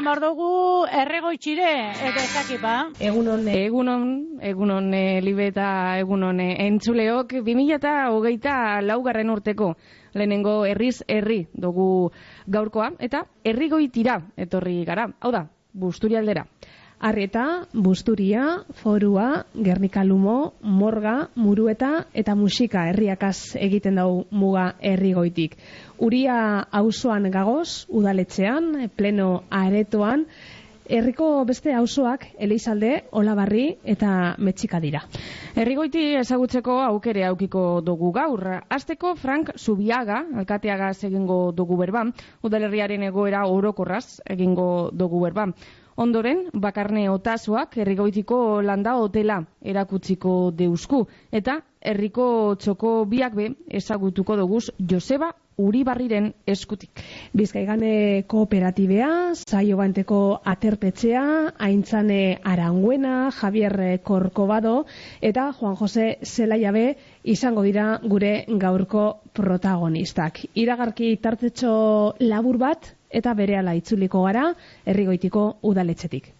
[0.00, 2.74] eman behar dugu erregoitxire, eta ezakipa.
[3.04, 4.04] Egunon, egunon,
[4.40, 9.74] egunon e, libe eta egunon e, entzuleok, 2000 eta hogeita laugarren urteko
[10.16, 12.10] lehenengo herriz herri dugu
[12.48, 15.44] gaurkoa, eta herrigoitira etorri gara, hau da,
[15.74, 16.46] busturialdera.
[17.00, 25.56] Arrieta, Busturia, Forua, Gernika Morga, Murueta eta Musika herriakaz egiten dau muga herrigoitik.
[25.96, 30.26] Uria auzoan gagoz, udaletxean, pleno aretoan,
[30.90, 35.04] herriko beste auzoak Elizalde, Olabarri eta Metxika dira.
[35.54, 38.44] Herrigoiti ezagutzeko aukere aukiko dugu gaur.
[38.68, 42.04] Azteko Frank Zubiaga, alkateaga egingo dugu berba,
[42.42, 45.46] udalerriaren egoera orokorraz egingo dugu berba.
[45.96, 51.06] Ondoren, bakarne otasuak herrigoitiko landa hotela erakutziko deusku.
[51.32, 57.02] Eta herriko txoko biak be ezagutuko duguz Joseba Uribarriren eskutik.
[57.36, 60.20] Bizkaigane kooperatibea, saio banteko
[60.52, 61.24] aterpetxea,
[61.58, 64.86] aintzane aranguena, Javier Korkobado
[65.20, 66.86] eta Juan Jose Zelaiabe
[67.24, 68.32] izango dira gure
[68.64, 69.04] gaurko
[69.36, 70.40] protagonistak.
[70.54, 71.74] Iragarki tartetxo
[72.24, 74.50] labur bat, eta berehala itzuliko gara
[74.86, 76.34] herrigoitiko udaletxetik.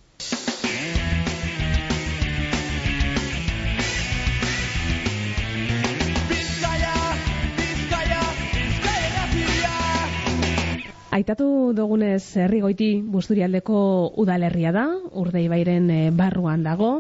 [11.11, 13.79] Aitatu dugunez herrigoiti busturialdeko
[14.23, 14.85] udalerria da,
[15.19, 16.91] urdei bairen eh, barruan dago.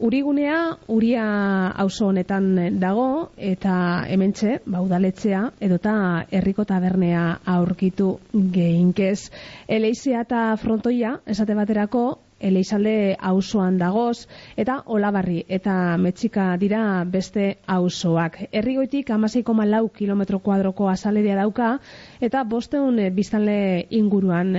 [0.00, 1.24] Urigunea, uria
[1.82, 2.46] auzo honetan
[2.80, 3.72] dago, eta
[4.08, 5.92] hementxe, ba, udaletzea, edota
[6.32, 8.14] herriko tabernea aurkitu
[8.54, 9.28] gehinkez.
[9.68, 12.04] Eleizia eta frontoia, esate baterako,
[12.40, 18.38] Eleizalde auzoan dagoz eta Olabarri eta Metxika dira beste auzoak.
[18.50, 21.70] Herrigoitik 16,4 km kuadroko azaleria dauka
[22.20, 24.54] eta 500 biztanle inguruan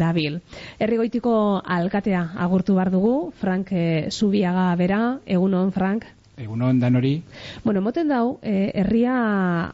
[0.00, 0.40] dabil.
[0.78, 6.15] Herrigoitiko alkatea agurtu bar dugu, Frank eh, Zubiaga bera, egunon Frank.
[6.36, 7.22] Egunon dan hori.
[7.64, 9.14] Bueno, moten dau, e, herria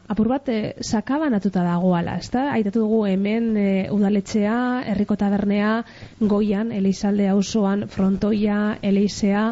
[0.07, 2.45] apur bat e, sakabanatuta dagoala, ezta?
[2.53, 4.55] Aitatu dugu hemen e, udaletxea,
[4.93, 5.73] herriko tabernea,
[6.21, 9.49] goian, Elizalde auzoan frontoia, Elizea.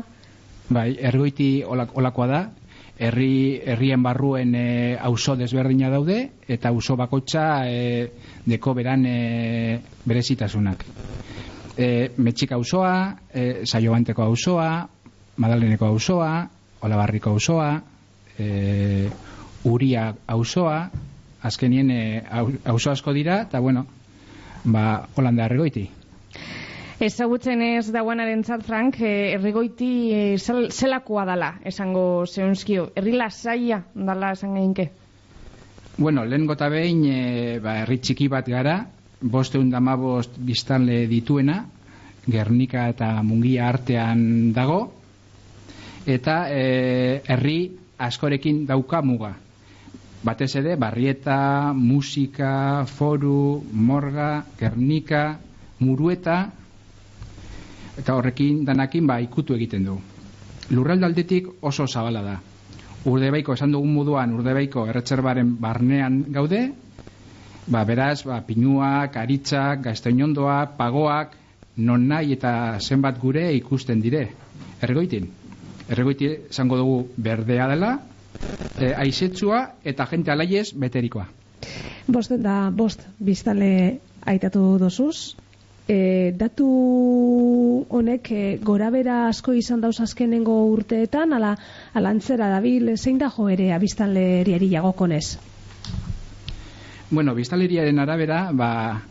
[0.71, 2.41] Bai, ergoiti olakoa da,
[3.01, 8.07] herri herrien barruen e, auzo desberdina daude eta auzo bakotxa e,
[8.45, 9.17] deko beran e,
[10.05, 10.87] berezitasunak.
[11.75, 11.91] E,
[12.23, 12.95] Metxika auzoa,
[13.33, 14.71] e, Saiobanteko auzoa,
[15.41, 16.31] Madaleneko auzoa,
[16.81, 17.81] Olabarriko auzoa,
[18.37, 19.09] e,
[19.63, 20.89] Uria auzoa,
[21.41, 22.01] azkenien e,
[22.65, 23.85] auzo asko dira eta bueno,
[24.63, 25.87] ba Holanda erregoiti.
[27.01, 32.91] Ezagutzen ez dauanaren zat, Frank, e, erregoiti e, zelakoa dala, esango zeunzkio.
[32.95, 34.91] Herri lasaia dala esan gainke?
[35.97, 38.77] Bueno, lehen gota behin, e, ba, herri txiki bat gara,
[39.21, 41.63] boste undamabost biztanle dituena,
[42.29, 44.83] Gernika eta Mungia artean dago,
[46.05, 49.35] eta e, herri askorekin dauka muga.
[50.21, 55.39] Batez ere, barrieta, musika, foru, morga, gernika,
[55.81, 56.37] murueta,
[57.97, 59.97] eta horrekin danakin ba ikutu egiten du.
[60.71, 62.37] Lurraldaldetik oso zabala da.
[63.09, 66.67] Urdebaiko, esan dugun moduan, urdebaiko erretxerbaren barnean gaude,
[67.65, 71.37] ba, beraz, ba, pinuak, aritzak, gaztainondoak, pagoak,
[71.81, 74.27] non nahi eta zenbat gure ikusten dire.
[74.81, 75.40] Ergoitin
[75.91, 77.91] erregoiti zango dugu berdea dela,
[78.79, 81.27] e, aizetzua eta jente alaiez beterikoa.
[82.07, 85.35] Bost da, bost, biztale aitatu dozuz.
[85.91, 86.65] E, datu
[87.89, 91.55] honek e, gora bera asko izan dauz azkenengo urteetan, ala,
[91.93, 95.25] alantzera dabil, zein da jo ere abiztanleriari jagokonez?
[97.11, 98.69] Bueno, biztaleriaren arabera, ba,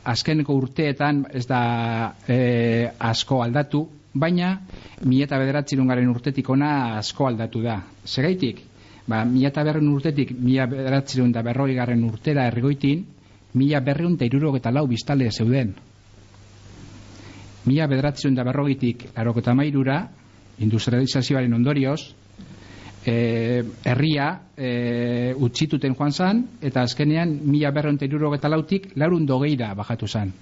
[0.08, 1.62] azkeneko urteetan ez da
[2.24, 3.82] e, asko aldatu,
[4.12, 4.60] baina
[5.04, 7.80] mi eta garen urtetik ona asko aldatu da.
[8.04, 8.60] Segaitik,
[9.06, 13.04] ba, mi eta berren urtetik mi bederatzerun da berroi garen urtera errigoitin,
[13.54, 15.74] mila berreun eta irurok eta lau biztale zeuden.
[17.66, 20.08] Mila bederatzerun da berrogitik larok eta mairura,
[20.58, 22.00] industrializazioaren ondorioz,
[23.06, 29.26] e, herria e, utxituten joan zan, eta azkenean mila berreun eta irurok eta lautik larun
[29.26, 30.32] dogeira bajatu zan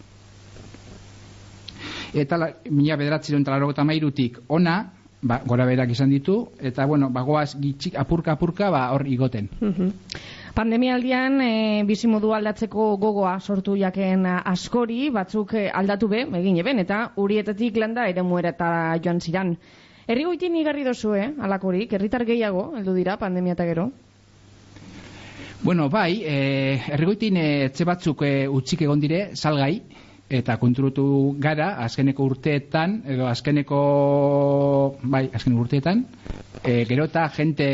[2.15, 2.39] eta
[2.71, 3.45] mila bederatzi duen
[3.87, 9.07] mairutik ona, ba, gora berak izan ditu, eta bueno, bagoaz gitxik apurka apurka ba, hor
[9.07, 9.49] igoten.
[10.55, 16.79] Pandemia aldian e, bizimodu aldatzeko gogoa sortu jaken askori, batzuk e, aldatu be, egin eben,
[16.79, 18.55] eta urietatik landa ere muera
[19.05, 19.57] joan ziran.
[20.09, 23.91] Herri goitin igarri dozu, eh, alakorik, herritar gehiago, heldu dira, pandemia eta gero?
[25.63, 29.83] Bueno, bai, e, herri goitin e, etxe batzuk e, utxik egon dire, salgai,
[30.29, 33.81] eta konturutu gara azkeneko urteetan edo azkeneko
[35.03, 36.05] bai, azkeneko urteetan
[36.63, 37.69] e, gero eta jente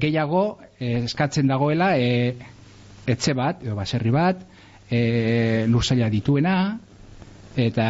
[0.00, 2.34] gehiago e, eskatzen dagoela e,
[3.06, 4.40] etxe bat, edo baserri bat
[4.88, 6.56] e, lursaila dituena
[7.56, 7.88] eta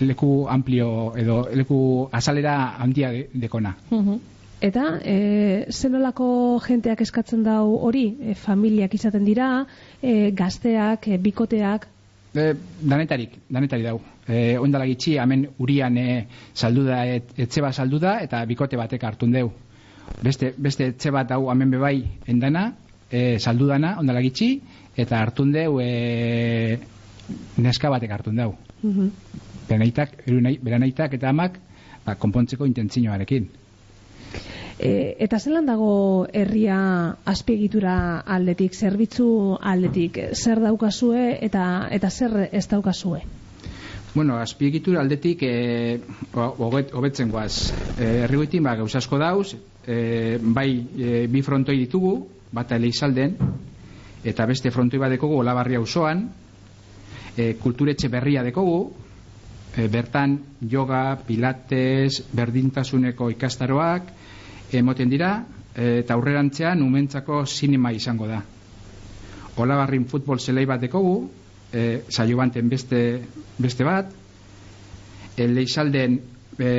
[0.00, 4.18] leku amplio edo leku azalera handia de, dekona Mhm.
[4.56, 8.16] Eta, e, zenolako jenteak eskatzen dau hori?
[8.20, 9.66] E, familiak izaten dira,
[10.00, 11.84] e, gazteak, e, bikoteak,
[12.36, 14.00] E, danetarik, danetari dau.
[14.28, 18.76] E, ondala gitxi, hemen urian e, saldu da, et, etxe bat saldu da, eta bikote
[18.76, 19.52] batek hartun deu.
[20.22, 21.96] Beste, beste etxe bat dau hemen bebai
[22.28, 22.68] endana,
[23.10, 24.50] e, saldu dana, ondala gitxi,
[24.96, 26.78] eta hartun deu e,
[27.58, 28.50] neska batek hartun dau.
[28.82, 29.10] Mhm.
[29.68, 31.58] Beranaitak, erunai- beranaitak eta amak,
[32.04, 33.48] ba, konpontzeko intentzinoarekin.
[34.78, 36.78] E, eta zelan dago herria
[37.24, 43.22] azpiegitura aldetik, zerbitzu aldetik, zer daukazue eta eta zer ez daukazue?
[44.16, 45.54] Bueno, azpiegitura aldetik e,
[46.32, 47.72] hobet, hobetzen guaz.
[47.96, 49.54] E, Herrigoitin ba, gauza asko dauz,
[49.86, 52.14] e, bai e, bi frontoi ditugu,
[52.52, 53.36] bata eleizalden,
[54.24, 56.24] eta beste frontoi bat dekogu olabarria auzoan
[57.36, 58.78] e, kulturetxe berria dekogu,
[59.76, 60.38] e, bertan
[60.68, 64.12] yoga, pilates, berdintasuneko ikastaroak,
[64.72, 65.30] emoten dira,
[65.76, 68.40] eta aurrerantzean umentzako sinema izango da.
[69.60, 71.28] Olabarrin futbol zelei bat dekogu,
[71.72, 73.00] e, saio banten beste,
[73.58, 74.10] beste bat,
[75.36, 76.18] e, leizalden
[76.58, 76.70] e,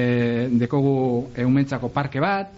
[0.51, 2.53] dekogu eumentzako parke bat,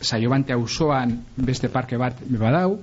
[0.00, 2.78] saio bante auzoan beste parke bat badau,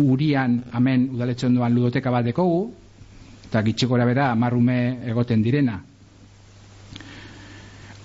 [0.00, 2.70] urian hemen udaletxe ondoan ludoteka bat dekogu,
[3.48, 5.80] eta gitxikora bera amarrume egoten direna.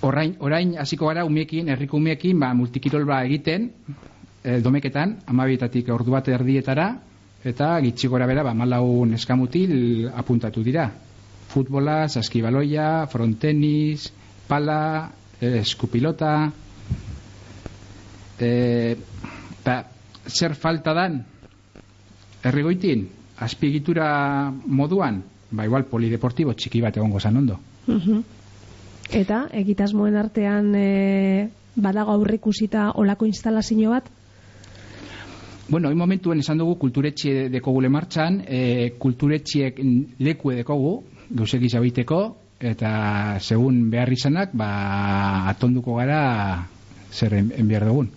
[0.06, 3.72] Orain, orain hasiko gara umiekin, herriko umiekin, ba, multikirol ba egiten,
[4.44, 6.92] e, domeketan, amabietatik ordu bat erdietara,
[7.46, 10.86] eta gitxi gora bera, ba, malau neskamutil apuntatu dira.
[11.50, 14.12] Futbola, saskibaloia, frontenis,
[14.46, 15.10] pala,
[15.42, 16.36] eh, eskupilota,
[18.38, 18.52] e,
[19.66, 19.81] ba,
[20.30, 21.22] zer falta dan,
[22.46, 23.07] herrigoitin,
[23.42, 27.57] azpigitura moduan, ba, igual polideportibo txiki bat egongo zan ondo.
[27.88, 28.35] Mhm.
[29.13, 34.07] Eta, egitasmoen artean e, badago aurrikusita olako instalazio bat?
[35.68, 39.80] Bueno, hoy momentuen esan dugu kulturetxe dekogule martxan, e, kulturetxiek
[40.19, 41.00] lekue dekogu,
[41.30, 42.19] gauzek izabiteko,
[42.60, 46.68] eta segun behar izanak, ba, atonduko gara
[47.12, 48.12] zer en, enbiar dugun.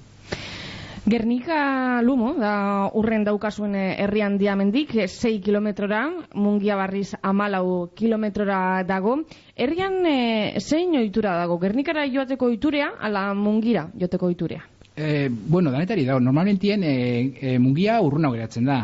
[1.08, 6.02] Gernika Lumo, da urren daukazuen eh, herrian diamendik, 6 kilometrora,
[6.36, 9.14] mungia barriz amalau kilometrora dago.
[9.56, 11.56] Herrian e, zein ohitura dago?
[11.62, 14.60] Gernikara joateko oiturea, ala mungira joateko oiturea?
[14.94, 16.94] E, bueno, danetari dago, normalmentien e,
[17.40, 18.82] e, mungia urruna geratzen da.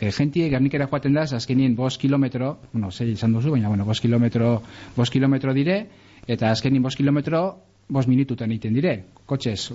[0.00, 4.00] E, gentie gernikera joaten da, azkenien bost kilometro, bueno, zei izan duzu, baina, bueno, bost
[4.00, 4.62] kilometro,
[4.96, 5.82] bost kilometro dire,
[6.26, 7.42] eta azkenien bost kilometro,
[7.90, 9.72] bost minututan egiten dire, kotxez.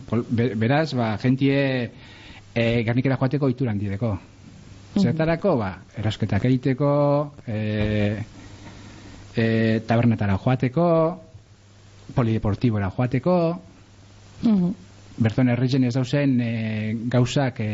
[0.59, 1.59] Beraz, ba, gentie
[2.53, 4.15] e, gernikera joateko oituran dideko.
[4.95, 6.89] Zertarako, ba, erosketak egiteko,
[7.47, 7.59] e,
[9.35, 9.47] e,
[9.87, 10.89] tabernetara joateko,
[12.15, 13.37] polideportibora joateko,
[15.17, 16.51] berton herritzen ez dauzen e,
[17.12, 17.71] gauzak e,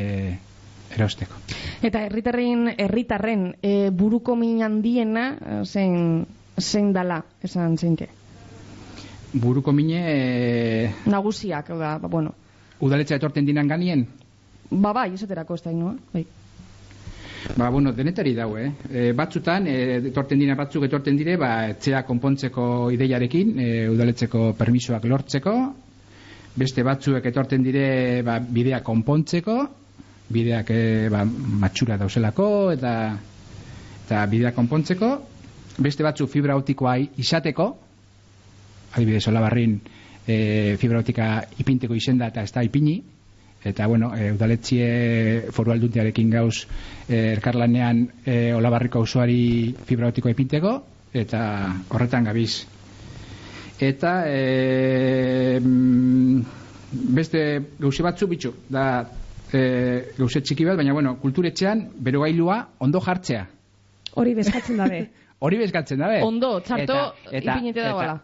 [0.96, 1.40] erosteko.
[1.82, 6.26] Eta herritarren herritarren e, buruko min handiena eh, zein
[6.60, 8.10] zein dala, esan zeinke.
[9.34, 12.34] Buruko mine e, Nagusiak, da, ba, bueno,
[12.84, 14.06] udaletxa etorten dinan ganien,
[14.72, 16.26] ba bai, esaterako ez da inoa, bai.
[17.56, 18.72] ba, bueno, denetari dau, eh?
[18.90, 25.08] E, batzutan, e, etorten dina batzuk etorten dire, ba, etxea konpontzeko ideiarekin, e, udaletxeko permisoak
[25.08, 25.56] lortzeko,
[26.56, 27.86] beste batzuek etorten dire,
[28.28, 29.58] ba, bidea konpontzeko,
[30.32, 31.24] bideak e, ba,
[31.64, 32.94] matxura dauzelako, eta,
[34.06, 35.14] eta bidea konpontzeko,
[35.80, 37.70] beste batzu fibra optikoa izateko,
[38.94, 39.80] adibidez, olabarrin
[40.28, 43.02] e, fibra optika ipinteko izenda eta ez da ipini,
[43.64, 46.66] eta bueno, e, udaletxie foru alduntiarekin gauz
[47.08, 50.76] e, elkarlanean e, olabarriko auzoari fibra optikoa ipinteko,
[51.14, 51.42] eta
[51.90, 52.66] horretan gabiz.
[53.82, 55.60] Eta e,
[56.92, 57.44] beste
[57.80, 58.86] gauze batzu bitxu, da
[59.52, 59.62] e,
[60.18, 63.48] gauze txiki bat, baina bueno, kulturetxean berogailua ondo jartzea.
[64.22, 65.06] Hori bezkatzen dabe.
[65.46, 66.20] Hori bezkatzen dabe.
[66.22, 66.98] Ondo, txarto,
[67.32, 68.20] ipinite dagoela.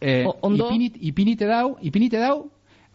[0.00, 0.68] E, ondo?
[0.68, 2.50] Ipinit, ipinite dau, ipinite dau,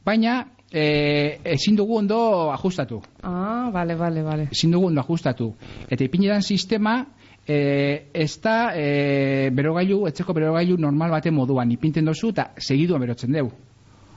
[0.05, 3.01] baina e, ezin dugu ondo ajustatu.
[3.21, 4.47] Ah, vale, vale, vale.
[4.51, 5.53] Ezin dugu ondo ajustatu.
[5.89, 7.05] Eta ipinidan sistema
[7.47, 11.71] e, ez da e, berogailu, etzeko berogailu normal baten moduan.
[11.71, 13.51] Ipinten dozu eta segiduan berotzen deu.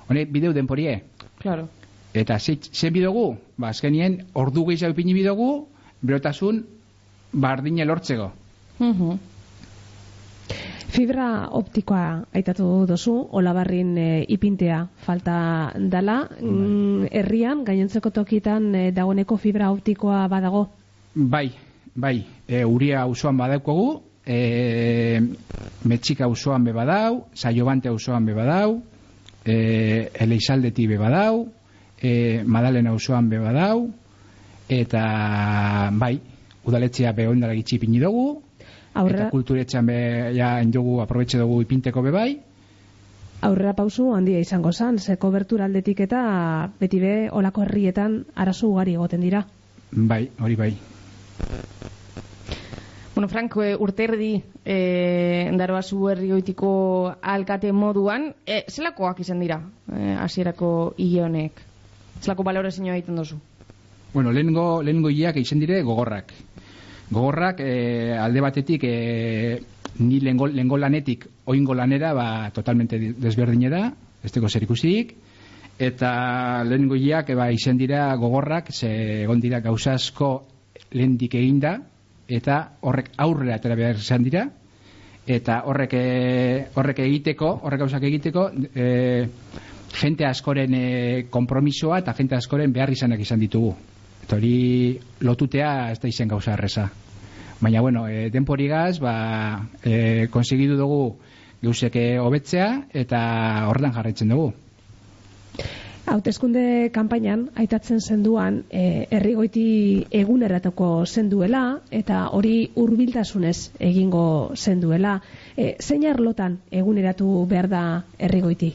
[0.09, 1.03] Hone, bideu denporie.
[1.39, 1.69] Claro.
[2.15, 3.37] Eta ze, ze bidogu?
[3.59, 5.67] Ba, azkenien, ordu gehiago ipini bidogu,
[6.01, 6.65] berotasun
[7.33, 8.31] bardine lortzeko.
[8.79, 9.19] Mhm.
[10.89, 16.21] Fibra optikoa aitatu dozu, olabarrin e, ipintea falta dala.
[16.41, 20.67] Mm, herrian, gainontzeko tokitan e, dagoeneko fibra optikoa badago?
[21.15, 21.51] Bai,
[21.95, 22.17] bai,
[22.47, 23.91] e, uria auzoan badaukogu,
[24.27, 25.21] e,
[25.85, 28.81] metxika auzoan be badau, saiobante auzoan be badau,
[29.45, 31.47] e, eleizaldeti be badau,
[32.01, 33.89] e, madalen auzoan be badau,
[34.69, 35.05] eta
[35.93, 36.17] bai,
[36.67, 38.43] udaletxea be ondara gitxi ipini dugu,
[38.97, 39.97] Aurrera, eta kulturetxean be
[40.37, 42.31] ja dugu, aprobetxe dugu ipinteko be bai,
[43.47, 46.21] aurrera pausu handia izango zan, ze kobertura aldetik eta
[46.81, 49.47] beti be olako herrietan arazo ugari egoten dira.
[49.91, 50.77] bai, hori bai.
[53.15, 60.17] Bueno, Frank, e, urte erdi e, daroazu herrioitiko alkate moduan, e, zelakoak izan dira e,
[60.21, 61.63] hasierako hile honek?
[62.21, 63.39] Zelako balorazioa egiten duzu?
[64.13, 66.33] Bueno, lehengo, lehengo hileak izen dire gogorrak.
[67.11, 69.63] Gogorrak eh, alde batetik eh,
[69.99, 75.15] ni lehengo, lehengo lanetik oingo lanera ba, totalmente di- desberdinera, ez teko zer ikusik,
[75.79, 80.49] eta lehengo hileak ba, izen dira gogorrak, ze egon dira gauza asko
[80.93, 81.79] lehendik eginda,
[82.27, 84.49] eta horrek aurrera atera behar izan dira,
[85.27, 89.29] eta horrek, eh, horrek egiteko, horrek gauzak egiteko, eh,
[89.97, 93.75] jente askoren e, kompromisoa eta jente askoren behar izanak izan ditugu.
[94.27, 96.89] Eta hori lotutea ez da izen gauza erreza.
[97.61, 99.13] Baina, bueno, e, denpori gaz, ba,
[99.87, 101.03] e, konsegidu dugu
[101.63, 103.21] geuseke hobetzea eta
[103.71, 104.49] horretan jarraitzen dugu.
[106.11, 115.21] Hautezkunde kanpainan aitatzen zenduan e, herrigoiti eguneratoko zenduela eta hori hurbiltasunez egingo zenduela.
[115.57, 117.85] E, zein arlotan eguneratu behar da
[118.19, 118.73] herrigoiti?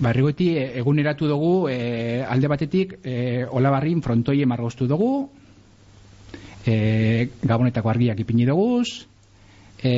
[0.00, 5.28] Ba, errigoeti e, eguneratu dugu e, alde batetik e, olabarrin frontoie margoztu dugu,
[6.64, 8.80] e, gabonetako argiak ipini dugu,
[9.84, 9.92] e,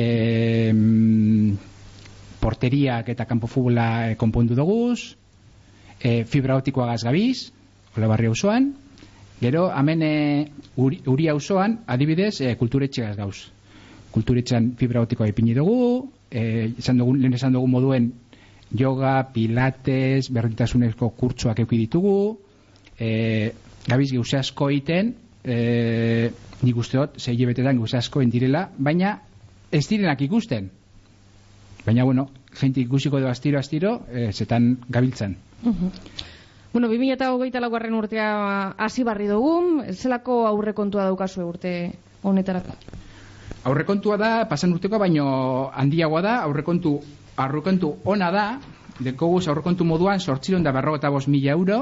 [2.43, 4.91] porteriak eta kanpo futbola e, konpondu dugu,
[6.03, 7.53] e, fibra optikoa gabiz,
[7.95, 8.73] olabarri auzoan,
[9.39, 10.15] gero hemen e,
[10.75, 13.37] uri, uri auzoan adibidez e, kulturetxe gauz.
[14.11, 18.11] Kulturetxean fibra optikoa ipini dugu, e, esan dugu, lehen esan dugu moduen
[18.77, 22.39] yoga, pilates, berdintasunezko kurtsoak euki ditugu,
[22.97, 23.53] e,
[23.87, 25.13] gabiz gauza asko egiten,
[25.43, 26.31] e,
[26.63, 29.19] nik usteot, zei betetan gauza asko endirela, baina
[29.71, 30.69] ez direnak ikusten.
[31.85, 35.35] Baina, bueno, jente ikusiko du astiro, astiro, e, zetan gabiltzan.
[36.73, 41.73] Bueno, 2008 laugarren urtea hasi barri dugu, zelako aurrekontua daukazu urte
[42.23, 42.73] honetarako?
[43.69, 46.97] Aurrekontua da, pasan urteko, baino handiagoa da, aurrekontu,
[47.37, 48.45] aurrekontu ona da,
[48.99, 51.79] dekoguz aurrekontu moduan sortziron da berrogeta bost mila euro,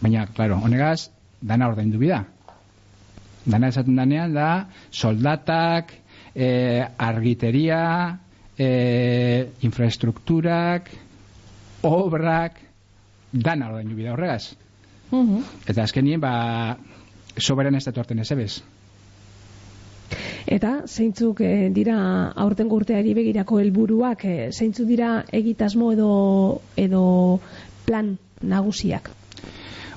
[0.00, 2.24] baina, claro, honegaz, dana ordaindu bida.
[3.44, 4.48] Dana esaten danean da,
[4.90, 5.94] soldatak,
[6.34, 8.18] eh, argiteria,
[8.58, 10.90] eh, infraestrukturak,
[11.82, 12.60] obrak,
[13.32, 14.54] dana ordaindu bida horregaz.
[15.10, 15.42] Mhm.
[15.66, 16.76] Eta azkenien, ba,
[17.38, 18.62] soberan ez datorten ez ebez.
[20.46, 21.96] Eta zeintzuk e, dira
[22.44, 26.12] aurtengo urteari begirako helburuak, e, zeintzuk dira egitasmo edo
[26.76, 27.40] edo
[27.86, 29.10] plan nagusiak?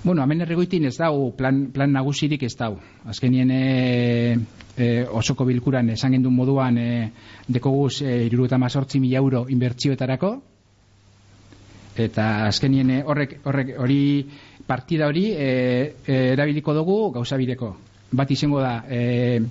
[0.06, 2.76] Bueno, hemen erregoitin ez dau, plan, plan nagusirik ez dau.
[3.10, 4.38] Azkenien e,
[4.78, 6.90] e, osoko bilkuran esan gendun moduan e,
[7.48, 10.42] dekoguz e, iruruta mila euro inbertsioetarako,
[11.98, 14.28] eta azkenien e, horrek, horrek hori
[14.68, 17.76] partida hori e, e, erabiliko dugu gauza bideko.
[18.12, 19.42] Bat izango da, e,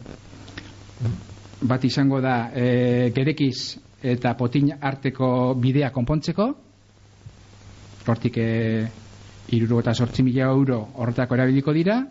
[1.65, 6.49] bat izango da e, gerekiz eta potin arteko bidea konpontzeko,
[8.07, 8.49] hortik e,
[9.57, 12.03] iruro eta sortzi mila euro horretako erabiliko dira,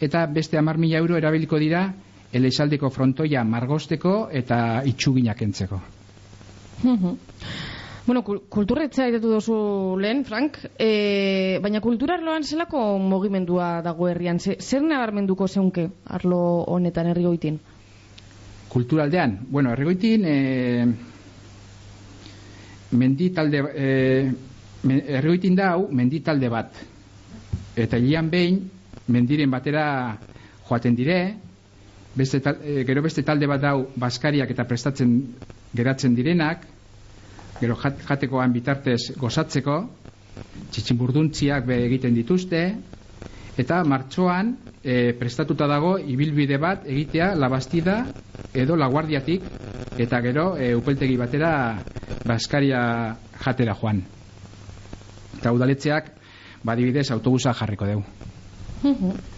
[0.00, 1.86] eta beste hamar mila euro erabiliko dira
[2.32, 5.80] elezaldeko frontoia margosteko eta itxuginak entzeko.
[8.04, 9.56] Bueno, kul- kulturretza aitatu duzu
[10.00, 14.40] lehen, Frank, e, baina kulturarloan zelako mogimendua dago herrian?
[14.40, 17.60] Ze, zer nabarmenduko zeunke arlo honetan herri goitin?
[18.72, 20.86] Kulturaldean, bueno, erregoitin e,
[22.96, 23.88] mendi talde e,
[24.88, 26.78] me- erregoitin dau mendi talde bat.
[27.76, 28.62] Eta hilean behin
[29.12, 29.84] mendiren batera
[30.68, 31.18] joaten dire.
[32.16, 35.18] Beste tal, e, gero beste talde bat dau baskariak eta prestatzen
[35.76, 36.64] geratzen direnak.
[37.60, 39.76] Gero jat, jatekoan bitartez gozatzeko.
[40.72, 42.64] Txitsinburduntziak be egiten dituzte
[43.58, 48.06] eta martxoan e, prestatuta dago ibilbide bat egitea labastida
[48.54, 49.44] edo laguardiatik
[50.00, 51.52] eta gero e, upeltegi batera
[52.24, 52.82] baskaria
[53.44, 54.02] jatera joan
[55.38, 56.10] eta udaletxeak
[56.64, 57.86] badibidez autobusa jarriko
[58.82, 59.10] Mhm.
[59.10, 59.32] e,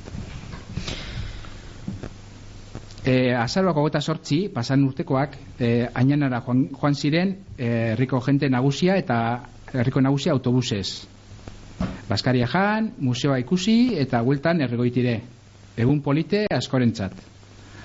[3.05, 8.97] E, azaroak hogeta sortzi, pasan urtekoak, e, ainanara joan, joan ziren e, herriko jente nagusia
[8.97, 9.19] eta
[9.75, 11.14] herriko nagusia autobusez.
[12.09, 15.21] Baskaria jan, museoa ikusi eta hueltan erregoitire.
[15.77, 17.15] Egun polite askorentzat.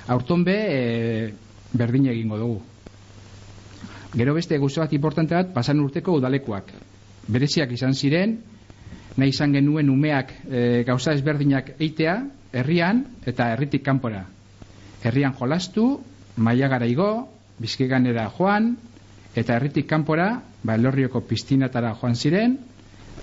[0.09, 1.33] Aurton be, e,
[1.73, 2.59] berdin egingo dugu.
[4.13, 6.71] Gero beste guzti bat importante bat, pasan urteko udalekuak.
[7.29, 8.39] Bereziak izan ziren,
[9.17, 12.15] nahi izan genuen umeak e, gauza ezberdinak eitea,
[12.53, 14.23] herrian eta herritik kanpora.
[15.03, 15.99] Herrian jolastu,
[16.37, 17.27] maiagara igo,
[17.59, 18.73] bizkiganera joan,
[19.35, 20.31] eta herritik kanpora,
[20.63, 22.57] ba, elorrioko piztinatara joan ziren,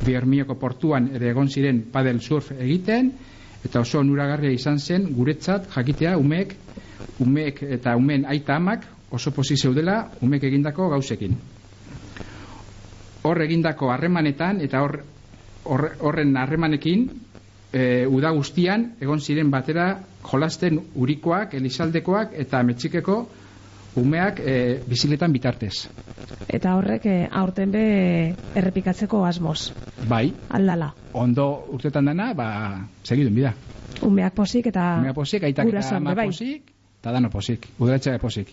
[0.05, 3.13] bihermioko portuan ere egon ziren padel surf egiten,
[3.65, 6.55] eta oso onuragarria izan zen guretzat jakitea umeek,
[7.21, 11.37] umeek eta umeen aita amak oso posi zeudela umeek egindako gauzekin.
[13.27, 15.03] Hor egindako harremanetan eta hor-
[15.67, 17.09] horren harremanekin
[17.73, 19.89] e, uda guztian egon ziren batera
[20.31, 23.19] jolasten urikoak, elizaldekoak eta metxikeko
[23.97, 25.87] umeak e, biziletan bitartez.
[26.49, 27.83] Eta horrek eh, aurten be
[28.55, 29.73] errepikatzeko asmoz,
[30.09, 30.93] Bai, aldala.
[31.13, 32.49] ondo urtetan dana, ba,
[33.03, 33.55] segidun bida.
[34.03, 36.27] Umeak posik eta Umea posik, aitak eta ama bai.
[36.29, 38.53] posik, eta dano posik, udaletxe posik.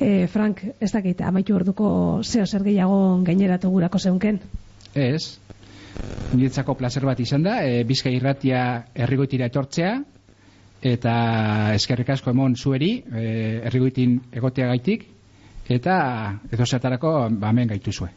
[0.00, 4.40] E, Frank, ez dakit, amaitu orduko zeo zer gehiago gaineratu gurako zeunken.
[4.94, 5.38] Ez,
[6.32, 9.98] niretzako placer bat izan da, e, bizka irratia errigoitira etortzea,
[10.82, 13.24] eta eskerrik asko emon zueri, e,
[13.70, 15.06] errigoitin egotea gaitik,
[15.70, 15.96] eta
[16.50, 18.10] edo zertarako ba, hemen gaituzue.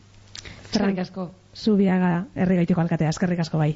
[0.66, 1.30] Eskerrik asko.
[1.56, 3.76] Zubiaga herrigaitiko alkatea, eskerrik asko bai.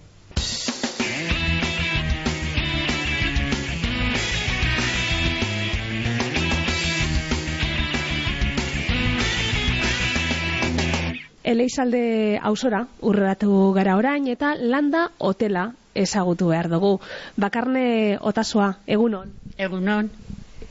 [11.50, 17.00] Eleizalde ausora urratu gara orain eta landa hotela ezagutu behar dugu.
[17.38, 19.32] Bakarne otasoa, egunon.
[19.58, 20.10] Egunon,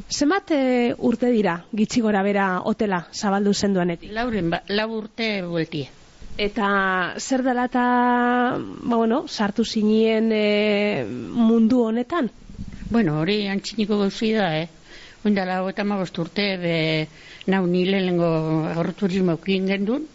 [0.08, 4.12] Zenbat e, urte dira gitxi gora bera hotela zabaldu zenduanetik?
[4.12, 5.90] lauren, ba, lau urte bueltie.
[6.38, 6.68] Eta
[7.18, 7.82] zer dela eta,
[8.56, 12.30] ba, bueno, sartu zinien e, mundu honetan?
[12.88, 14.68] Bueno, hori antxiniko gauzi da, eh?
[15.26, 15.84] Oindala, eta
[16.22, 17.08] urte, be,
[17.46, 20.06] nau nile lengo agroturismo gendun,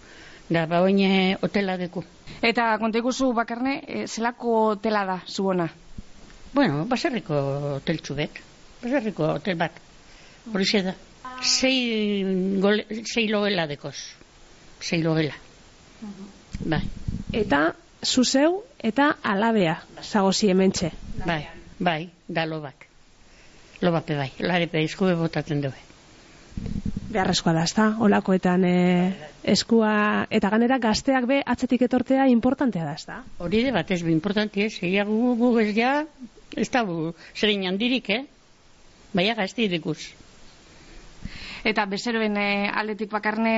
[0.49, 2.03] da, ba, oine hotela deku.
[2.41, 5.69] Eta konta ikuzu bakarne, e, zelako hotela da, zuona?
[6.53, 7.39] Bueno, baserriko
[7.77, 8.41] hoteltxu bet,
[8.83, 9.79] baserriko hotel bat,
[10.53, 10.93] hori da.
[11.41, 12.23] Sei,
[12.61, 13.95] gole, sei logela dekoz,
[14.79, 15.33] sei logela.
[16.63, 16.81] Bai,
[17.33, 17.73] Eta
[18.05, 20.91] zuzeu eta alabea zagozi hementxe.
[21.25, 21.47] bai,
[21.79, 22.87] bai, da lobak.
[23.81, 25.75] Lobape bai, larepe eskube botatzen dugu.
[27.13, 27.85] Beharrezkoa da, ezta?
[28.01, 28.75] Olakoetan e,
[29.53, 29.93] eskua
[30.33, 33.19] eta ganera gazteak be atzetik etortea importantea da, ezta?
[33.43, 35.93] Hori de bat ez bi importanti ez, egia gu, gu ez ja,
[36.57, 38.23] ez da gu, zerein handirik, eh?
[39.13, 39.99] Baina gazti dikuz.
[41.63, 42.47] Eta bezeroen e,
[42.81, 43.53] aldetik bakarne,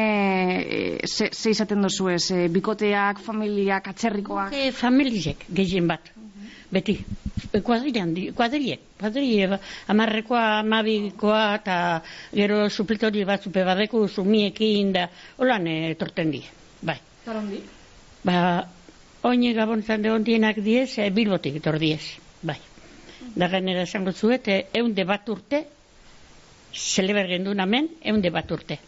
[0.62, 2.26] e, ze, ze izaten dozu ez?
[2.36, 4.54] E, bikoteak, familiak, atzerrikoak?
[4.54, 6.12] E, familizek, gehien bat,
[6.72, 6.98] beti.
[7.64, 9.60] Kuadri handi, kuadriek, kuadri, ba,
[9.92, 11.78] amarrekoa, amabikoa, eta
[12.34, 16.44] gero supletori bat zupe badeku, sumiekin, da, holan e, etorten die,
[16.82, 16.98] bai.
[17.26, 17.60] Zarondi?
[18.26, 18.38] Ba,
[19.28, 22.02] oine gabontzan de ondienak diez, e, bilbotik etor diez,
[22.42, 22.58] bai.
[23.36, 25.66] Da gainera esango zuet, e, eunde bat urte,
[26.76, 28.80] zeleber gendun hemen, eunde bat urte.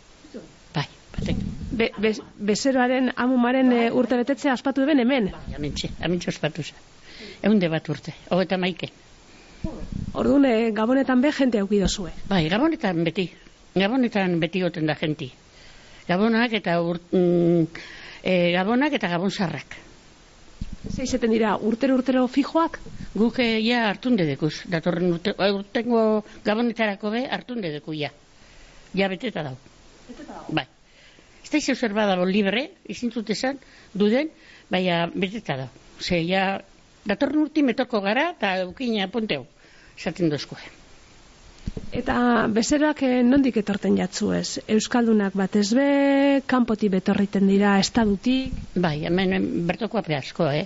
[0.74, 1.48] Bai, batek.
[1.78, 2.14] Be, be,
[2.52, 5.32] bezeroaren amumaren e, urte betetzea aspatu eben hemen.
[5.36, 6.86] Bai, amintxe, amintxe ospatu zen.
[7.44, 8.92] Eunde bat urte, hogeta maike.
[10.14, 12.12] Orduan, e, gabonetan be jente aukido zue.
[12.30, 13.30] Bai, gabonetan beti.
[13.76, 15.32] Gabonetan beti goten da jenti.
[16.08, 17.68] Gabonak eta ur, mm,
[18.24, 19.84] e, gabonak eta gabonzarrak.
[20.94, 22.80] Ze izaten dira, urtero urtero fijoak?
[23.18, 24.54] Guk eh, ja hartunde dekuz.
[24.72, 28.12] Datorren urte, eh, urtengo gabonetarako be hartunde deku ja.
[28.96, 29.56] Ja beteta dau.
[30.50, 30.66] Bai.
[31.44, 33.60] Ez da badago libre, izin zut esan,
[33.94, 34.30] duden,
[34.70, 35.68] baina beteta dau.
[36.00, 36.62] Ze, ja,
[37.08, 39.46] datorren urti metoko gara, eta eukina ponteu,
[39.98, 40.58] esaten dozko.
[41.96, 44.60] Eta bezeroak eh, nondik etorten jatzu ez?
[44.76, 45.88] Euskaldunak batez be,
[46.50, 50.66] kanpotik betorriten dira, estadutik, Bai, hemen em, bertokoak be asko, eh?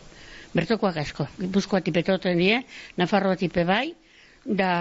[0.54, 1.28] Bertokoak asko.
[1.40, 2.58] Gipuzkoa tipetoten die,
[3.00, 3.94] Nafarroa tipe bai,
[4.46, 4.72] da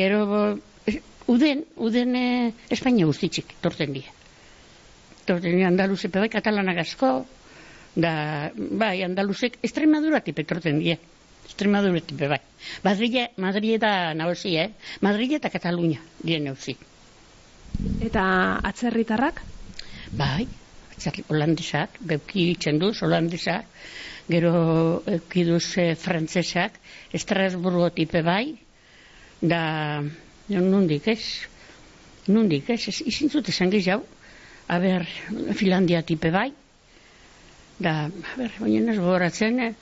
[0.00, 0.20] gero
[0.86, 1.00] eh,
[1.32, 4.04] uden, uden eh, Espainia guztitzik torten die.
[5.26, 7.16] Torten die Andaluze pe bai, katalanak asko,
[7.96, 8.12] da,
[8.54, 9.58] bai, Andaluzek,
[10.46, 10.98] torten die.
[11.46, 12.40] Extremadura tipe bai.
[12.84, 14.70] Madrile, Madrile da nagozi, eh?
[15.00, 16.76] Madrile eta Katalunia dien nauzi.
[18.02, 18.24] eta
[18.64, 19.42] atzerritarrak?
[20.16, 20.46] Bai,
[20.92, 23.66] atzerri holandesak, beuki txenduz holandesak,
[24.28, 26.80] gero eukiduz e, frantzesak,
[27.12, 28.56] Estrasburgo tipe bai,
[29.40, 30.02] da
[30.48, 31.22] Jo, nundik ez.
[32.30, 34.06] Nundik ez, ez izin zut esan gehiago.
[34.70, 35.06] A ber,
[35.58, 36.52] Finlandia tipe bai.
[37.78, 39.72] Da, a ber, oinen ez gogoratzen, eh?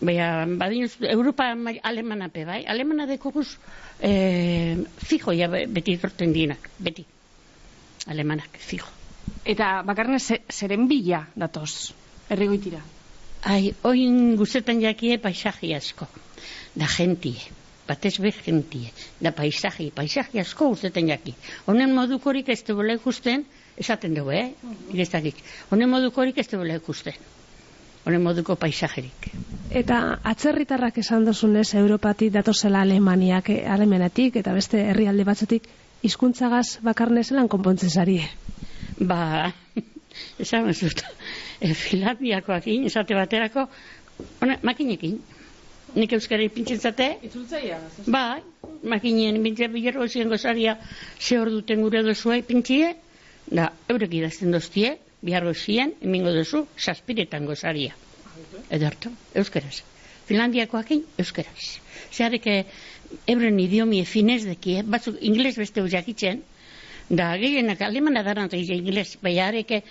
[0.00, 2.64] Baina, badin, Europa ma- alemana pe bai.
[2.66, 3.58] Alemana dekoguz,
[3.98, 7.06] eh, fijo ja be- beti torten dienak, beti.
[8.06, 8.86] Alemanak, fijo.
[9.44, 11.94] Eta bakarne ze, zeren bila datoz,
[12.30, 12.82] errigoitira.
[13.42, 16.08] Ai, oin guzetan jakie paisaji asko.
[16.74, 17.38] Da gentie.
[17.88, 18.90] Batez be gentie.
[19.20, 21.36] Da paisaji, paisaji asko guzetan jaki.
[21.66, 23.46] Honen modukorik ez duela ikusten,
[23.78, 24.46] esaten dugu, eh?
[24.92, 25.38] Irestakik.
[25.70, 27.16] Honen modukorik ez duela ikusten.
[28.06, 29.28] Honen moduko paisajerik.
[29.80, 35.68] Eta atzerritarrak esan dozunez Europatik datozela Alemaniak, eh, Alemanetik eta beste herrialde batzutik
[36.02, 38.20] hizkuntzagaz bakarne zelan konpontzen zari.
[38.98, 39.52] Ba,
[40.44, 41.02] esan zut,
[41.60, 43.66] e, Finlandiakoakin, esate baterako,
[44.42, 45.18] ona, makinekin.
[45.96, 47.78] Nik euskara ipintzen zate, Itzultzaia,
[48.12, 48.42] Bai,
[48.84, 50.76] makinen bintzea bilerro ezien gozaria
[51.18, 52.90] ze hor duten gure dozua ipintzie,
[53.50, 57.94] da, eurek idazten doztie, biharro ezien, emingo dozu, saspiretan gozaria.
[58.70, 59.82] Ederto, euskeraz.
[60.28, 61.78] Finlandiakoakin, euskeraz.
[62.12, 62.46] Zeharek,
[63.26, 66.42] euren idiomie finez dekie, batzuk ingles beste jakitzen,
[67.08, 69.82] da, gehienak alemana daran egin ingles, bai hareke,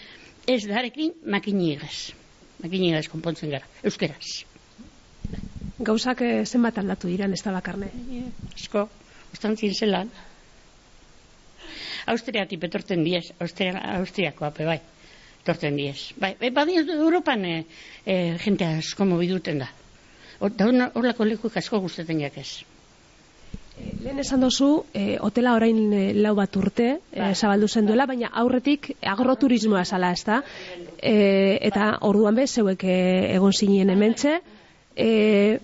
[0.47, 2.11] ez darekin makinigaz.
[2.63, 4.43] Makinigaz konpontzen gara, euskeraz.
[5.87, 7.89] Gauzak eh, zenbat aldatu diran ez da bakarne.
[8.55, 8.87] asko,
[9.33, 10.09] ostantzin zelan.
[12.07, 14.79] Austriatik betorten diez, Austria, Austriakoa pe bai,
[15.43, 16.13] torten diez.
[16.19, 17.57] Bai, bai badien Europan e,
[18.05, 19.67] e, jente asko mobiduten da.
[20.39, 22.63] Hor- Da hor- horlako lekuik asko guztetan jakez.
[24.01, 28.31] Lehen esan dozu, eh, hotela orain eh, lau bat urte eh, zabaldu zen duela, baina
[28.33, 30.39] aurretik agroturismoa zala, ez da?
[30.97, 34.39] Eh, eta orduan be, zeuek eh, egon zinien hementxe.
[34.95, 35.59] Eh,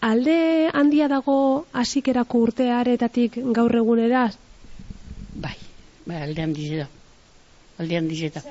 [0.00, 4.30] alde handia dago hasikerako urtearetatik gaur egunera?
[6.04, 6.88] Bai, aldean dizeta.
[7.80, 8.42] Aldean dizeta.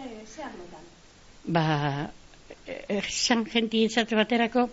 [1.45, 1.65] Ba,
[2.65, 4.67] eh, esan jenti izate baterako,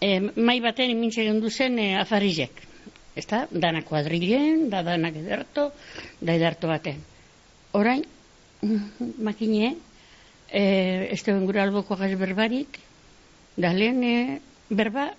[0.00, 2.62] eh, mai baten imintze gendu zen eh, afarizek.
[3.14, 5.70] Ez da, dana kuadrilen, da danak ederto,
[6.20, 7.02] da ederto baten.
[7.72, 8.04] Orain,
[9.28, 9.74] makine,
[10.48, 12.80] eh, ez duen gure alboko gaz berbarik,
[13.56, 15.10] da lehen eh, berba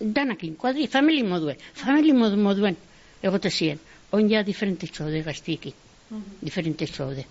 [0.00, 2.76] danakin, kuadri, famili moduen, famili modu moduen
[3.22, 3.80] egote ziren.
[4.16, 5.74] Oin ja diferente txode gaztiekin,
[6.40, 7.26] diferente txode.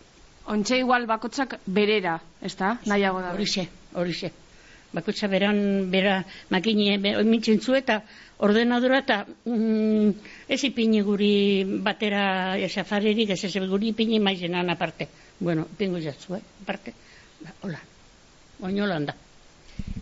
[0.50, 2.78] Ontxe igual bakotzak berera, ez da?
[2.89, 3.34] Nahiago da.
[3.36, 4.32] Horixe, horixe.
[4.89, 8.00] Bakotxa beran, bera, makine, be, oimitzen zu eta
[8.42, 10.10] ordenadora eta mm,
[10.50, 11.34] ez ipini guri
[11.86, 15.08] batera esafaririk, ez ez guri ipini maizenan aparte.
[15.39, 16.96] Bueno, ipingo jatzu, eh, aparte.
[17.44, 17.82] Ba, hola,
[18.65, 19.15] oinolan da.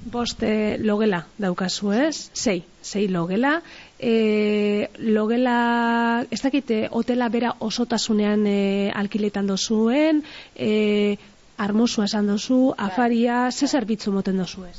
[0.08, 2.30] Bost eh, logela daukazu ez?
[2.34, 3.58] Sei, sei logela.
[4.00, 8.60] E, logela, ez dakite, hotela bera osotasunean e,
[8.94, 10.22] alkiletan dozuen,
[10.54, 11.18] e,
[11.58, 14.78] armosua esan dozu, afaria, ze zerbitzu moten dozu ez?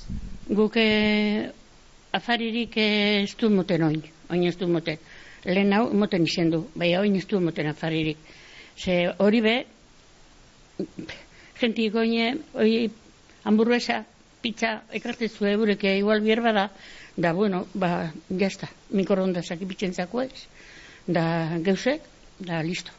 [0.49, 1.51] Guk eh,
[2.15, 5.01] afaririk ez du moten oin, oin ez du moten.
[5.45, 8.19] Lehen hau moten izen du, bai oin ez du moten afaririk.
[8.79, 9.57] Ze hori be,
[11.61, 12.91] jenti goine, hori
[13.45, 14.05] hamburguesa,
[14.41, 16.69] pizza, ekartezu eureke igual bier bada,
[17.19, 20.47] da bueno, ba, jazta, mikroondasak ipitzen zako ez,
[21.07, 22.05] da geusek,
[22.39, 22.95] da listo.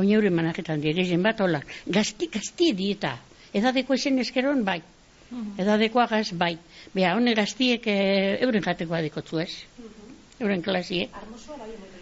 [0.00, 3.12] Oin eure manaketan dire, zen bat hola, gazti, gazti dieta,
[3.52, 4.80] edadeko esen eskeron, bai,
[5.60, 6.54] edadekoa gaz, bai.
[6.94, 7.98] Bea, hone gaztiek e,
[8.46, 9.52] euren jateko adekotzu ez,
[10.40, 11.10] euren klasie.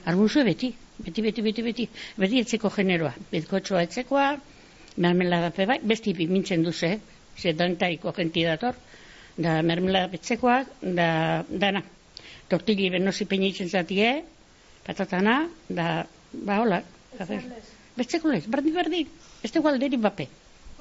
[0.06, 0.70] Armuzue beti,
[1.02, 1.88] beti, beti, beti, beti,
[2.20, 4.30] beti etzeko generoa, bizkotxoa etzekoa,
[5.02, 6.98] mermelada pe bai, besti mintzen duze,
[7.34, 8.78] ze dantariko jenti dator,
[9.36, 11.82] da mermelada betzekoak, da, dana,
[12.48, 14.22] tortili benosi peinitzen zatie,
[14.86, 16.82] patatana, da, ba, hola.
[17.94, 19.04] Betzeko lez, bardi, bardi,
[19.42, 20.28] ez dugu alderi bape.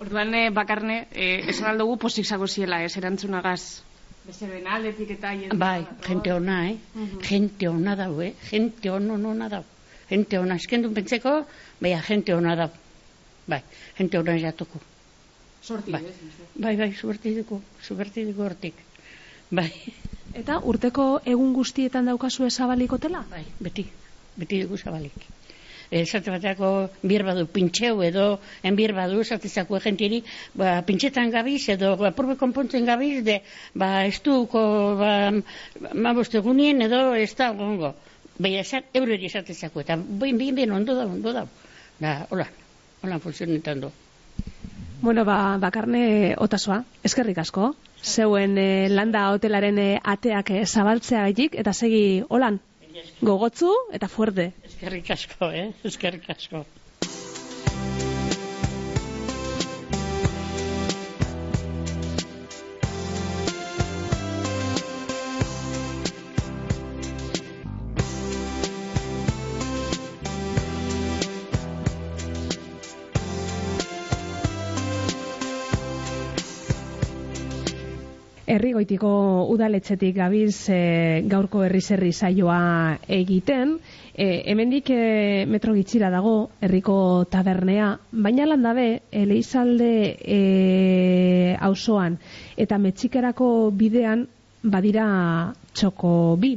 [0.02, 3.84] Orduan eh, bakarne, eh, esan aldugu posik zago ziela, ez erantzunagaz.
[4.24, 5.34] Bezeren aldetik eta.
[5.60, 6.78] Bai, gente ona, eh?
[7.28, 8.34] Gente ona dau, eh?
[8.50, 9.64] Gente ono ona dau.
[10.10, 11.42] Gente ona, eskendun pentseko,
[11.82, 12.72] baina gente ona dau.
[13.48, 13.62] Bai,
[13.98, 14.93] gente ona jatuko.
[15.64, 16.04] Sorti, Bai.
[16.56, 18.76] Bai, bai, subertidiko, subertidiko hortik.
[19.54, 19.70] Bai,
[20.34, 23.22] Eta urteko egun guztietan daukazu ezabalik hotela?
[23.30, 23.86] bai, beti,
[24.36, 25.26] beti dugu zabalik.
[25.94, 26.70] Esate bateako
[27.06, 28.24] bier badu pintxeu edo
[28.66, 30.24] enbier badu esatezako jentiri,
[30.58, 33.36] ba, pintxetan gabiz edo ba, probe konpontzen gabiz de,
[33.76, 34.64] ba, estuko,
[34.98, 35.12] ba,
[35.94, 37.94] maboste egunien edo ez da gongo.
[38.40, 41.46] Baina esat, eureri esatezako, eta bien, bien, bien, ondo da, ondo da.
[42.00, 42.48] Da, hola,
[43.04, 43.94] hola funtzionetan du.
[45.04, 47.74] Bueno, ba, bakarne otasoa, eskerrik asko.
[48.12, 52.62] Zeuen eh, landa hotelaren eh, ateak eh, zabaltzea gaitik, eta segi holan.
[53.20, 54.46] Gogotzu eta fuerte.
[54.70, 55.66] Eskerrik asko, eh?
[55.92, 56.64] Eskerrik asko.
[78.54, 79.10] Herrigoitiko
[79.50, 83.78] udaletxetik gabiz e, gaurko herriz herri saioa egiten.
[84.14, 89.90] E, hemendik e, metro gitxira dago herriko tabernea, baina landabe Eleizalde
[90.22, 92.20] e, auzoan
[92.58, 94.28] eta metxikerako bidean
[94.62, 95.08] badira
[95.74, 96.54] txoko bi.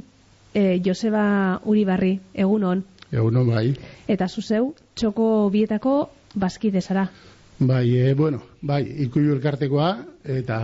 [0.52, 2.84] E, Joseba Uribarri, egunon.
[3.12, 3.70] Egunon bai.
[4.08, 5.96] Eta zuzeu, txoko bietako
[6.34, 7.08] bazkide zara.
[7.58, 9.88] Bai, e, bueno, bai, ikuilu elkartekoa
[10.28, 10.56] eta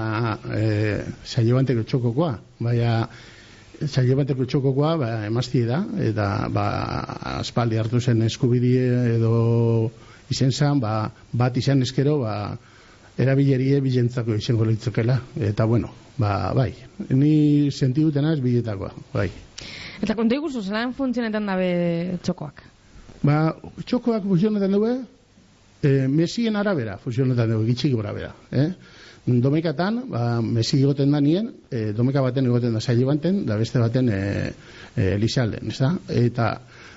[0.53, 0.65] e,
[1.25, 2.33] sailebanteko txokokoa.
[2.61, 3.07] Baina
[3.87, 6.67] sailebanteko txokokoa ba, emaztie da, eta ba,
[7.39, 9.33] aspaldi hartu zen eskubidie edo
[10.33, 12.35] izen zan, ba, bat izan eskero, ba,
[13.17, 15.17] erabilerie bilentzako izango litzokela.
[15.41, 15.89] Eta bueno,
[16.21, 16.75] ba, bai,
[17.09, 19.31] ni sentidutena ez biletakoa, bai.
[20.03, 21.73] Eta konta iguzu, zelan funtzionetan dabe
[22.21, 22.63] txokoak?
[23.25, 23.41] Ba,
[23.87, 24.95] txokoak funtzionetan dugu,
[25.83, 28.33] e, mesien arabera, fusionetan dugu, gitxik gora bera.
[28.51, 28.69] Eh?
[29.23, 33.79] Domekatan, ba, mesi egoten da nien, e, domeka baten egoten da saile baten, da beste
[33.79, 34.23] baten e,
[34.97, 35.93] e, elizalden, ez da?
[36.09, 36.49] Eta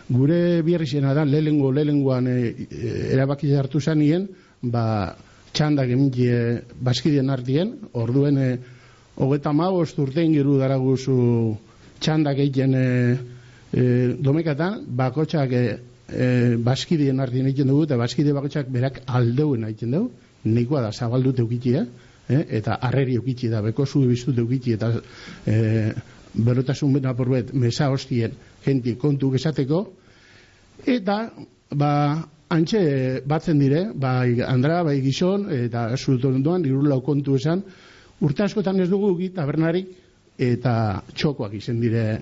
[0.09, 4.27] gure biherri zena da, lehengo, lehengoan e, e, erabaki hartu zanien,
[4.61, 5.15] ba,
[5.53, 8.49] txandak emintie baskidien artien, orduen e,
[9.21, 11.17] hogeta maoz urtein giru daraguzu
[12.01, 12.87] txandak egiten e,
[13.71, 13.83] e,
[14.17, 15.65] domekatan, bakotxak e,
[16.09, 20.11] e, baskidien artien egiten dugu, eta baskide bakotxak berak aldeuen egiten dugu,
[20.45, 21.85] nikoa da zabaldute ukitia,
[22.29, 22.43] eh?
[22.59, 24.91] eta arreri ukitzi da, beko zu biztute ukitzi, eta
[25.45, 25.91] e,
[26.35, 29.81] berotasun bena porbet, mesa hostien jenti kontu gesateko,
[30.85, 31.17] eta,
[31.73, 31.91] ba,
[32.49, 37.63] antxe batzen dire, bai Andra, bai Gizon, eta zuten duan, irulau kontu esan,
[38.21, 39.89] urte askotan ez dugu tabernarik,
[40.37, 42.21] eta txokoak izen dire,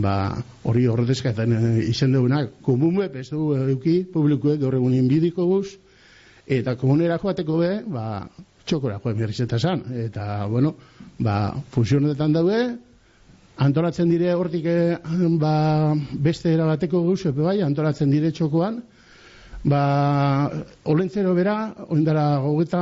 [0.00, 1.52] ba, hori horretezkatan
[1.84, 5.76] izen dugunak, komunbe, dugu euki, publikoek gaur egun inbidiko guz,
[6.46, 8.06] eta komunera joateko be, ba,
[8.64, 10.74] txokora joan berrizeta zan, eta, bueno,
[11.18, 12.62] ba, funtzionetan daude,
[13.62, 14.96] antolatzen dire hortik eh,
[15.38, 18.80] ba, beste erabateko guz, epe bai, antolatzen dire txokoan,
[19.68, 19.82] ba,
[20.88, 22.80] olentzero bera, oindara gogeta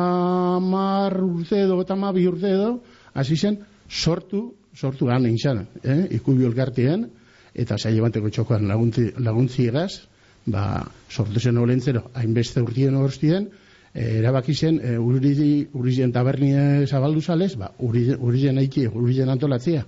[0.62, 2.72] mar urte edo, gogeta mar bi urte edo,
[3.14, 6.06] hasi zen, sortu, sortu gan izan, eh?
[6.16, 7.08] ikubi elkartien,
[7.54, 10.02] eta saile bateko txokoan laguntzi, laguntzi egaz,
[10.46, 13.48] ba, sortu zen olentzero, hainbeste urtien horstien,
[13.92, 19.14] e, erabaki zen, e, uri, uri tabernie zabaldu zalez, ba, uri, uri zen eiki, uri
[19.14, 19.84] zen antolatzia.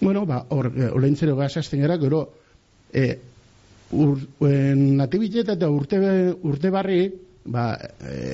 [0.00, 2.24] Bueno, ba, hor, e, olentzero gazazten gara, gero,
[2.92, 3.18] e,
[3.92, 4.16] ur,
[4.48, 6.00] en, natibiteta eta urte,
[6.42, 7.04] urte barri,
[7.44, 7.72] ba,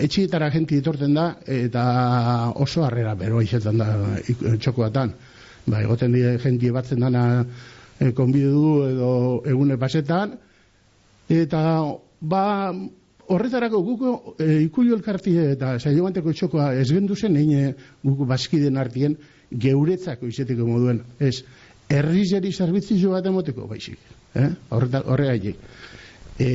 [0.04, 3.88] etxietara jenti ditorten da, eta oso harrera beroa izetan da
[4.60, 5.14] txokoatan
[5.70, 7.24] ba, egoten die jenti batzen dana
[7.98, 9.10] e, konbidu edo
[9.46, 10.36] egune pasetan,
[11.28, 11.62] eta
[12.20, 12.44] ba,
[13.28, 19.16] horretarako guko e, ikuio elkartie eta sailobanteko txokoa ez gendu zen egin guko baskiden artien
[19.48, 21.42] geuretzako izeteko moduen, ez,
[21.88, 24.00] errizeri zerbitzio bat emoteko, baizik,
[24.36, 24.48] eh?
[24.70, 25.60] horre gaitik.
[26.38, 26.50] E,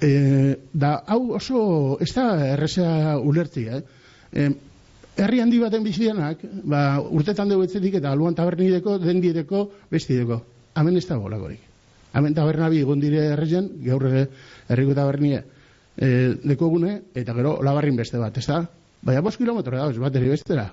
[0.00, 0.10] e,
[0.72, 1.62] da, hau oso,
[2.00, 3.82] ez da erreza ulertzi, eh?
[4.32, 4.46] E,
[5.16, 10.40] herri handi baten bizidenak, ba, urtetan dugu etzetik eta aluan tabernideko, dendideko, bestideko.
[10.78, 11.60] Hemen ez da bolakorik.
[12.16, 15.42] Hemen tabernabi egon dire errezen, gaur herriko tabernie
[15.96, 16.08] e,
[16.44, 18.62] deko gune, eta gero labarrin beste bat, ez da?
[19.02, 20.68] Baina bos kilometro da, bat eri bestera.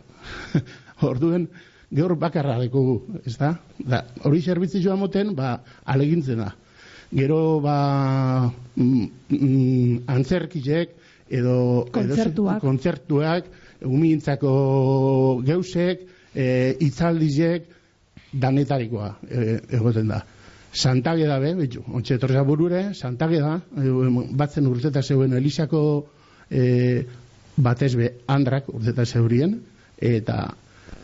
[1.09, 1.47] Orduen,
[1.95, 3.53] gaur bakarra deko gu, ez da?
[3.79, 6.53] da hori zerbitzi moten, ba, alegintzen da.
[7.11, 10.91] Gero, ba, mm, mm, antzerkizek,
[11.29, 11.87] edo...
[11.91, 12.59] Kontzertuak.
[12.59, 13.47] Edo, kontzertuak,
[13.85, 17.67] umintzako geusek, e, itzaldizek,
[18.33, 20.19] danetarikoa e, egoten da.
[20.71, 23.89] Santage da be, bitu, ontsa etorza burure, santage da, e,
[24.37, 25.81] batzen urteta zeuen Elisako
[26.49, 27.03] e,
[27.57, 29.57] batez be, andrak urteta zeurien,
[29.97, 30.43] eta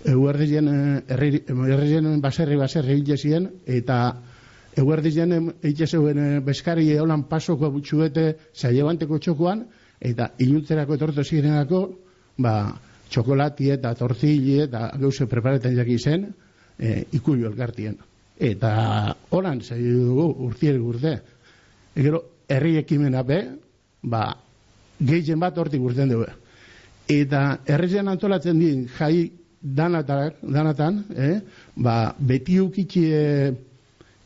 [0.05, 0.69] eguerdizien
[1.09, 3.97] errien baserri baserri hilezien, eta
[4.77, 5.33] eguerdizien
[5.63, 9.65] eitze zeuen beskari eolan pasoko butxuete zaiebanteko txokoan,
[9.99, 11.81] eta iluntzerako etortu zirenako,
[12.37, 12.55] ba,
[13.09, 16.27] txokolati eta torzili eta gauze preparetan jaki zen,
[16.79, 17.97] e, ikuio elkartien.
[18.39, 21.19] Eta horan, zei dugu, urtier urte.
[21.95, 22.21] Egero,
[22.51, 23.39] herri ekimena be,
[24.03, 24.27] ba,
[24.99, 26.27] gehien bat hortik urten dugu.
[27.07, 29.29] Eta herrizen antolatzen din, jai
[29.61, 31.39] danatak, danatan, eh?
[31.75, 33.53] ba, beti ukitxi e,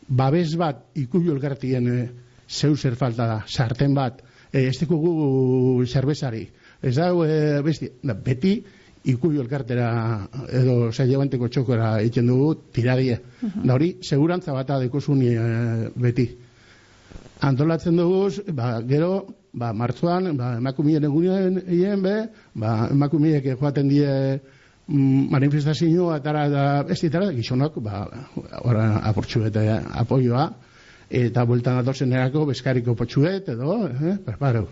[0.08, 2.00] babes bat ikuio elkartien e,
[2.48, 4.20] zeu zer falta da, sarten bat,
[4.50, 6.48] e, ez dikugu zerbezari.
[6.82, 8.54] Ez da, e, besti, da, beti
[9.10, 9.88] ikuio elkartera
[10.52, 13.18] edo sailabanteko txokora egiten dugu tiradie.
[13.40, 16.28] Da hori, segurantza bata dekosuni e, beti.
[17.48, 19.12] Antolatzen dugu, ba, gero,
[19.52, 22.16] ba, martzuan, ba, emakumien egunen egin be,
[22.54, 28.04] ba, emakumiek joaten die mm, manifestazioa etara da ez ditara, gizonok, ba,
[28.64, 29.56] ora aportxuet
[30.04, 30.50] apoioa,
[31.10, 34.68] eta bueltan atozen erako bezkariko potxuet, edo, eh, preparo.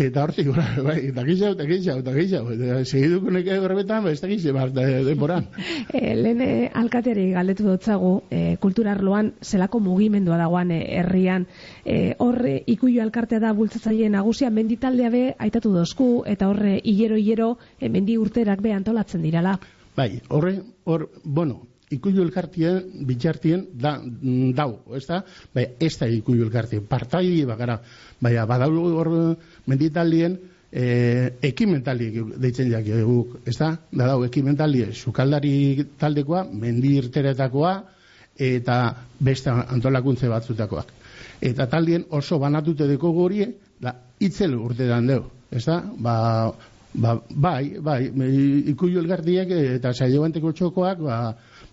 [0.00, 0.48] Eta hortik,
[0.86, 4.72] bai, eta gizau, eta gizau, eta gizau, eta segiduko neke horretan, ez da gizau, bat,
[4.72, 5.48] denboran.
[5.92, 11.44] E, lehen eh, alkateari galdetu dutzagu, e, kulturarloan zelako mugimendua dagoan eh, herrian,
[11.84, 17.90] e, horre ikuio alkartea da bultzatzaile nagusia, menditaldea be, aitatu dozku, eta horre hilero-hilero, e,
[17.92, 19.58] mendi urterak be antolatzen dirala.
[19.96, 20.56] Bai, horre,
[20.88, 21.60] hor, bueno,
[21.96, 25.22] ikuio elkartien, bitxartien, da, mm, dau, ez da?
[25.54, 27.78] Bai, ez da ikuio elkartien, partai bakara,
[28.20, 29.12] bai, badau hor
[29.66, 30.38] menditaldien,
[30.72, 30.84] e,
[31.42, 33.74] ekimentali deitzen jak guk, ez da?
[33.92, 37.74] Da dau, ekimentali, sukaldari taldekoa, mendi irteretakoa,
[38.38, 38.78] eta
[39.20, 40.92] beste antolakuntze batzutakoak.
[41.42, 43.44] Eta taldien oso banatute deko gori,
[43.82, 45.82] da, itzel urte dan deu, ez da?
[45.98, 46.16] Ba,
[46.94, 48.00] ba, bai, bai,
[48.72, 51.18] ikuio elgartiek eta saio txokoak, ba,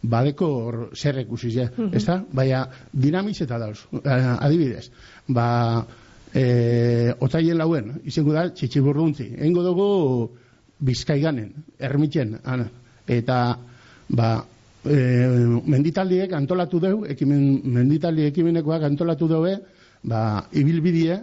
[0.02, 2.20] badeko hor zer ikusi ja, uh ezta?
[2.32, 3.80] Baina dinamitz eta dauz.
[4.04, 4.90] Eh, adibidez,
[5.28, 5.86] ba
[6.34, 9.34] eh otaien lauen izango da txitxiburruntzi.
[9.40, 10.30] Eingo dugu
[10.80, 12.70] Bizkaiganen, Ermitzen, ana.
[13.08, 13.58] Eta
[14.10, 14.46] ba
[14.86, 14.96] e,
[15.66, 19.58] menditaldiek antolatu deu, ekimen menditaldi ekimenekoak antolatu daue,
[20.04, 21.20] ba ibilbidie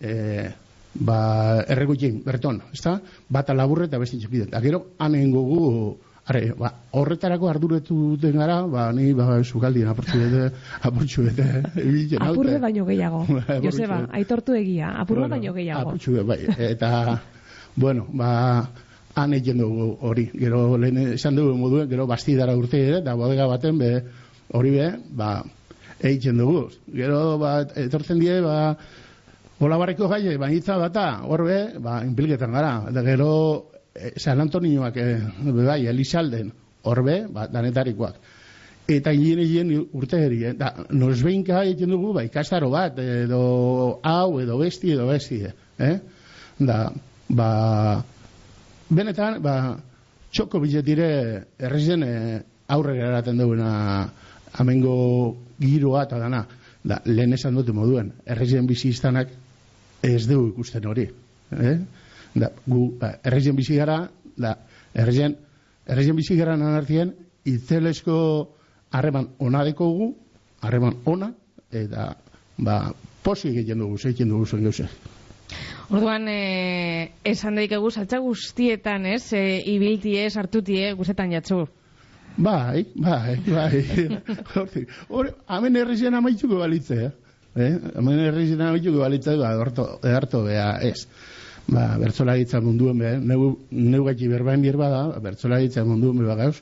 [0.00, 0.52] eh
[0.94, 3.00] ba erregutzen berton, ezta?
[3.28, 4.46] Bata laburre eta beste txikide.
[4.46, 10.46] Eta gero anengogu Are, ba, horretarako arduretu duten gara, ba, ni ba, sukaldien aportzu bete,
[10.88, 11.44] aportzu bete,
[11.82, 12.30] ebitzen haute.
[12.30, 13.20] Apurre baino gehiago,
[13.66, 15.90] Joseba, aitortu egia, apurre bueno, baino gehiago.
[15.90, 16.38] Aportzu bai,
[16.70, 16.90] eta,
[17.76, 18.30] bueno, ba,
[19.20, 23.50] han egin dugu hori, gero lehen esan dugu moduen, gero bastidara urte ere, eta bodega
[23.50, 23.92] baten, be,
[24.56, 25.34] hori be, ba,
[26.00, 26.70] egin dugu.
[26.88, 28.58] Gero, ba, etortzen die, ba,
[29.64, 32.72] Ola barriko gai, bainitza bata, horbe, ba, inpilketan gara.
[32.90, 33.30] Eta gero,
[34.16, 35.18] San Antonioak e,
[35.54, 36.52] bai, Elisalden,
[36.82, 38.16] horbe, ba, danetarikoak.
[38.90, 40.52] Eta hien egin urte eri, eh?
[40.58, 45.40] da, nos behinka egin dugu, ba, ikastaro bat, edo hau, edo besti, edo besti,
[45.78, 45.94] eh?
[46.58, 46.78] Da,
[47.30, 47.48] ba,
[48.90, 49.56] benetan, ba,
[50.34, 51.08] txoko biletire
[51.62, 52.12] errezen e,
[52.74, 53.70] aurre geraten duguna
[54.58, 54.96] amengo
[55.60, 56.44] giroa eta dana.
[56.84, 59.30] Da, lehen esan dute moduen, errezen bizi iztanak
[60.04, 61.06] ez dugu ikusten hori.
[61.54, 61.78] Eh?
[62.34, 64.56] Da, gu ba, errezen bizi gara da,
[64.94, 65.36] errezen
[65.86, 68.16] errezen bizi gara nanartien itzelesko
[68.92, 70.14] harreman ona gu
[70.60, 71.32] harreman ona
[71.70, 72.14] eta
[72.58, 72.92] ba,
[73.22, 74.88] posi egiten dugu zeitzen dugu zuen gauze
[75.90, 81.66] Orduan, eh, esan daik egu, saltza guztietan, ez, e, ibilti ez, hartuti, eh, guzetan jatzu.
[82.36, 83.82] Bai, bai, bai.
[85.08, 87.10] Hore, hamen errezen amaitzuko balitze, eh?
[87.66, 87.70] eh?
[87.98, 91.06] Hamen errezen amaitzuko balitze, ba, harto, bea, ez
[91.66, 96.56] ba, bertzolaritza munduen be, neu, neu gaiti berbain bier bada, bertzolaritza munduen be gauz,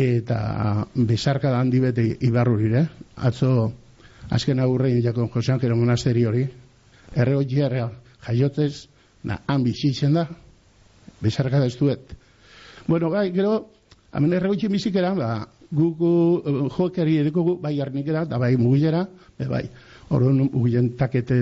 [0.00, 3.72] eta bezarka da handi bete ibarrurire, atzo
[4.30, 6.46] azken aurrein jakon Jose Angelo monasteri hori,
[7.14, 7.64] erre hori
[8.26, 8.88] jaiotzez,
[9.24, 10.26] na, han bizitzen da,
[11.20, 12.14] bezarka da ez duet.
[12.86, 13.70] Bueno, gai, gero,
[14.12, 16.10] hemen erre hori bizikera, ba, guku
[16.42, 19.06] uh, jokeri edeko bai arnikera, da bai mugilera,
[19.38, 19.64] be bai,
[20.10, 21.38] orduan mugilen takete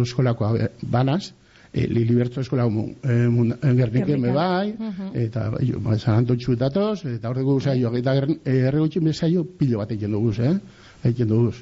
[0.00, 1.32] eskolakoa banaz,
[1.72, 4.74] e, li libertzo eskola mu, e, mun, gernike me bai,
[5.14, 10.16] eta bai, ba, San Antontxu datoz, eta horreko saio, eta erregotxin bezaio pilo bat egin
[10.16, 10.56] duguz, eh?
[11.10, 11.56] Egin duguz.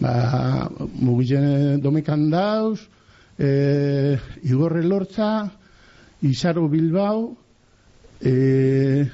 [0.00, 0.68] Ba,
[1.00, 2.80] mugitzen domekan dauz,
[3.38, 5.50] e, igorre lortza,
[6.24, 7.30] Izaro Bilbao,
[8.20, 9.06] e,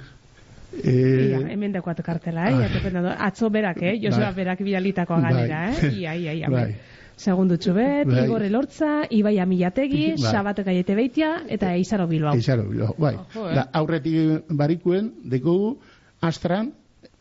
[0.72, 0.92] E,
[1.28, 3.10] ia, hemen dakoat kartela, eh?
[3.20, 3.98] Atzo berak, eh?
[4.00, 5.90] Joseba bai, berak bialitakoa ganera, eh?
[6.00, 6.48] Ia, ia, ia.
[6.48, 6.70] Bai.
[7.16, 8.24] Segundu txubet, bai.
[8.24, 10.32] Igor Elortza, Ibai Amilategi, bai.
[10.32, 12.34] Sabatek Aiete Beitia, eta Eizaro Bilbao.
[12.34, 13.14] Eizaro Bilbao, bai.
[13.16, 13.48] Eh?
[13.56, 15.76] da, aurretik barikuen, dekogu,
[16.20, 16.72] astran,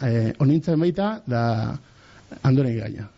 [0.01, 1.43] eh, onintzen baita, da,
[2.41, 3.09] andonei gaina.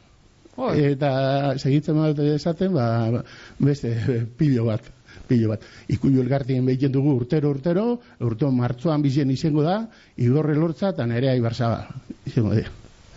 [0.55, 0.69] Oh.
[0.69, 3.23] Eta segitzen bat esaten, ba,
[3.59, 3.95] beste,
[4.39, 4.91] pilo bat
[5.27, 5.63] pilo bat.
[5.93, 7.85] Ikuio elgartien behiten dugu urtero, urtero,
[8.27, 9.79] urto martzoan bizien izango da,
[10.17, 11.85] igorre lortza eta nerea ibarzaba
[12.27, 12.65] izango da.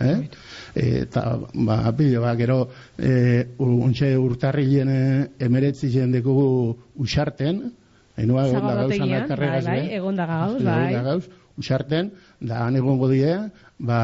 [0.07, 0.17] Eh?
[0.77, 1.23] Eta
[1.53, 2.59] ba, pilo, ba, gero
[2.97, 4.91] e, untxe urtarrilen
[5.39, 6.47] emeretzi jendekugu
[7.03, 7.63] usarten,
[8.17, 10.93] hainua egon da gauz, bai, bai, egon da gauz, bai.
[11.05, 11.23] gauz,
[11.57, 13.33] usarten, da han egongo die,
[13.79, 14.01] ba,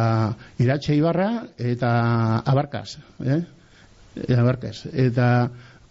[0.62, 1.92] iratxe ibarra eta
[2.46, 3.42] abarkaz, eh?
[4.16, 4.88] E, abarkaz.
[4.94, 5.28] Eta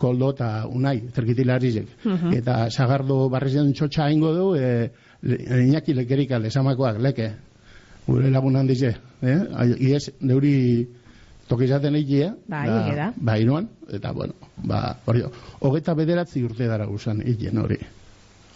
[0.02, 1.88] koldo eta unai, terkitilarizek.
[2.04, 2.34] Mhm.
[2.40, 4.90] Eta sagardo barrezen txotxa ingo du, e,
[5.22, 7.30] le- Iñaki lekerika, lesamakoak, leke,
[8.06, 8.96] gure lagunan dize.
[9.22, 9.38] Eh?
[9.78, 10.88] Iez, neuri
[11.48, 12.34] tokizaten egitea.
[12.48, 13.08] Bai, da- egia da.
[13.16, 15.22] Ba, inuan, eta bueno, ba, hori,
[15.60, 17.78] hogeta bederatzi urte dara guzan egin hori.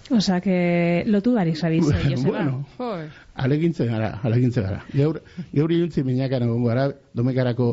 [0.09, 2.30] Osea, que lotu barik sabize, Joseba.
[2.30, 3.09] bueno, Joi.
[3.34, 4.84] alegintzen gara, alegintzen gara.
[4.94, 5.20] Gaur,
[5.53, 7.72] gaur iluntzi minakara egongo gara, domekarako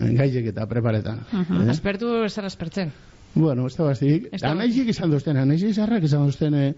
[0.00, 1.20] eh, gaiek eta preparetan.
[1.32, 1.68] Eh?
[1.70, 2.90] Aspertu zer aspertzen.
[3.34, 4.30] Bueno, ez da bazik.
[4.42, 6.74] Anaizik izan duzten, anaizik izarrak izan duzten, eh,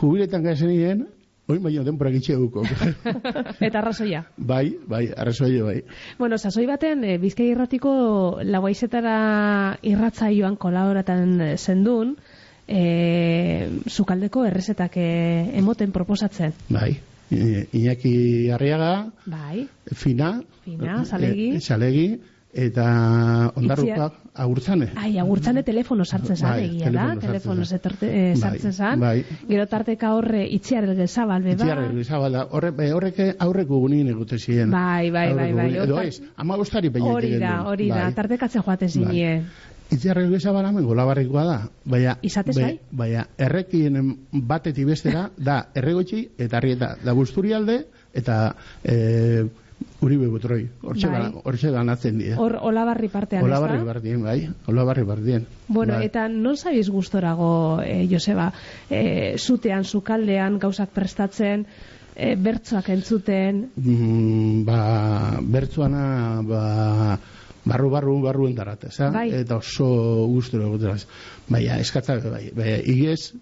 [0.00, 1.06] jubiletan gazen nien,
[1.48, 2.62] oin baino denporak itxe duko.
[3.60, 4.24] Eta arrazoia.
[4.36, 5.82] bai, bai, arrazoio bai.
[6.18, 12.16] Bueno, sasoi baten, e, Bizkai irratiko laguaizetara irratzaioan kolaboratan eh, zendun,
[12.68, 15.08] e, sukaldeko errezetak e,
[15.58, 16.52] emoten proposatzen.
[16.68, 16.98] Bai.
[17.30, 21.50] Iñaki Arriaga, Bai, Fina, Fina, Salegi.
[21.56, 22.06] eh, Salegi,
[22.52, 24.88] eta ondarrukoak agurtzane.
[24.96, 28.72] ai, agurtzane telefono sartzen zan, Bai, egia da, telefono telefono sartzen zetorte, e, Bai, sartzen
[28.72, 29.00] zan.
[29.00, 29.24] bai.
[29.48, 31.62] Gero tarteka horre itziar elgezabal, beba.
[31.62, 34.70] Itziarra Elizabala, horre, be, horrek aurreko gunin egute ziren.
[34.70, 35.72] Bai, bai, bai, bai.
[35.84, 39.44] Edo ez, ama bostari peñetik Hori da, hori da, tartekatzen joaten zinen.
[39.90, 41.60] Itziarra Elizabala hemen golabarrikoa da.
[41.84, 42.74] Baina, Izatez bai?
[42.90, 46.96] Baina, errekien batetik bestera, da erregotxi eta arrieta.
[47.04, 49.46] Da guzturialde eta e,
[50.00, 50.68] uribe botroi.
[50.82, 51.20] Hortxe Bai.
[51.20, 51.42] bai.
[51.44, 52.36] hortxe ganatzen dira.
[52.38, 53.84] Hor, olabarri partean, ez Olabarri da?
[53.84, 54.48] bardien, bai.
[54.66, 55.46] Olabarri bardien.
[55.68, 56.06] Bueno, bai.
[56.06, 58.52] eta non zabiz gustorago, eh, Joseba,
[58.90, 61.66] eh, zutean, sukaldean, gauzak prestatzen,
[62.16, 67.18] eh, bertsoak entzuten, Mm, ba, bertzuana, ba,
[67.64, 68.86] barru, barru, barru endarat?
[69.12, 69.30] Bai.
[69.34, 71.06] Eta oso gustura egoteraz.
[71.48, 73.34] Baina, eskatza, bai, bai, igez,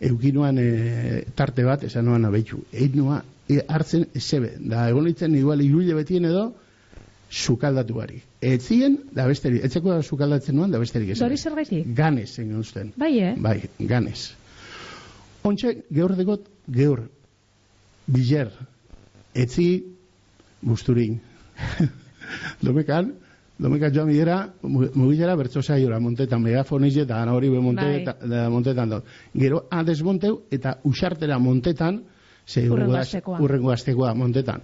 [0.00, 2.62] eukinuan e, tarte bat, esan noan abeitu.
[2.72, 3.22] Einua,
[3.68, 6.50] hartzen, zebe, da, egon nintzen, igual, iruile betien edo,
[7.30, 8.20] sukaldatu bari.
[8.42, 11.20] Etzien, da besterik, etzeko da sukaldatzen nuan, da besterik ez.
[11.22, 11.86] Hori zergaitik?
[11.96, 12.92] Ganez, egin usten.
[12.96, 13.34] bai, eh?
[13.38, 14.32] Bai, ganez.
[15.46, 17.06] Ontxe, geur degot, geur,
[18.06, 18.50] biler,
[19.34, 19.68] etzi,
[20.60, 21.20] busturin.
[22.66, 23.14] domekan,
[23.58, 28.02] domekan joan bidera, mugilera bertso saiora, montetan, megafoniz eta hori be Bai.
[28.02, 29.04] eta- da, montetan dut.
[29.34, 32.02] Gero, adesmonteu eta usartera montetan,
[32.50, 33.38] ze Hurrengo da- astekoa.
[33.38, 34.62] hurrengo astekoa montetan.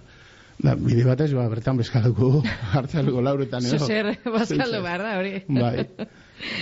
[0.57, 2.41] Da, bide batez, ba, bertan bezkaluko
[2.73, 3.77] hartzaluko lauretan edo.
[3.77, 4.07] Zuzer,
[4.37, 5.33] bazkaldu behar da, hori.
[5.47, 5.85] Bai.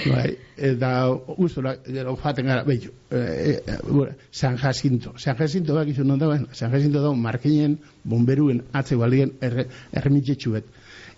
[0.06, 0.26] Bai,
[0.58, 0.90] eta
[1.38, 5.14] gustura gero joaten gara, behitu, e, e, San Jacinto.
[5.18, 10.66] San Jacinto bak izun non dagoen, San Jacinto da markinen bomberuen atze balien erre, erremitxetxuet.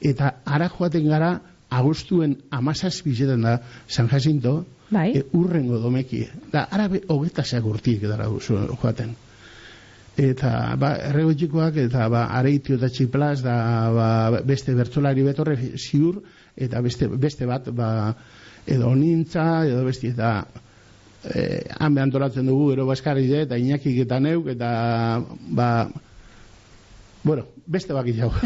[0.02, 1.32] Eta ara joaten gara,
[1.70, 5.12] agustuen amazaz bizetan da San Jacinto, Bai.
[5.18, 6.28] e, urrengo domeki.
[6.54, 9.16] Da, ara be, hogeta seagurtiek dara joaten.
[10.18, 13.58] Eta, ba, erregotxikoak, eta, ba, areitio eta txiplaz, da,
[13.94, 14.08] ba,
[14.50, 16.24] beste bertzolari betorre ziur,
[16.58, 17.90] eta beste, beste bat, ba,
[18.66, 20.32] edo nintza, edo beste, eta,
[21.36, 24.72] eh, han antolatzen dugu, ero baskarri de, eta inakik eta neuk, eta,
[25.54, 25.70] ba,
[27.22, 28.34] bueno, beste baki jau.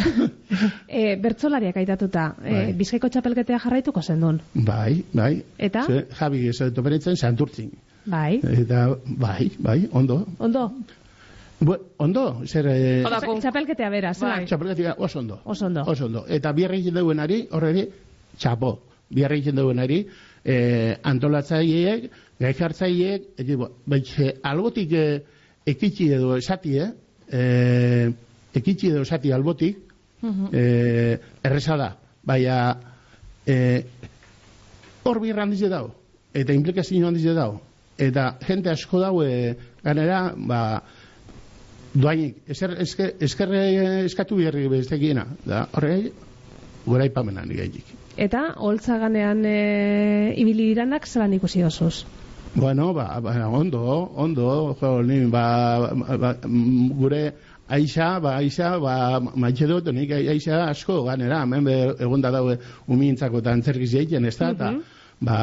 [0.91, 4.41] E, bertzolariak aitatuta, e, bizkaiko txapelketea jarraituko zendun.
[4.53, 5.37] bai, bai.
[5.57, 5.85] Eta?
[5.87, 7.71] Ze, Javi, ez toperitzen, santurtzin.
[8.11, 8.41] Bai.
[8.43, 10.25] Eta, bai, bai, ondo.
[10.39, 10.65] Ondo,
[11.61, 14.29] Bu, ondo, zer, eh, Oda, Txapel- txapelketea beraz, Bai.
[14.31, 14.45] zelan?
[14.49, 15.41] txapelketia oso ondo.
[15.45, 15.83] Oso ondo.
[15.85, 16.25] Oso ondo.
[16.27, 17.85] Eta biarra egiten duenari, horreri,
[18.37, 18.71] txapo.
[19.09, 20.07] Biarra egiten duenari,
[20.43, 22.09] eh, antolatzaileek,
[22.39, 25.21] gai jartzaileek, eti, bo, baitxe, albotik eh,
[25.65, 26.91] ekitzi edo esati, eh?
[27.29, 28.11] eh
[28.53, 29.77] ekitzi edo esati albotik,
[30.51, 31.95] eh, erreza da.
[32.23, 32.77] Baina,
[33.45, 33.85] eh,
[35.03, 35.93] hor birra handize dago.
[36.33, 37.61] Eta implikazio handize dago.
[37.97, 40.81] Eta jente asko dago, eh, ganera, ba,
[41.93, 43.63] doainik, esker, esker, eskerre
[44.05, 45.25] eskatu biherri bestekiena.
[45.45, 45.95] Da, horre,
[46.85, 47.97] gura ipamena nigaitik.
[48.19, 49.59] Eta, holtzaganean e,
[50.41, 52.03] ibili diranak zelan ikusi dozuz?
[52.53, 57.23] Bueno, ba, ba, ondo, ondo, jo, ni, ba, ba, mm, gure
[57.71, 62.57] Aixa, ba, Aixa, ba, maitxe dut, nik Aixa asko ganera, hemen be, egonda daue
[62.91, 64.73] umientzako eta antzerkiz egiten, ez da, eta,
[65.23, 65.37] ba,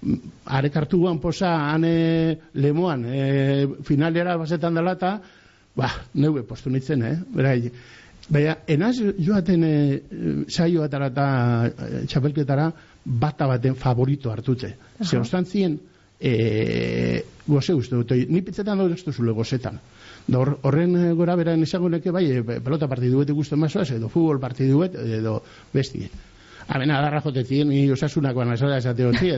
[0.00, 5.18] mm, arek hartu guan posa, ane lemoan, e, finalera basetan dela, eta,
[5.76, 7.70] ba, neue postu nitzen, eh, berai,
[8.26, 9.74] Baina, enaz joaten e,
[10.50, 11.26] saioatara eta
[11.68, 12.64] e, txapelketara
[13.22, 14.72] bata baten favorito hartutze.
[14.98, 15.76] Ze ostantzien,
[16.18, 19.78] e, goze uste dut, ni pitzetan dut ez duzule gozetan.
[20.26, 24.96] Da hor- horren eh, gora bera esaguneke bai, pelota partiduet ikusten mazoaz, edo futbol partiduet,
[25.20, 25.38] edo
[25.72, 26.08] besti.
[26.68, 29.30] Hemen adarra jotetien, ni osasunako anazora esate hotzi,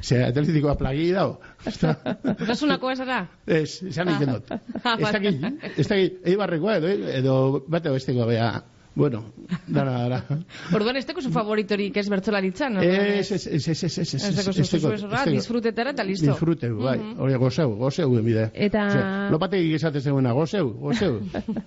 [0.00, 1.40] ze atletikoa plagi dago.
[1.66, 3.18] Osasunako esara?
[3.46, 4.52] Ez, esan egiten dut.
[4.82, 5.44] Ah, Ez dakit,
[5.76, 7.34] ez dakit, eibarrekoa edo, edo
[7.68, 8.52] bate bestekoa bea.
[8.94, 9.24] Bueno,
[9.66, 10.20] dara, dara.
[10.72, 12.76] Orduan, ez teko zu favoritorik ez bertzolaritzan?
[12.78, 16.30] Ez, ez, ez, ez, ez, ez, ez, Ez ez, disfrutetara eta listo.
[16.30, 17.00] Disfruteu, bai.
[17.18, 18.50] Hori, gozeu, gozeu, bide.
[18.54, 21.18] Eta- Lopatek esate zegoena, gozeu, gozeu.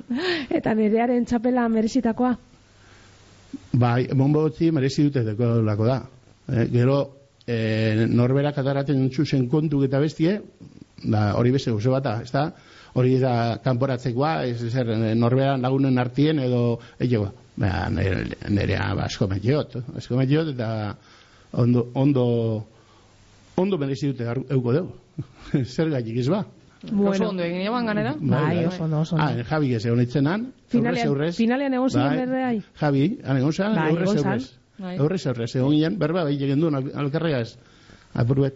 [0.57, 2.37] Eta nerearen txapela merezitakoa?
[3.73, 5.97] Bai, monbotzi merezi dute deko lako da.
[6.47, 6.97] Eh, gero,
[7.45, 10.39] eh, norberak ataraten txuzen kontu eta bestie,
[11.03, 12.47] da, hori beste gauze bata, ez da?
[12.97, 19.05] Hori da kanporatzekoa, ez zer, eh, norberan lagunen artien edo, egego, ba, nere, nerea, ba,
[19.05, 20.95] asko metiot, asko metiot, eta
[21.51, 22.25] ondo, ondo,
[23.57, 24.95] ondo merezi dute euko dugu.
[25.75, 26.45] zer gaitik ez ba?
[26.83, 28.15] Oso ondo egin eban ganera?
[28.19, 29.25] Bai, oso ondo, oso ondo.
[29.27, 31.35] Ah, Javi ez egon itzenan, Finalean- aurrez aurrez.
[31.35, 32.61] finalean egon ziren Bai, berreai?
[32.79, 34.53] Javi, han egon zan, Bai, aurrez.
[34.77, 34.97] Bai.
[34.97, 37.57] Aurrez aurrez, egon ginen, berba, bai, egin duen alkarregaz.
[38.13, 38.53] Apurbet.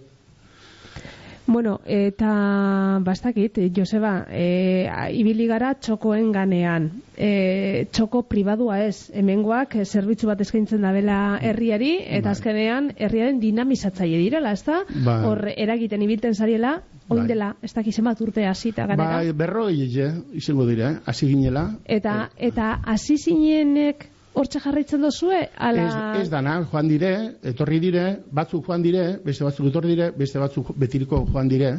[1.51, 4.87] Bueno, eta bastakit, Joseba, e,
[5.19, 6.85] ibili gara txokoen ganean.
[7.17, 12.37] E, txoko pribadua ez, hemengoak e, zerbitzu bat eskaintzen dabela herriari, eta Bai.
[12.37, 14.79] azkenean herriaren dinamizatzaile direla, ez da?
[14.95, 15.17] Bai.
[15.27, 16.77] Hor eragiten ibilten zariela,
[17.09, 17.27] oin Bai.
[17.33, 19.19] dela, ez dakiz bat urte hasita ganera.
[19.19, 20.07] Bai, berroi ege,
[20.39, 21.03] izango dira, eh?
[21.05, 21.67] hasi ginela.
[21.99, 25.41] Eta, eta hasi zinenek hortxe jarraitzen dozue?
[25.57, 25.87] Ala...
[25.87, 27.11] Ez, ez dana, joan dire,
[27.51, 31.71] etorri dire, batzuk joan dire, beste batzuk etorri dire, beste batzuk betiriko joan dire,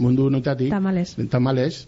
[0.00, 0.70] mundu notatik.
[0.72, 1.14] Tamales.
[1.30, 1.84] Tamales,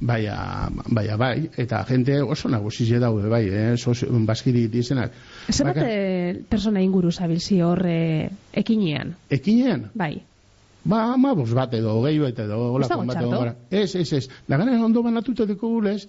[0.00, 3.76] baina, baina bai, eta jente oso nagusize daude, bai, eh?
[3.76, 5.12] Sos, baskiri dizenak.
[5.48, 9.14] Baka- bate persona inguru zabilzi hor e, ekinean?
[9.30, 10.16] Ekinean, Bai.
[10.88, 13.40] Ba, ama bos bat edo, gehi bat edo, dago bat edo.
[13.70, 14.28] Ez, ez, ez.
[14.48, 16.06] Da gana ondo banatuta deko gulez,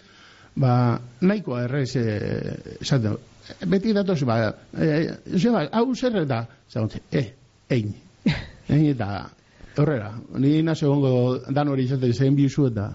[0.55, 3.17] ba, nahikoa errez, eh, esaten,
[3.67, 4.39] beti datoz, ba,
[4.77, 7.33] eh, Joseba, hau zer da, zagontze, eh,
[7.69, 7.93] ein.
[8.69, 9.29] Ein eta,
[9.81, 12.91] horrera, ni nazo egongo dan hori izaten zen bizu eta,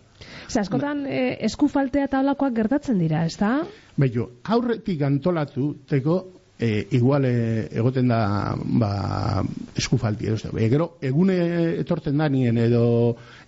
[0.48, 3.56] Ze askotan e, esku faltea eta holakoak gertatzen dira, ez da?
[4.00, 6.18] Beio, aurretik antolatu teko,
[6.58, 7.34] e, igual e,
[7.72, 8.20] egoten da
[8.54, 9.42] ba,
[9.76, 10.52] eskufalti edo.
[10.52, 11.38] E, gero, egune
[11.80, 12.84] etorten da nien edo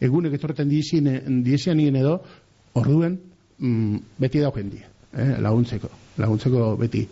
[0.00, 1.10] egunek etorten dizien,
[1.46, 2.18] dizien nien edo,
[2.76, 3.20] orduen
[3.58, 7.06] mm, beti dau jendia, eh, laguntzeko, laguntzeko beti.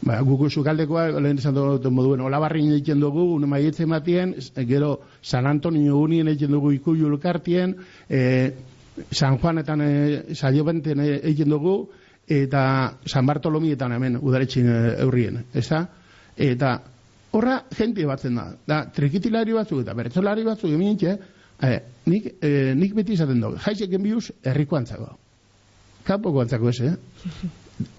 [0.00, 4.32] Ba, gugu sukaldekoa, lehen esan dut moduen, olabarrin egiten dugu, une maietzen matien,
[4.68, 7.76] gero San Antonio unien egiten dugu ikuyu elkartien,
[8.08, 8.20] e,
[9.12, 9.90] San Juanetan e,
[10.34, 11.74] saiobenten e, egiten dugu,
[12.26, 12.62] eta
[13.04, 14.72] San Bartolomietan hemen udaretxin
[15.04, 15.84] eurrien, ez da?
[16.36, 16.78] Eta
[17.36, 21.18] horra jente batzen da, da trikitilari batzuk eta bertzolari batzuk emintxe,
[21.60, 21.74] e,
[22.08, 25.18] nik, e, nik beti izaten dugu, jaizek enbiuz herriko antzako.
[26.10, 26.94] Kapoko antzako ez, eh?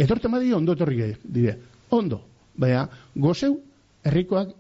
[0.04, 1.56] Etorten badi ondo etorri dire,
[1.96, 2.20] ondo,
[2.60, 2.84] baina
[3.16, 3.54] gozeu
[4.04, 4.52] herrikoak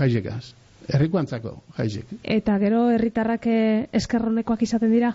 [0.00, 0.42] jaizekaz,
[0.90, 2.16] herriko antzako jaizek.
[2.36, 3.58] Eta gero herritarrak e,
[4.00, 5.12] eskerronekoak izaten dira?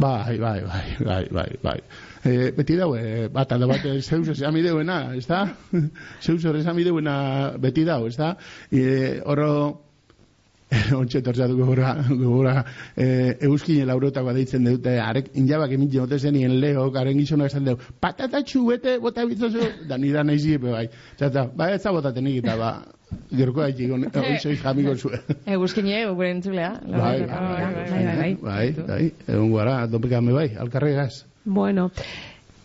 [0.00, 1.76] Bai, bai, bai, bai, bai, bai.
[2.24, 5.44] E, beti dau, e, bat alde bat zeus esan mideuena, ez da?
[6.24, 7.16] Zeus esan mideuena
[7.62, 8.34] beti dau, ez da?
[8.70, 9.20] E,
[10.70, 12.64] oro, ontsa etortzatu gogora, gogora
[12.96, 17.76] e, euskine laurotako deitzen dute, arek injabak emin jote zenien leo, garen gizona esan deu,
[18.00, 20.86] patata txubete, bota bitzozu, da nida nahi zipe, bai.
[21.18, 22.70] Zata, ba, ez da botatenik eta ba,
[23.34, 23.92] gerko haitik,
[24.22, 25.38] oizoi jamiko zuen.
[25.46, 26.74] Eguzkine, gure entzulea.
[26.86, 28.34] Bai, bai, bai, bai, bai.
[28.42, 31.24] Bai, bai, egun gara, dopekame bai, alkarregaz.
[31.44, 31.90] Bueno,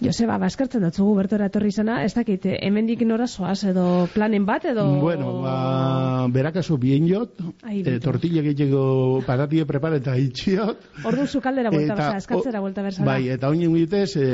[0.03, 4.65] Joseba, baskertzen dutzugu bertora etorri izana, ez dakit, eh, hemendik nora zoaz edo planen bat
[4.67, 4.83] edo...
[4.99, 10.83] Bueno, ba, berakazu bien jot, Ai, e, tortilla gehiago paratie prepara eta itxiot.
[11.07, 13.05] Ordu sukaldera buelta berza, eskatzera buelta berza.
[13.07, 14.27] Bai, eta oinen gitez, e,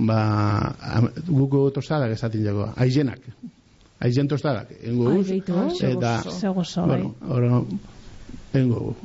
[0.00, 0.20] ba,
[0.96, 3.20] am- guko tostadak esaten jago, aizenak.
[4.00, 5.28] Aizen tostadak, engo Ai, guz.
[5.28, 5.60] beitu,
[5.92, 7.02] eta, ze gozo, bai.
[7.02, 7.66] bueno, oro,
[8.54, 8.96] engo gu.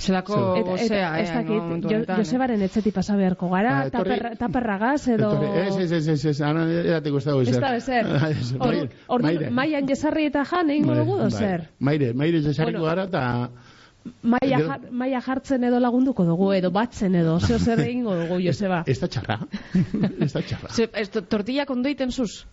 [0.00, 2.16] Zelako Eta, gozea, ez eh, dakit, jo, eh.
[2.22, 5.30] Josebaren etzetik pasa beharko gara, Ah, taperragaz edo...
[5.60, 8.06] Ez, ez, ez, ez, ez, ana erateko ez dago Ez ezer.
[8.30, 9.50] Ez, Ordu, maire, ordu maire.
[9.50, 11.30] maian jesarri eta jan egingo Bai, dugu, do bai.
[11.42, 11.66] zer?
[11.78, 13.24] Maire, maire jesarriko gara eta...
[14.24, 18.80] Maia, jar, maia jartzen edo lagunduko dugu, edo batzen edo, zeo zer egingo dugu, Joseba.
[18.88, 19.36] Ez da txarra.
[20.24, 21.20] ez da txarra.
[21.28, 22.46] Tortilla kondoiten zuz?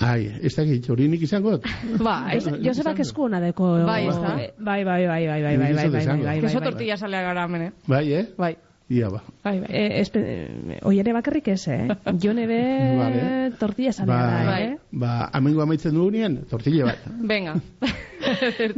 [0.00, 1.56] Ai, ez da gitz, hori nik izango.
[1.56, 1.64] dut.
[2.06, 3.02] Ba, ez, Nik Joseba izango.
[3.02, 3.72] esku ona deko...
[3.86, 4.36] Bai, ez da?
[4.58, 6.70] Bai, bai, bai, bai, bai, bai, bai, bai, bai, bai, Keso bai, bai.
[6.70, 7.72] tortilla salea gara hemen, eh?
[7.86, 8.24] Bai, eh?
[8.38, 8.56] Bai,
[8.88, 9.18] Ia ba.
[9.44, 9.68] bai, bai.
[9.68, 11.88] E, espe, eh, oiere bakarrik ez, eh?
[12.22, 12.60] Jone be
[13.02, 13.50] Vale.
[13.60, 14.62] tortilla Ba, salea da, Bai.
[14.62, 14.78] eh?
[14.92, 17.02] ba, amengo amaitzen dugunien, tortilla bat.
[17.34, 17.56] Venga.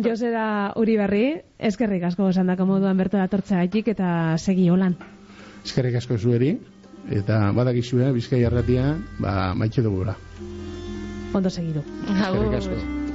[0.02, 1.24] Josera Uribarri,
[1.58, 4.96] eskerrik asko esan dako moduan bertora tortzea gaitik eta segi holan.
[5.64, 6.56] Eskerrik asko zueri,
[7.12, 10.16] eta badakizue, bizkai erratia, ba, maitxe dugura.
[11.34, 11.82] Ondo segidu.
[12.08, 12.74] Eskerrik asko.
[12.74, 13.10] Ba,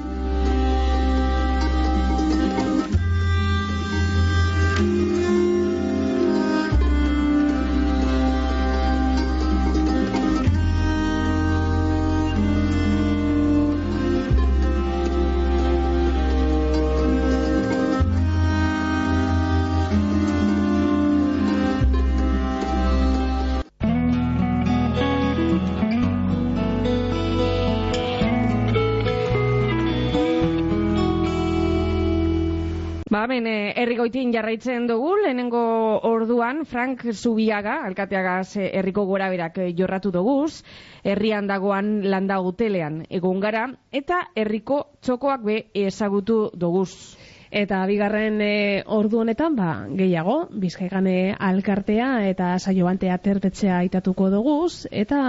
[34.06, 40.62] herrigoitin jarraitzen dugu, lehenengo orduan, Frank Zubiaga, alkateaga herriko gora berak eh, jorratu duguz,
[41.04, 47.18] herrian dagoan landa hotelean egon gara, eta herriko txokoak be ezagutu duguz.
[47.56, 55.20] Eta bigarren e, ordu honetan, ba, gehiago, bizkaigane alkartea eta saioantea atertetzea aitatuko doguz, eta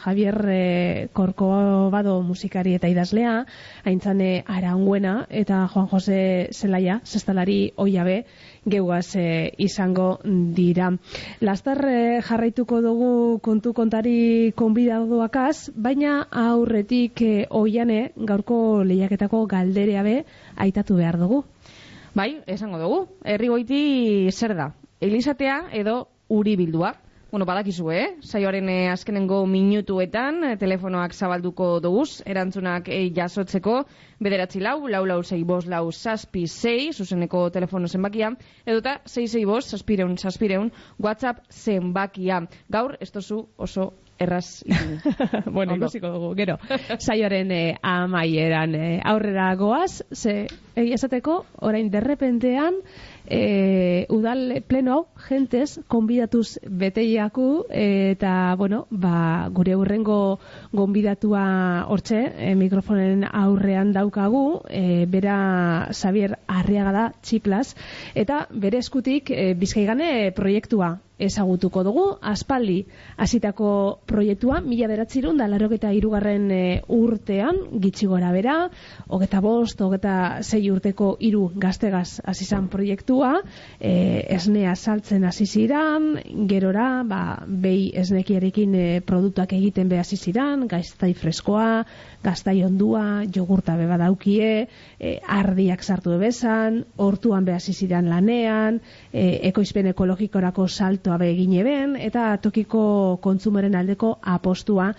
[0.00, 0.64] Javier e,
[1.14, 1.52] Korko
[1.94, 3.36] bado musikari eta idazlea,
[3.86, 6.18] haintzane araunguena, eta Juan Jose
[6.50, 8.18] Zelaia, zestalari oiabe,
[8.66, 10.08] geuaz e, izango
[10.58, 10.90] dira.
[11.38, 13.12] Lastar e, jarraituko dugu
[13.46, 16.18] kontu kontari konbidaduakaz, baina
[16.48, 20.24] aurretik e, oiane gaurko lehiaketako galderea be
[20.66, 21.44] aitatu behar dugu.
[22.16, 22.98] Bai, esango dugu.
[23.28, 23.78] Herri goiti
[24.32, 24.70] zer da?
[25.04, 25.96] Elizatea edo
[26.32, 26.94] uri bildua.
[27.28, 28.06] Bueno, badakizu, eh?
[28.24, 33.74] Saioaren eh, azkenengo minutuetan eh, telefonoak zabalduko duguz, erantzunak eh, jasotzeko,
[34.24, 38.32] bederatzi lau, lau lau zei bos lau saspi zei, zuzeneko telefono zenbakia,
[38.64, 42.40] edota zei zei bos, saspireun, saspireun, whatsapp zenbakia.
[42.72, 44.64] Gaur, ez tozu oso erraz
[45.46, 45.86] bueno, Ondo.
[45.86, 46.58] ikusiko dugu, gero.
[46.98, 50.46] Saioaren eh, amaieran eh, aurrera goaz, ze
[50.76, 52.74] egia esateko, orain derrepentean,
[53.26, 60.38] eh, udal pleno hau, gentez, konbidatuz beteiaku, eta, bueno, ba, gure urrengo
[60.72, 67.74] gonbidatua hortxe, eh, mikrofonen aurrean daukagu, eh, bera Xavier Arriaga da, txiplas,
[68.14, 72.82] eta bere eskutik eh, bizkaigane proiektua ezagutuko dugu, aspaldi
[73.16, 73.68] hasitako
[74.06, 76.62] proiektua, mila beratzirun da laroketa irugarren e,
[76.92, 78.56] urtean, gitxi gora bera,
[79.08, 83.32] hogeta bost, hogeta zei urteko hiru gaztegaz azizan proiektua,
[83.80, 86.10] e, esnea saltzen hasi ziran,
[86.50, 91.86] gerora, ba, behi esnekierekin e, produktuak egiten be hasi ziran, gaiztai freskoa,
[92.26, 94.66] gaztai ondua, jogurta beba daukie,
[95.00, 100.68] e, ardiak sartu ebezan, hortuan be hasi ziran lanean, e, ekoizpen ekologikorako
[101.06, 104.92] saltoa be egin eben, eta tokiko kontzumeren aldeko apostua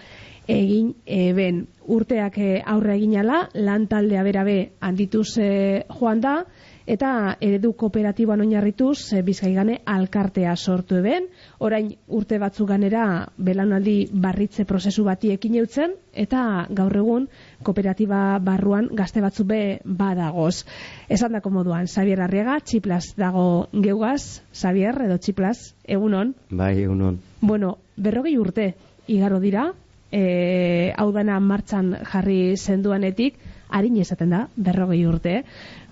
[0.48, 1.68] egin eben.
[1.88, 6.46] Urteak eh, aurre eginala, lan taldea berabe handituz joan da,
[6.88, 11.28] eta eredu kooperatiboan oinarrituz e, bizkaigane alkartea sortu eben.
[11.60, 17.28] Orain urte batzu ganera belanaldi barritze prozesu bati ekin eutzen, eta gaur egun
[17.64, 20.64] kooperatiba barruan gazte batzu be badagoz.
[21.10, 26.34] Esan dako moduan, Xavier Arriaga, txiplas dago geugaz, Xavier edo txiplas, egunon.
[26.50, 27.20] Bai, egunon.
[27.42, 28.72] Bueno, berrogei urte
[29.08, 29.74] igaro dira,
[30.12, 33.36] e, hau dana martxan jarri zenduanetik,
[33.70, 35.42] harin esaten da, berrogei urte,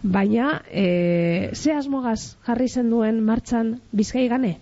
[0.03, 4.55] baina e, ze asmogaz jarri zenduen martxan bizkai gane?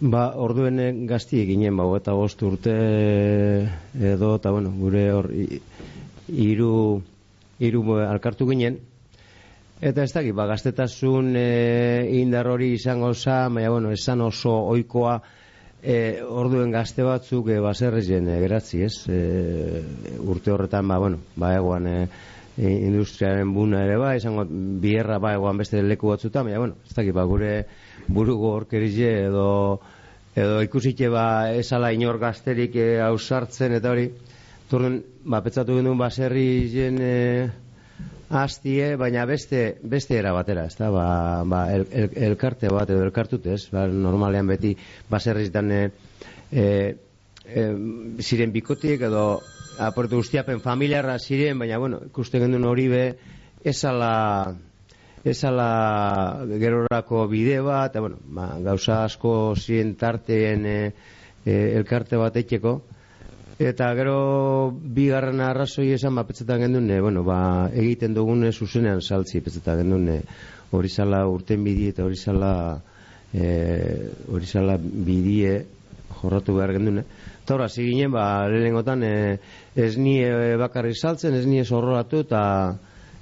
[0.00, 2.74] Ba, orduen gazti eginen, ba, eta bost urte
[3.96, 5.30] edo, eta bueno, gure hor
[6.28, 6.72] hiru
[7.58, 8.76] hiru alkartu ginen.
[9.80, 11.48] Eta ez dakit, ba, gaztetasun e,
[12.20, 15.18] indar hori izango za, baina, bueno, esan oso oikoa
[15.82, 18.94] e, orduen gazte batzuk e, baserrezen e, geratzi, ez?
[19.08, 19.82] E,
[20.24, 21.98] urte horretan, ba, bueno, ba, egoan e,
[22.56, 27.14] industriaren buna ere ba, izango bierra ba, egoan beste leku batzutan, baina, bueno, ez dakit,
[27.16, 27.52] ba, gure
[28.08, 29.48] burugo horkerize edo
[30.36, 34.10] edo ikusitxe ba esala inor gazterik e, ausartzen eta hori
[34.66, 34.96] Turdun,
[35.30, 37.12] ba, petzatu genuen baserri zen e,
[38.28, 43.04] hastie, baina beste, beste era batera, ez da, ba, ba, el, el, elkarte bat edo
[43.06, 44.74] elkartut, ez, ba, normalean beti
[45.10, 45.82] baserrizitan e,
[46.50, 46.64] e,
[47.46, 47.66] e,
[48.20, 49.26] ziren bikotiek edo
[49.78, 53.04] aportu guztiapen familiarra ziren, baina, bueno, ikusten genuen hori be,
[53.64, 54.56] esala,
[55.24, 55.70] esala
[56.58, 60.78] gerorako bide bat, eta, bueno, ba, gauza asko ziren tarteen e,
[61.44, 62.80] e, elkarte bat etxeko,
[63.56, 69.78] Eta gero bigarren arrazoi esan ba petzetan gendune, bueno, ba, egiten dugune zuzenean saltzi petzetan
[69.80, 70.20] gendune
[70.76, 72.50] hori zala urten bidie eta hori zala
[73.32, 73.46] e,
[74.28, 75.54] hori zala bidie
[76.20, 77.06] jorratu behar gendune.
[77.44, 79.14] Eta horra, ziginen, ba, lehenengotan e,
[79.74, 80.18] ez ni
[80.60, 82.42] bakarri saltzen, ez ni ez eta,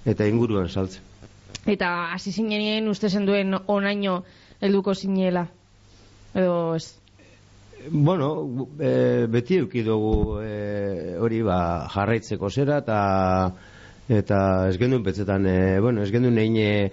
[0.04, 1.02] eta inguruan saltzen.
[1.64, 4.24] Eta hasi zinenien uste zenduen onaino
[4.60, 5.46] helduko zinela.
[6.34, 7.03] Edo ez.
[7.90, 13.52] Bueno, e, beti euki e, hori ba, jarraitzeko zera eta
[14.08, 16.90] eta ez gendun betzetan e, bueno, ez gendun egin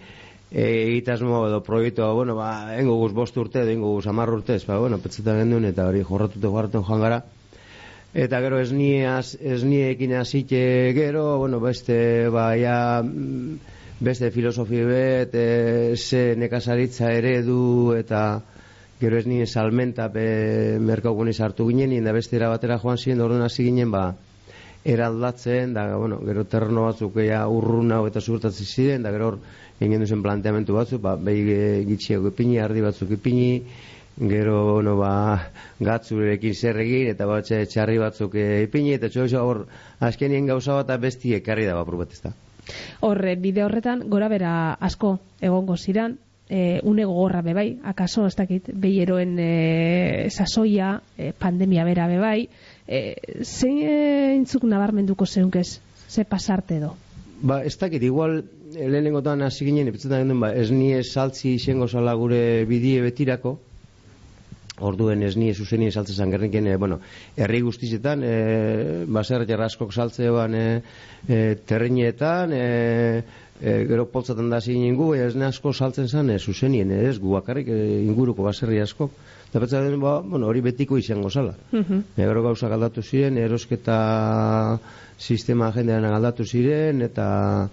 [0.52, 4.80] egitasmo edo proiektua, bueno, ba, engo guz bost urte, engo guz amarr urte, ez, ba,
[4.80, 7.22] bueno, petzetan gendun, eta hori jorratute jorraten joan gara.
[8.12, 13.60] Eta gero ez nie, az, ez nie azite gero, bueno, beste, ba, ja, mm,
[14.02, 18.42] beste filosofi bet, e, ze nekazaritza eredu, eta
[19.02, 23.66] gero ez nien salmenta be, merkaugunez hartu ginen, da beste batera joan ziren, orduan hasi
[23.66, 24.12] ginen, ba,
[24.86, 29.39] eraldatzen, da, bueno, gero terreno batzuk ja urruna eta zurtatzen ziren, da gero hor
[29.82, 33.64] egin duzen planteamentu batzuk, ba, behi gitxiago ipini, ardi batzuk ipini,
[34.22, 35.14] gero, no, ba,
[35.80, 39.66] gatzurekin zer egin, eta batxe txarri batzuk eh, ipini, eta txo, hor,
[39.99, 42.34] azkenien gauza bat besti ekarri da bat da.
[43.02, 46.20] Horre, bide horretan, gora bera asko egongo ziran,
[46.52, 52.49] e, une gogorra bebai, akaso, ez dakit, behi eroen e, sasoia, e, pandemia bera bebai,
[52.88, 53.16] e,
[53.47, 53.95] zein e,
[54.36, 55.80] intzuk nabarmenduko zeunkez,
[56.12, 56.97] ze pasarte edo?
[57.41, 58.41] Ba, ez dakit, igual
[58.72, 63.58] Eh, lehenengotan hasi ginen ipitzetan genuen ba, ez nie saltzi izango zala gure bidie betirako.
[64.82, 67.02] Orduen ez nie zuzeni saltze zan gerrenken e, bueno,
[67.36, 68.32] herri guztizetan e,
[69.12, 70.64] baser jarraskok saltze eban e,
[71.28, 72.64] e, terrenietan e,
[73.62, 77.68] e, gero poltzaten da zin ingu ez ne asko saltzen zan zuzenien ez gu bakarrik
[77.70, 79.12] e, inguruko baserri askok
[79.49, 81.53] eta betza den ba, bueno, hori betiko izango zala.
[81.72, 82.03] Uh -huh.
[82.18, 84.80] e, gero gauza galdatu ziren erosketa
[85.20, 87.70] sistema jendean aldatu ziren eta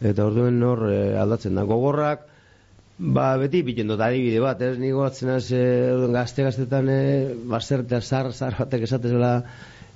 [0.00, 2.20] eta orduen hor e, aldatzen da gogorrak.
[2.98, 5.64] Ba beti biten dut adibide bat ez nigo atzen az e,
[6.12, 9.44] gazte gaztetan e, basertea zar zar batek esatezela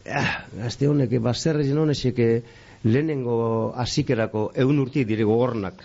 [0.05, 1.97] eh, gazte honek baserre zen honek
[2.85, 5.83] lehenengo asikerako egun urti dire gogornak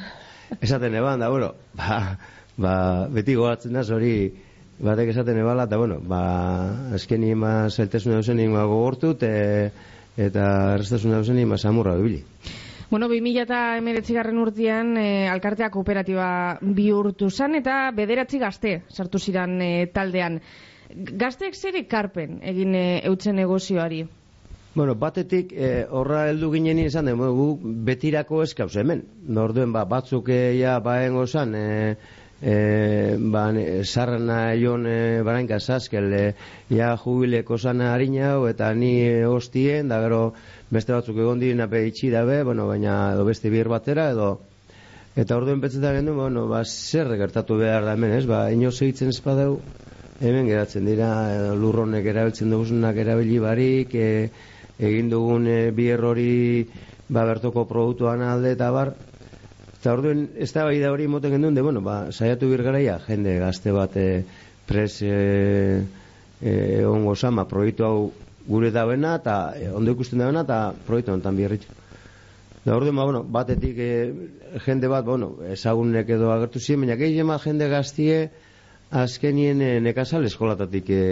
[0.62, 2.18] esaten eban da bueno ba,
[2.58, 4.34] ba beti gogatzen da hori
[4.80, 11.40] batek esaten ebala eta bueno ba azken ima zeltesuna duzen ima gogortu eta errestasuna duzen
[11.40, 12.24] ima samurra bibili
[12.90, 16.28] Bueno, 2000 eta emeretzigarren urtean e, alkartea kooperatiba
[16.62, 20.40] bihurtu zan eta bederatzi gazte sartu ziren e, taldean.
[21.20, 24.06] Gazteek zer karpen egin e, eutzen negozioari?
[24.78, 25.56] Bueno, batetik
[25.98, 27.48] horra heldu ginen izan den, gu
[27.88, 29.00] betirako eskauz hemen.
[29.26, 31.96] Norduen ba, batzuk ja baen gozan, e,
[32.42, 33.48] e, ba,
[33.84, 36.36] sarrana joan e, barainka zazkel, e,
[36.70, 40.20] ja jubileko zana harina eta ni e, hostien, da gero
[40.70, 44.36] beste batzuk egon direna be itxi dabe, bueno, baina edo beste bir batera edo
[45.18, 48.28] eta orduen betzetan gendu, bueno, ba, zer gertatu behar da hemen, ez?
[48.30, 49.58] Ba, ino segitzen espadeu,
[50.22, 51.10] hemen geratzen dira,
[51.58, 54.30] lurronek erabiltzen dugunak erabili barik, e,
[54.80, 56.68] egin dugun e, bier hori
[57.10, 58.94] ba, bertoko produktuan alde eta bar,
[59.80, 63.00] eta orduen ez da bai da hori moten gendun, de, bueno, ba, saiatu bir garaia,
[63.08, 64.24] jende gazte bat e,
[64.68, 65.82] pres e,
[66.42, 66.54] e,
[66.86, 67.98] ongo sama, proiektu hau
[68.48, 71.78] gure dauena eta e, ondo ikusten dauena eta proiektu honetan biherritxu.
[72.68, 73.92] Da orde, ba, bueno, batetik e,
[74.66, 78.26] jende bat, bueno, ezagunek edo agertu ziren, baina gehi jema jende gaztie
[78.92, 81.04] azkenien e, nekazal eskolatatik e,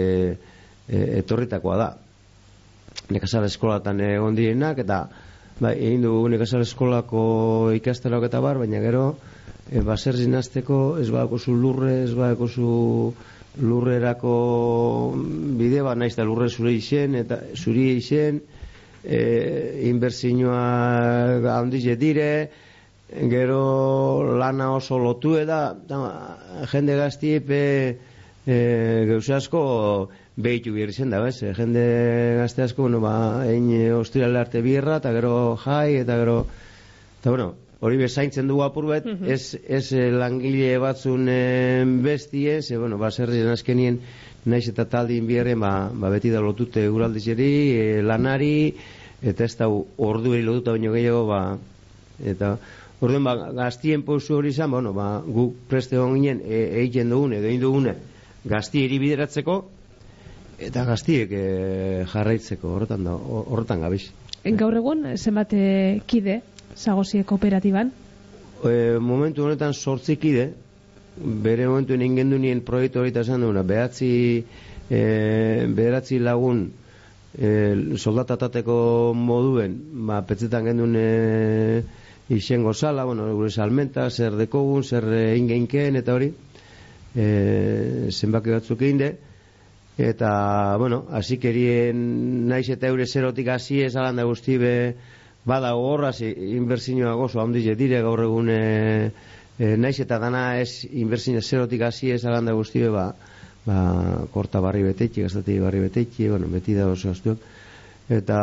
[0.88, 1.88] e, etorritakoa da.
[3.12, 5.06] Nekazal eskolatan egon direnak eta
[5.60, 7.22] ba, egin dugu nekazal eskolako
[7.76, 9.06] ikasterak eta bar, baina gero
[9.70, 12.70] e, baser zinazteko ez badako zu lurre, ez badako zu
[13.62, 14.34] lurrerako
[15.56, 18.42] bide bat naiz da lurre zure izen eta zuri izen
[19.04, 19.20] e,
[19.88, 20.60] inbertsioa
[21.54, 22.30] handiz dire
[23.30, 25.76] gero lana oso lotu da,
[26.72, 27.42] jende gazti e,
[29.08, 29.62] geuse asko
[30.36, 31.40] behitu bihar izen da, bez?
[31.40, 31.82] jende
[32.38, 36.36] gazte asko, bueno, ba, egin ostirale arte bierra, eta gero jai, eta gero,
[37.20, 39.24] eta bueno, hori bezaintzen dugu apur mhm.
[39.24, 44.00] ez, ez eh, langile batzun e, bestie, ze, bueno, baserri azkenien
[44.44, 48.74] naiz eta taldin bierren, ba, ba beti da lotute uraldizeri, e, lanari,
[49.22, 51.40] eta ez da ordu eri lotuta baino gehiago, ba,
[52.24, 52.58] eta
[53.00, 57.40] orduen ba, gaztien pozu hori izan, bueno, ba, gu preste hon ginen, e, egiten dugune,
[57.40, 57.96] egin dugune,
[58.44, 59.56] gazti eri bideratzeko,
[60.58, 64.10] eta gaztiek e, jarraitzeko, horretan da, horretan gabiz.
[64.46, 65.52] Gaur egun, zenbat
[66.06, 66.40] kide,
[66.76, 67.90] zagozie kooperatiban?
[68.64, 70.52] E, momentu honetan sortzikide,
[71.16, 74.44] bere momentu ingen nien proiektu hori esan duena, behatzi,
[74.90, 76.66] e, behatzi lagun
[77.36, 79.76] e, soldatatateko moduen,
[80.08, 81.82] ba, petzetan gendun e,
[82.28, 85.04] izengo sala, bueno, gure salmenta, zer dekogun, zer
[85.36, 86.32] ingeinken, eta hori,
[87.14, 88.98] e, zenbaki batzuk egin
[89.98, 94.94] eta, bueno, hasikerien naiz eta eure zerotik hasi ez da guzti be,
[95.46, 99.10] bada horra inbertsioa gozo handi dire gaur egun e,
[99.58, 103.12] e, naiz eta dana ez inbertsio zerotik hasi ez alanda guztie ba
[103.66, 107.36] ba korta barri betetxe gastati barri betetxe bueno beti da oso astu
[108.08, 108.38] eta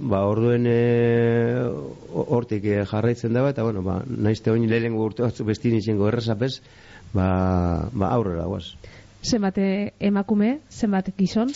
[0.00, 1.64] ba orduen e,
[2.12, 6.60] hortik e, jarraitzen dago eta bueno ba naizte oin lehengo urte batzu besti nizengo errezapez
[7.14, 8.76] ba, ba aurrera guaz
[9.26, 9.58] Zenbat
[10.00, 11.50] emakume, zenbat gizon?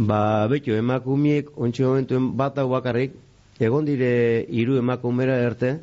[0.00, 3.12] ba betxo emakumiek ontsi momentuen bat hau bakarrik
[3.60, 5.74] egon dire hiru emakumera erte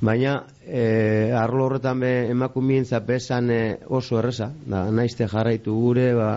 [0.00, 6.30] baina e, arlo horretan be emakumien zapesan e, oso erreza da, naizte jarraitu gure ba,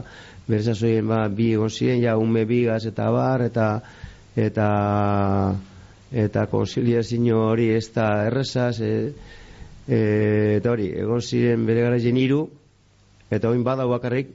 [0.48, 3.68] berzazoien ba, bi egon ziren ja ume bigaz eta bar eta
[4.36, 4.68] eta
[6.12, 8.92] eta konsiliazio hori ez da errezaz e,
[9.88, 10.02] e,
[10.58, 12.50] eta hori egon ziren bere gara hiru
[13.38, 14.34] eta oin badau bakarrik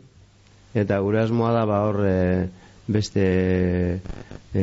[0.74, 2.48] eta gure asmoa da ba hor e,
[2.88, 3.24] beste
[4.54, 4.62] e,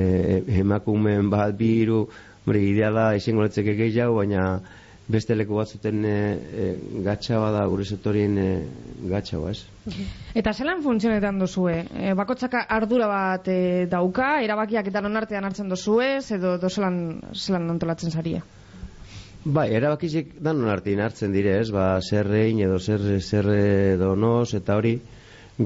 [0.62, 2.06] emakumeen bat bi hiru
[2.46, 4.48] hori ideala izango letzeke gehiago baina
[5.08, 6.16] beste leku batzuten e,
[6.64, 6.68] e,
[7.06, 8.50] gatsa bada gure sektorien e,
[9.12, 9.60] gatsa ez
[10.34, 11.76] Eta zelan funtzionetan duzue?
[11.94, 17.70] E, bakotzaka ardura bat e, dauka, erabakiak eta artean hartzen duzue, edo do zelan, zelan
[17.70, 18.42] antolatzen zaria?
[19.46, 21.70] Bai, erabakizik danon artean hartzen dire, ez?
[21.74, 24.96] Ba, zerrein edo zer, zer edo nos, eta hori,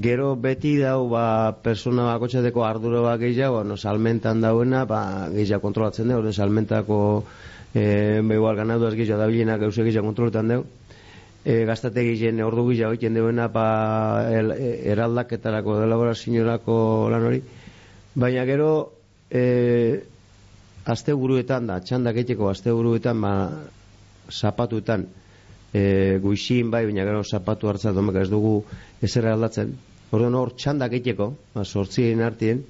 [0.03, 6.11] gero beti dau, ba, persona bakotxateko ardura bat gehiago, no, salmentan dauena, ba, gehiago kontrolatzen
[6.11, 6.99] dugu, salmentako,
[7.73, 7.85] e,
[8.19, 10.67] ba, igual, ganadu ez gehiago dabilenak eusek gehiago kontroletan dugu,
[11.45, 13.65] e, gaztategi jen ordu gila egiten duena pa
[14.31, 16.77] el, e, eraldaketarako elaborazioarako
[17.13, 17.41] lan hori
[18.19, 18.71] baina gero
[19.29, 19.43] e,
[20.91, 23.33] asteburuetan da txandak egiteko asteburuetan ba
[24.29, 25.05] zapatuetan
[25.73, 28.63] e, guixin bai baina gero zapatu hartza domeka ez dugu
[29.01, 29.75] ezer aldatzen
[30.11, 32.65] orduan hor txandak egiteko ba, sortzien artien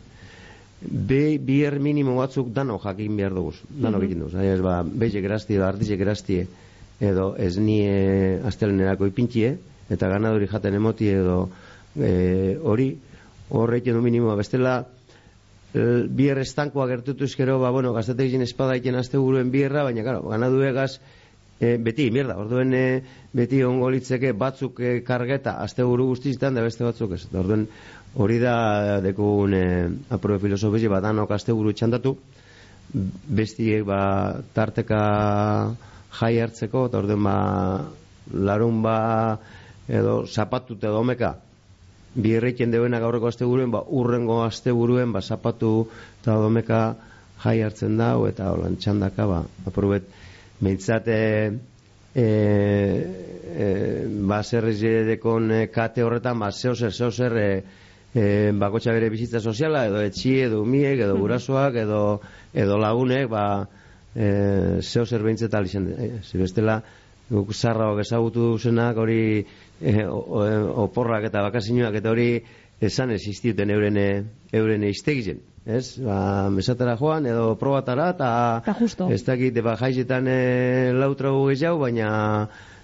[0.79, 4.05] Be, bier minimo batzuk dano jakin behar dugu, dano mm -hmm.
[4.05, 4.43] egiten.
[4.53, 6.37] Ez ba, bezek erasti, artizek erasti,
[6.99, 9.57] edo ez nie astelenerako ipintxie,
[9.89, 11.49] eta ganadori jaten emoti edo
[11.99, 12.97] e, hori,
[13.49, 14.35] horreiten du minimoa.
[14.35, 14.85] Bestela,
[15.73, 20.29] e, bier estankoa gertutu ezkero, ba, bueno, gaztate egin espada azte buruen bierra, baina, karo,
[20.29, 20.99] ganadu egaz,
[21.59, 23.03] e, beti, mierda, orduen e,
[23.33, 27.25] beti ongo litzeke batzuk e, kargeta azte buru guztiztan, da beste batzuk ez.
[27.33, 27.67] Orduen,
[28.15, 29.65] hori da dekun e,
[30.09, 32.15] aprobe filosofizi, bat anok azte buru txandatu,
[33.29, 35.01] bestiek, ba, tarteka
[36.19, 37.35] jai hartzeko, eta orden ba,
[38.33, 38.97] larun ba,
[39.89, 41.35] edo zapatu eta domeka,
[42.21, 45.87] bi erreiten deuena gaurreko azte buruen, ba, urrengo azte buruen, ba, zapatu
[46.21, 46.81] eta domeka
[47.43, 50.07] jai hartzen dau, eta holan txandaka, ba, aprobet,
[50.65, 51.19] meintzate,
[52.13, 52.25] e,
[53.55, 53.67] e,
[54.29, 57.63] ba, dekon e, kate horretan, ba, zeo zer, zeo zer, e,
[58.13, 62.21] e, bakotxa bere bizitza soziala, edo etxi, edo umiek, edo gurasoak, edo,
[62.53, 63.45] edo lagunek, ba,
[64.15, 66.81] e, zeo zer behintzetal izan e, zibestela
[67.29, 69.45] guk zarra ezagutu hori
[69.81, 72.31] e, oporrak eta bakasinoak eta hori
[72.81, 73.97] esan existiuten euren
[74.53, 75.99] euren iztegizen ez?
[76.01, 78.31] Ba, mesatara joan edo probatara eta
[79.11, 80.39] ez dakit ba, jaizetan e,
[80.95, 82.11] lautra gehiago baina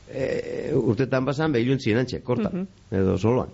[0.10, 2.68] e, urtetan basan behiluntzi nantxe, korta mhm.
[3.02, 3.54] edo soloan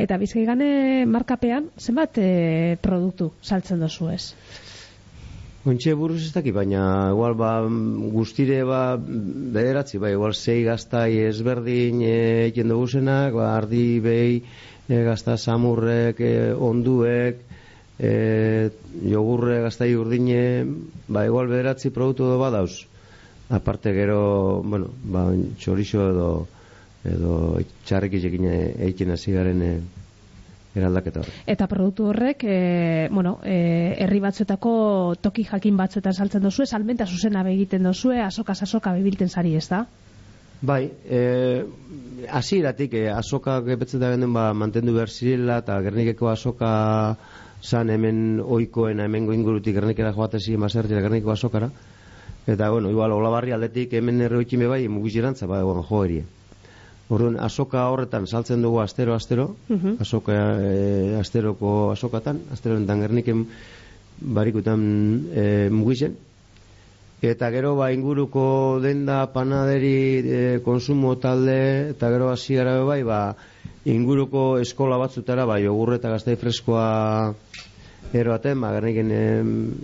[0.00, 4.32] Eta bizkaigane markapean, zenbat e, produktu saltzen dozu ez?
[5.62, 7.52] Ontxe buruz ez daki, baina igual ba,
[8.10, 15.04] guztire ba, bederatzi, ba, igual zei gaztai ezberdin egin dugu zenak, ba, ardi behi e,
[15.06, 17.44] gazta samurrek, e, onduek,
[17.94, 18.10] e,
[19.06, 20.42] jogurre gaztai urdine,
[21.06, 22.82] ba, igual bederatzi produktu do badauz.
[23.54, 24.20] Aparte gero,
[24.66, 25.28] bueno, ba,
[25.62, 26.30] txorixo edo,
[27.06, 27.38] edo
[27.86, 28.50] txarrik egin
[28.90, 29.74] egin hasi garen e,
[30.74, 31.34] eraldaketa hori.
[31.46, 34.72] Eta produktu horrek, e, bueno, e, herri batzuetako
[35.20, 39.84] toki jakin batzuetan saltzen dozue, salmenta zuzena egiten dozue, asoka asoka bebilten zari ez da?
[40.62, 41.64] Bai, e,
[42.30, 47.16] asiratik, e, asoka gepetzen da ba, mantendu behar zirela, eta gernikeko asoka
[47.62, 51.70] zan hemen oikoen, hemen ingurutik gernikera joatezi mazertira gernikeko asokara,
[52.46, 56.06] eta, bueno, igual, olabarri aldetik hemen erroikime bai, mugizirantza, bai, bueno, jo
[57.12, 63.46] Orduan, asoka horretan saltzen dugu astero astero, uh asoka e, asteroko asokatan, astero enten gerniken
[64.38, 64.84] barikutan
[65.34, 66.16] e, mugizen.
[67.22, 71.58] Eta gero ba inguruko denda panaderi e, konsumo talde
[71.92, 73.20] eta gero hasi gara bai ba
[73.84, 77.34] inguruko eskola batzutara ba jogurre eta gaztai freskoa
[78.12, 79.22] eroaten, ba gerniken e,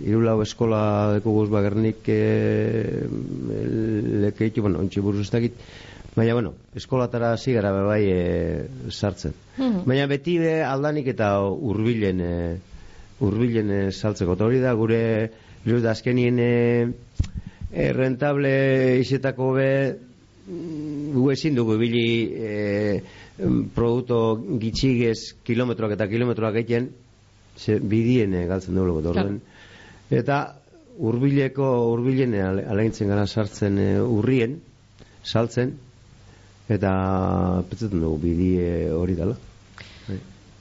[0.09, 0.81] irulau eskola
[1.17, 3.05] dekuguz ba gernik e,
[4.25, 5.63] lekeitu, bueno, ontsi buruz ez dakit,
[6.15, 9.33] Baina, bueno, eskolatara hasi gara bai e, sartzen.
[9.57, 9.83] Hmm.
[9.85, 12.33] Baina beti be aldanik eta hurbilen e,
[13.19, 14.35] hurbilen e, saltzeko.
[14.35, 15.01] Eta hori da gure
[15.65, 16.51] gure da azkenien e,
[17.71, 18.53] e, rentable
[19.03, 19.69] izetako be
[20.47, 22.55] mm, gu ezin dugu bili e,
[23.75, 26.89] produkto gitxigez kilometroak eta kilometroak egiten
[27.59, 29.39] ze bidien eh, galtzen dugu orduan.
[30.09, 30.39] Eta
[30.99, 34.57] hurbileko hurbilen alegintzen gara sartzen eh, urrien,
[35.23, 35.75] saltzen
[36.69, 36.91] eta
[37.69, 39.35] pentsatzen dugu bidie hori dela.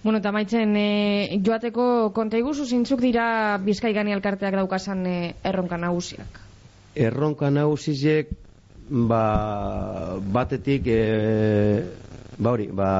[0.02, 6.38] Bueno, eta maitzen, e, joateko konta iguzu zintzuk dira bizkaigani elkarteak daukasan e, erronka nagusiak.
[6.94, 8.30] Erronka nagusizek
[8.88, 11.02] ba, batetik e,
[12.38, 12.90] ba hori, ba,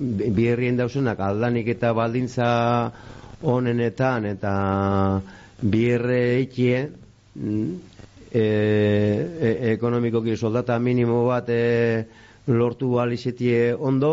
[0.00, 2.48] bi herrien dauzenak aldanik eta baldintza
[3.40, 4.54] honenetan eta
[5.62, 6.82] bi herre ikie
[7.36, 7.70] mm,
[8.32, 11.62] e, e, ekonomikoki soldata minimo bat e,
[12.54, 14.12] lortu alizetie ondo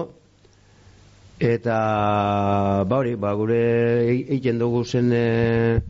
[1.40, 3.62] eta ba hori, ba gure
[4.10, 5.82] egiten dugu zen e,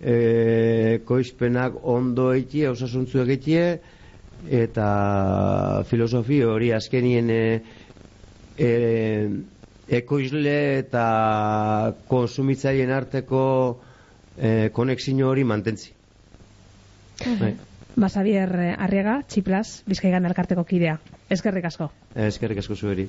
[0.00, 3.78] e, koizpenak ondo eitie, osasuntzu egitie
[4.50, 7.42] eta filosofi hori azkenien e,
[8.58, 8.70] e,
[9.98, 11.04] ekoizle eta
[12.10, 13.44] konsumitzaileen arteko
[14.36, 15.94] e, konexio hori mantentzi.
[17.38, 17.54] Bai.
[17.98, 20.98] Ba, Xavier Arriaga, Txiplas, Bizkaigan elkarteko kidea.
[21.30, 21.90] Eskerrik asko.
[22.28, 23.08] Eskerrik asko zueri.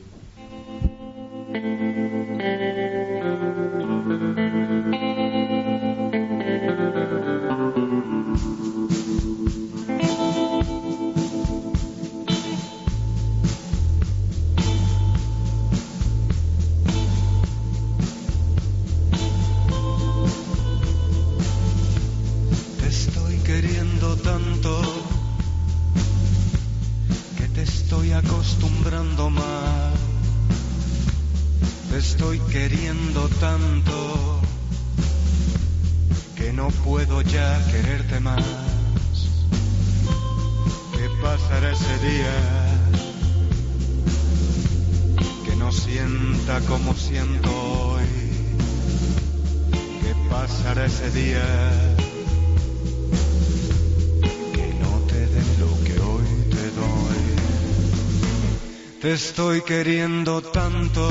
[59.19, 61.05] Estoy queriendo tanto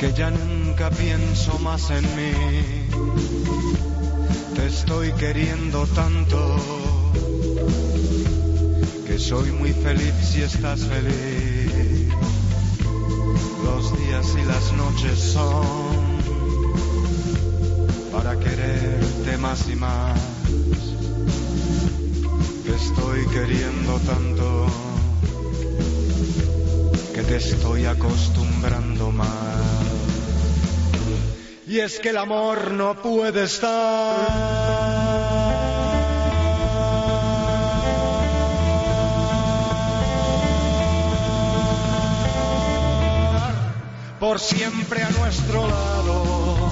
[0.00, 2.32] que ya nunca pienso más en mí.
[4.56, 6.38] Te estoy queriendo tanto
[9.06, 12.08] que soy muy feliz si estás feliz.
[13.64, 15.64] Los días y las noches son
[18.12, 20.20] para quererte más y más.
[22.64, 24.91] Te estoy queriendo tanto
[27.12, 29.28] que te estoy acostumbrando mal.
[31.66, 33.68] Y es que el amor no puede estar
[44.18, 46.70] por siempre a nuestro lado.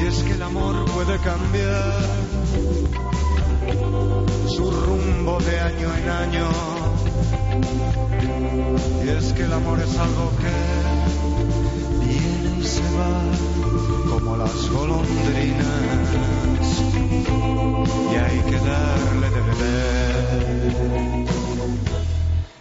[0.00, 1.92] Y es que el amor puede cambiar
[4.48, 6.77] su rumbo de año en año.
[9.04, 10.50] Y es que el amor es algo que
[12.04, 13.22] viene y se va
[14.10, 16.08] como las golondrinas.
[18.12, 19.88] Y hay que darle de beber.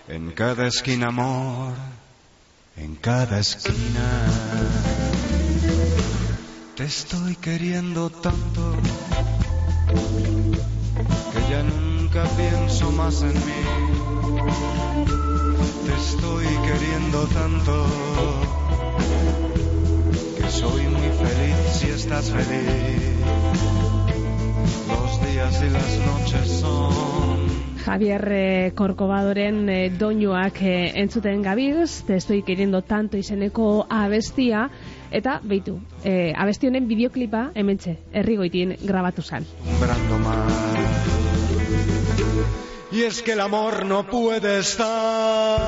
[0.10, 1.74] En cada esquina amor,
[2.78, 4.28] en cada esquina.
[6.76, 8.76] Te estoy queriendo tanto
[11.34, 13.87] que ya nunca pienso más en mí.
[14.28, 17.86] Te estoy queriendo tanto
[20.38, 23.16] que soy muy feliz si estás feliz.
[24.90, 27.38] Los días y las noches son
[27.86, 34.70] Javier eh, Korkobadoren eh, doinuak eh, entzuten gabiz, te estoy queriendo tanto izeneko abestia,
[35.10, 39.48] eta beitu, eh, abesti honen bideoklipa hementxe, herrigoitien grabatu zan.
[39.48, 41.17] acostumbrando mal.
[42.98, 45.62] Y es que el amor no puede estar.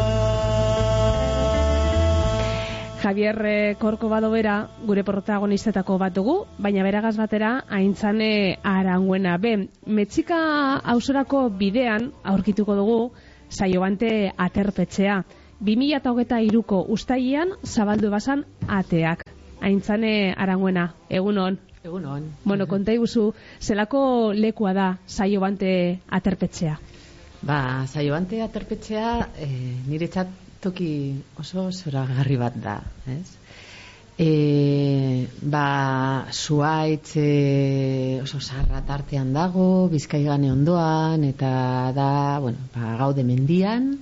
[3.03, 9.37] Javier eh, Korkobado bera, gure protagonistetako bat dugu, baina beragaz batera aintzane aranguena.
[9.37, 10.41] Ben, metxika
[10.81, 12.99] ausorako bidean aurkituko dugu
[13.47, 15.21] saiobante aterpetxea.
[15.61, 19.21] 2008 ko ustailean zabaldu bazan ateak.
[19.61, 21.59] Aintzane aranguena, egunon.
[21.83, 22.31] Egunon.
[22.43, 26.79] Bueno, konta iguzu, zelako lekua da saiobante aterpetxea?
[27.41, 29.47] Ba, zaiobante aterpetxea e,
[29.87, 33.37] niretzat toki oso zoragarri bat da, ez?
[34.19, 34.29] E,
[35.41, 41.51] ba, zuaitz e, oso zarra tartean dago, bizkaigane ondoan, eta
[41.95, 42.11] da,
[42.43, 43.93] bueno, ba, gaude mendian,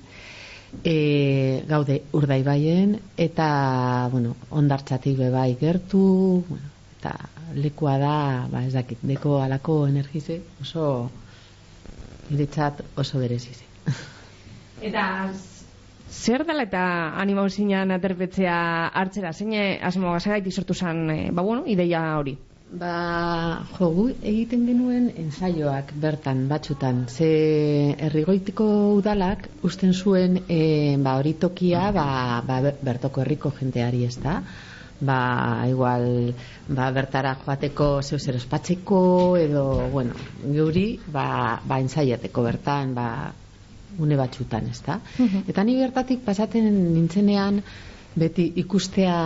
[0.84, 7.14] e, gaude urdaibaien eta bueno, ondartzatik be bai gertu bueno, eta
[7.56, 8.18] lekua da
[8.52, 11.10] ba ez dakit deko alako energize oso
[12.30, 13.66] niretzat oso berezize
[14.88, 15.04] Eta
[16.10, 16.84] zer dela eta
[17.22, 18.58] animau zinean aterpetzea
[18.94, 19.56] hartzera, zein
[19.90, 22.38] asmo gazagaitik sortu zen, eh, ba bueno, ideia hori?
[22.68, 27.06] Ba, jo, gu egiten genuen ensaioak bertan, batxutan.
[27.08, 27.30] Ze
[28.08, 28.66] herrigoitiko
[28.98, 32.08] udalak usten zuen e, ba, hori tokia ba,
[32.48, 32.60] ba,
[32.90, 34.42] bertoko herriko jenteari ez da.
[35.00, 36.34] Ba, igual,
[36.68, 39.02] ba, bertara joateko zeu zer ospatzeko
[39.38, 43.10] edo, bueno, geuri, ba, ba ensaiateko bertan, ba,
[44.00, 45.00] une batxutan, ez da?
[45.48, 47.62] Eta ni bertatik pasaten nintzenean,
[48.18, 49.18] beti ikustea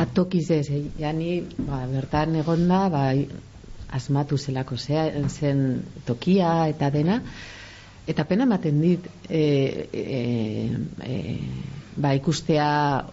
[0.00, 0.84] atokiz ez, eh?
[0.98, 3.04] ja ni ba, bertan egonda, ba,
[3.94, 7.20] asmatu zelako zea, zen tokia eta dena,
[8.08, 9.44] eta pena ematen dit, e,
[9.92, 10.14] e,
[11.04, 11.18] e,
[11.96, 12.68] ba, ikustea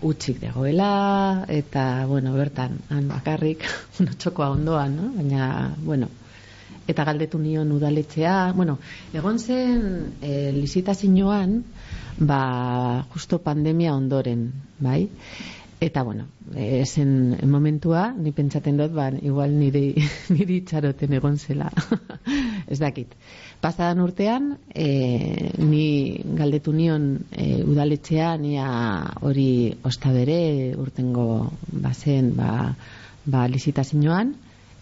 [0.07, 3.65] utxik dagoela, eta, bueno, bertan, han bakarrik,
[4.01, 5.11] uno txokoa ondoan, no?
[5.17, 5.47] baina,
[5.85, 6.09] bueno,
[6.89, 8.79] eta galdetu nion udaletxea, bueno,
[9.13, 9.83] egon zen
[10.21, 11.61] e, lizitazioan,
[12.19, 12.41] ba,
[13.13, 15.07] justo pandemia ondoren, bai?
[15.81, 19.95] Eta, bueno, e, zen momentua, ni pentsaten dut, ba, igual niri,
[20.35, 21.71] niri txaroten egon zela.
[22.71, 23.15] Ez dakit.
[23.63, 24.85] Pasadan urtean, e,
[25.57, 28.67] ni galdetu nion e, udaletxea, nia
[29.25, 30.37] hori ostabere
[30.77, 31.25] urtengo
[31.87, 32.75] bazen, ba,
[33.25, 34.35] ba, lizitazioan,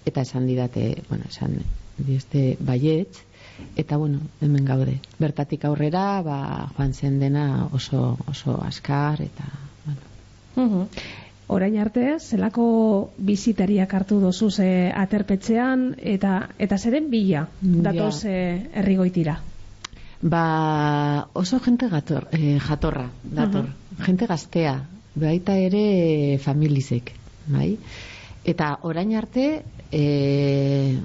[0.04, 1.62] eta esan didate, bueno, esan
[1.96, 3.24] dieste baietz,
[3.80, 5.00] eta bueno, hemen gaude.
[5.16, 6.44] Bertatik aurrera, ba,
[6.76, 9.48] joan zen dena oso, oso askar, eta,
[10.56, 10.88] Mhm.
[11.50, 12.64] Orain arte, zelako
[13.18, 19.40] bizitariak hartu dozu ze aterpetzean, eta eta zeren bila datoz eh, herrigoitira?
[20.22, 23.66] Ba, oso jente gator, eh, jatorra, dator.
[24.06, 24.76] Jente gaztea,
[25.16, 27.14] baita ere familizek,
[27.48, 27.78] bai?
[28.46, 31.00] Eta orain arte, e,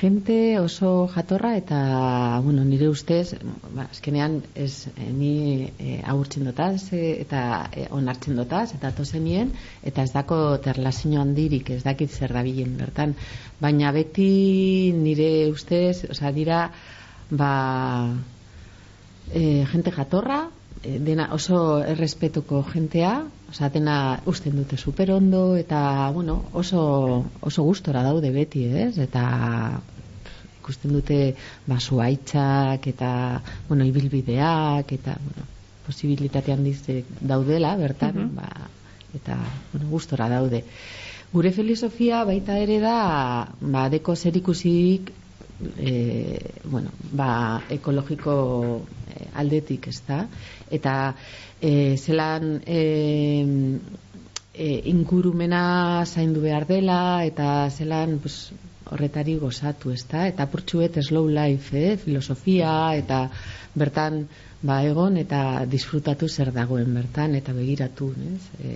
[0.00, 3.36] gente oso jatorra eta bueno, nire ustez
[3.74, 9.52] ba, azkenean ez, e, ni e, agurtzen dotaz e, eta e, onartzen dotaz eta tozenien
[9.82, 13.14] eta ez dako terlazio handirik ez dakit zer dabilen bertan.
[13.60, 16.70] Baina beti nire ustez oza, dira
[17.30, 17.52] ba
[19.32, 20.46] e, gente jatorra
[20.82, 23.14] dena oso errespetuko jentea
[23.52, 28.96] Osa, dena usten dute super ondo eta, bueno, oso, oso gustora daude beti, ez?
[28.96, 29.24] Eta
[30.62, 31.18] ikusten dute
[31.66, 33.10] basu aitzak eta,
[33.68, 35.44] bueno, ibilbideak eta, bueno,
[35.84, 36.78] posibilitate handiz
[37.20, 38.48] daudela, bertan, ba,
[39.20, 39.36] eta,
[39.74, 40.62] bueno, gustora daude.
[41.34, 42.96] Gure filosofia baita ere da,
[43.60, 45.12] ba, deko zer ikusik,
[45.76, 45.92] e,
[46.64, 48.40] bueno, ba, ekologiko
[49.34, 50.26] aldetik, ez da?
[50.70, 51.14] Eta,
[51.62, 53.78] e, zelan e,
[54.52, 58.52] e, ingurumena zaindu behar dela eta zelan pues,
[58.92, 63.28] horretari gozatu ez da eta purtsuet slow life eh, filosofia eta
[63.74, 64.26] bertan
[64.62, 68.42] ba egon eta disfrutatu zer dagoen bertan eta begiratu ez?
[68.60, 68.74] E,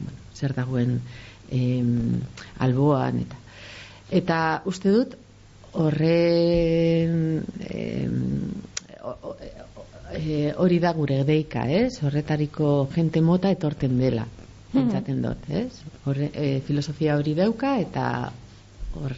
[0.00, 0.98] bueno, zer dagoen
[1.50, 1.60] e,
[2.58, 3.44] alboan eta
[4.10, 5.16] eta uste dut
[5.76, 8.08] horren e,
[10.12, 12.00] e, hori da gure deika, ez?
[12.02, 14.74] Horretariko jente mota etorten dela, hmm.
[14.74, 15.70] pentsaten dut, ez?
[16.04, 18.10] Horre, e, filosofia hori dauka eta
[18.96, 19.16] hor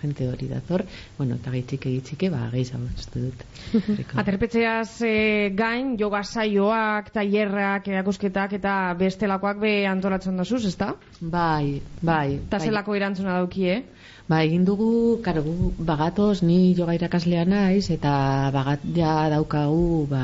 [0.00, 0.84] jente hori dator,
[1.18, 2.80] bueno, eta gaitzike gaitzike, ba, gehiz hau
[3.14, 3.42] dut.
[4.22, 5.14] Aterpetzeaz e,
[5.56, 10.94] gain, joga saioak, tailerrak, erakusketak eta bestelakoak be antolatzen dozuz, ezta?
[11.20, 12.38] Bai, bai.
[12.38, 12.66] Eta bai.
[12.70, 13.82] zelako erantzuna dauki, eh?
[14.30, 18.12] Ba, egin dugu, kargu, bagatoz, ni joga irakaslea naiz, eta
[18.54, 20.22] bagat ja daukagu, ba,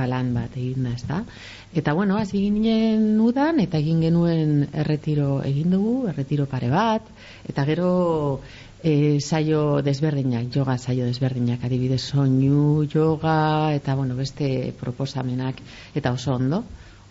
[0.00, 1.20] balan bat egin da, ez da?
[1.82, 7.06] Eta, bueno, hasi ginen udan, eta egin genuen erretiro egin dugu, erretiro pare bat,
[7.46, 7.90] eta gero
[8.82, 13.36] e, saio desberdinak, joga saio desberdinak, adibidez soinu, joga,
[13.78, 14.48] eta, bueno, beste
[14.82, 15.62] proposamenak,
[15.94, 16.64] eta oso ondo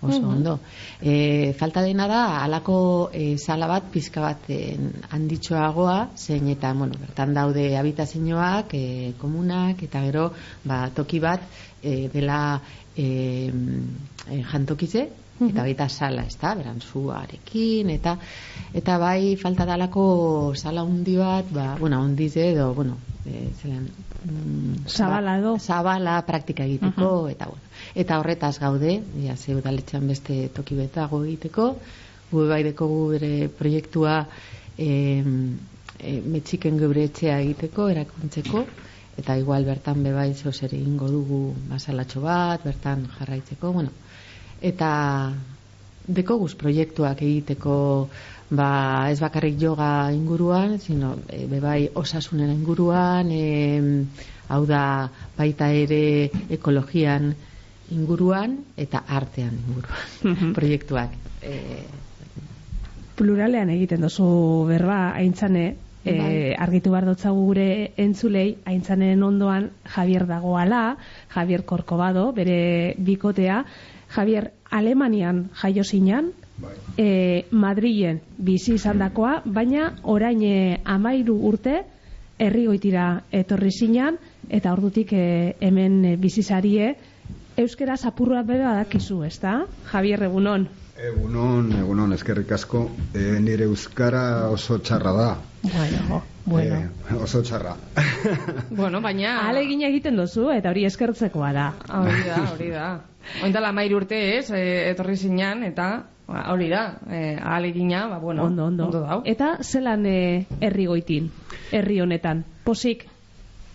[0.07, 0.59] oso ondo.
[1.01, 4.75] E, falta dena da, alako e, sala bat, pizka bat e,
[5.11, 10.29] handitxoagoa, zein eta, bueno, bertan daude habitazioak, e, komunak, eta gero,
[10.63, 11.43] ba, toki bat,
[11.81, 12.61] e, dela
[12.95, 13.07] e,
[14.29, 15.07] e, jantokize,
[15.43, 18.17] eta baita sala, ez da, beran zuarekin, eta
[18.73, 20.05] eta bai falta dalako
[20.55, 23.89] sala hundi bat, ba, bueno, hundize edo, bueno, e, zelan,
[24.25, 25.57] mm, zabala edo.
[25.59, 27.61] Zabala praktika egiteko, eta bueno.
[27.95, 31.75] Eta horretaz gaude, ja, ze udaletxean beste toki betago egiteko,
[32.31, 34.25] gu bai bere proiektua
[34.77, 35.23] e,
[35.99, 38.65] e, metxiken geure etxea egiteko, erakuntzeko,
[39.17, 43.91] eta igual bertan bebai zeo zer egingo dugu basalatxo bat, bertan jarraitzeko, bueno,
[44.61, 45.33] eta
[46.07, 47.75] deko guz proiektuak egiteko
[48.55, 54.05] ba, ez bakarrik yoga inguruan, sino e, bebai osasunen inguruan, e,
[54.49, 57.33] hau da baita ere ekologian
[57.93, 61.15] inguruan eta artean inguruan proiektuak.
[61.41, 61.57] E,
[63.13, 64.25] Pluralean egiten dozu
[64.67, 65.65] berba, aintzane,
[66.03, 66.53] e, Bai.
[66.65, 67.67] argitu behar dotzagu gure
[67.97, 70.97] entzulei, aintzanen ondoan Javier dagoala,
[71.35, 73.63] Javier Korkobado, bere bikotea,
[74.13, 76.31] Javier Alemanian jaio zinan,
[76.97, 81.81] e, Madrilen bizi izan dakoa, baina orain e, amairu urte
[82.43, 84.17] herrigoitira etorri zinan,
[84.49, 86.93] eta ordutik e, hemen e, bizizarie,
[87.57, 89.63] euskera zapurra bebe badakizu, ezta?
[89.91, 90.67] Javier egunon.
[91.03, 92.85] Egunon, egunon, eskerrik asko.
[93.13, 95.29] E, nire euskara oso txarra da.
[95.63, 96.79] Bueno, bueno.
[97.09, 97.75] E, oso txarra.
[98.73, 99.35] Bueno, baina...
[99.49, 101.67] Alegin egiten dozu, eta hori eskertzekoa da.
[101.99, 102.87] Hori da, hori da.
[103.45, 105.87] Ointala mair urte ez, e, etorri zinan, eta
[106.27, 108.89] ba, hori da, e, ahalegina, ba, bueno, ondo, ondo.
[108.91, 109.21] dau.
[109.25, 111.29] Eta zelan e, herri goitin,
[111.71, 113.05] herri honetan, posik?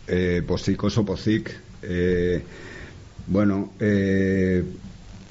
[0.07, 1.53] E, pozik, oso pozik.
[1.83, 2.43] E,
[3.27, 4.63] bueno, e,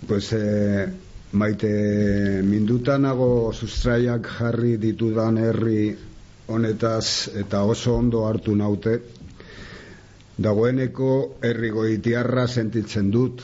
[0.07, 0.87] pues, e,
[1.31, 1.69] maite
[2.43, 5.95] mindutanago sustraiak jarri ditudan herri
[6.47, 8.99] honetaz eta oso ondo hartu naute.
[10.37, 13.41] Dagoeneko herri goitiarra sentitzen dut.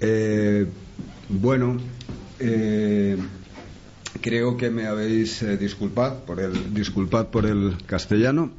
[0.00, 0.66] Eh,
[1.28, 1.76] bueno,
[2.38, 3.16] eh,
[4.20, 8.52] creo que me habéis eh, disculpad por el disculpad por el castellano.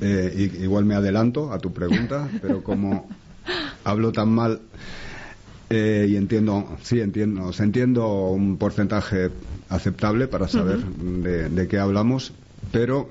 [0.00, 3.08] Eh, igual me adelanto a tu pregunta, pero como
[3.84, 4.62] hablo tan mal
[5.68, 9.30] eh, y entiendo, sí entiendo, os entiendo un porcentaje
[9.68, 12.32] aceptable para saber de, de qué hablamos,
[12.72, 13.10] pero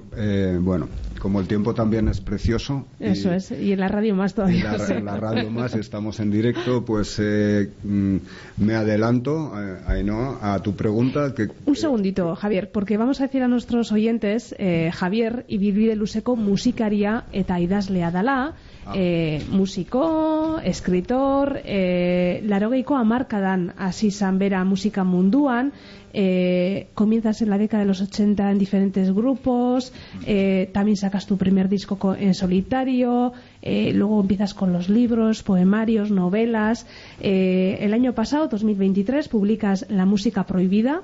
[0.61, 0.89] bueno,
[1.19, 2.85] como el tiempo también es precioso.
[2.99, 4.75] y- Eso es, y en la radio más en todavía.
[4.89, 8.15] en la radio más estamos en directo, pues eh, mm,
[8.57, 11.33] me adelanto, eh, Ainhoa, a tu pregunta.
[11.35, 16.35] Que, Un segundito, Javier, porque vamos a decir a nuestros oyentes, eh, Javier ibilbide luzeko
[16.35, 18.53] musikaria eta idazlea dala,
[18.89, 18.93] Ah.
[18.95, 25.71] eh, musiko, escritor, eh, larogeiko amarkadan hasi izan bera musika munduan,
[26.13, 29.93] eh, comienzas en la década de los 80 en diferentes grupos,
[30.25, 35.43] eh, también sacas tu primer disco co- en solitario, eh, luego empiezas con los libros,
[35.43, 36.87] poemarios, novelas.
[37.21, 41.01] Eh, el año pasado, 2023, publicas La música prohibida,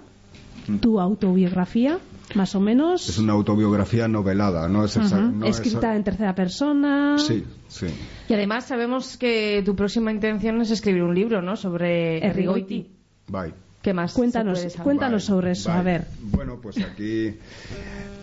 [0.82, 2.00] tu autobiografía,
[2.34, 6.34] más o menos, es una autobiografía novelada, no es esa- no es- escrita en tercera
[6.34, 7.18] persona.
[7.20, 7.88] Sí, sí.
[8.28, 11.56] Y además sabemos que tu próxima intención es escribir un libro, ¿no?
[11.56, 12.88] Sobre Errigoiti.
[13.28, 13.54] Bye.
[13.82, 14.14] ¿Qué más?
[14.14, 16.08] Cuéntanos, cuéntanos sobre eso, a ver.
[16.24, 17.36] Bueno, pues aquí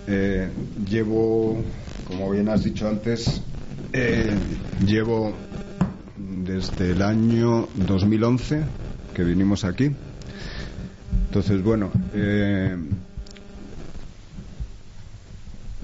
[0.09, 0.49] eh,
[0.91, 1.63] llevo,
[2.09, 3.41] como bien has dicho antes,
[3.93, 4.37] eh,
[4.85, 5.33] llevo
[6.19, 8.65] desde el año 2011
[9.15, 9.93] que vinimos aquí.
[11.29, 12.77] Entonces, bueno, eh,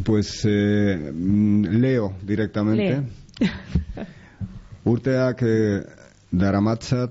[0.05, 3.03] pues eh, mm, leo directamente.
[4.85, 5.83] Urteak eh,
[6.31, 7.11] daramatzat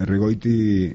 [0.00, 0.94] errigoiti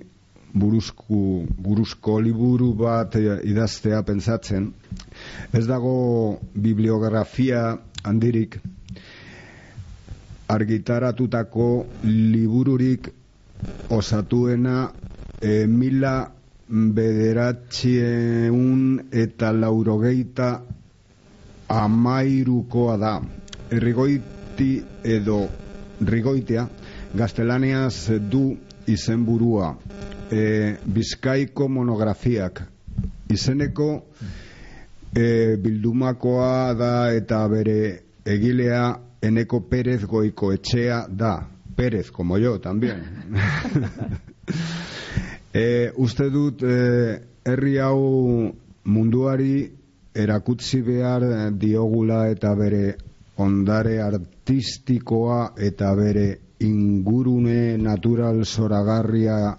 [0.54, 4.72] buruzku, buruzko liburu bat eh, idaztea pentsatzen.
[5.54, 8.60] Ez dago bibliografia handirik
[10.48, 13.10] argitaratutako libururik
[13.90, 14.92] osatuena
[15.42, 16.32] e, mila
[16.70, 20.62] bederatxieun eta laurogeita
[21.70, 23.22] amairukoa da.
[23.72, 25.40] Errigoiti edo
[26.02, 26.68] rigoitea
[27.14, 28.56] gaztelaniaz du
[28.88, 29.76] izenburua.
[30.32, 32.62] E, Bizkaiko monografiak
[33.30, 33.90] izeneko
[35.16, 37.80] e, bildumakoa da eta bere
[38.26, 38.86] egilea
[39.22, 41.50] Eneko Pérez Goiko etxea da.
[41.76, 43.04] Pérez, como yo, también.
[45.54, 48.54] e, uste dut e, herri hau
[48.86, 49.72] munduari
[50.16, 51.26] erakutsi behar
[51.60, 52.96] diogula eta bere
[53.38, 56.28] ondare artistikoa eta bere
[56.64, 59.58] ingurune natural zoragarria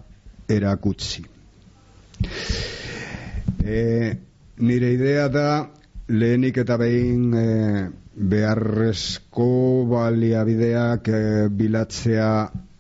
[0.49, 1.25] erakutsi.
[3.65, 4.17] E,
[4.59, 5.49] nire idea da
[6.09, 7.47] lehenik eta behin e,
[8.17, 12.31] beharrezko baliabideak e, bilatzea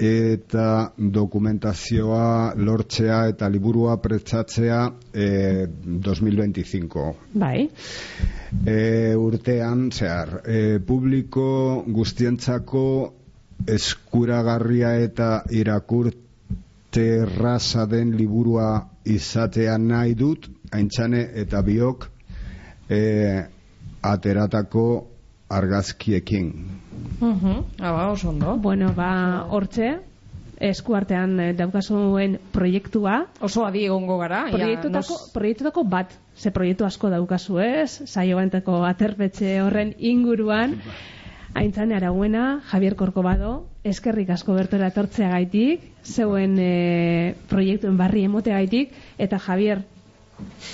[0.01, 4.81] eta dokumentazioa lortzea eta liburua pretsatzea
[5.13, 5.67] e,
[6.09, 7.05] 2025
[7.35, 7.69] Bai,
[8.65, 12.85] e, urtean zehar e, publiko guztientzako
[13.77, 18.71] eskuragarria eta irakurte erraza den liburua
[19.05, 22.09] izatea nahi dut aintzane eta biok
[22.89, 23.03] e,
[24.03, 24.87] ateratako
[25.49, 26.53] argazkiekin.
[27.21, 28.57] Mhm, aba, oso ondo.
[28.57, 29.99] Bueno, ba, hortxe,
[30.61, 34.47] eskuartean eh, daukazuen proiektua, Oso adi egongo gara.
[34.51, 40.81] proiektutako, nos- proiektutako bat, ze proiektu asko daukazu ez, saio benteko aterpetxe horren inguruan,
[41.57, 48.93] Aintzane Arauena, Javier Corcovado, eskerrik asko bertora etortzea gaitik, zeuen e, proiektuen barri emotea gaitik,
[49.17, 49.81] eta Javier,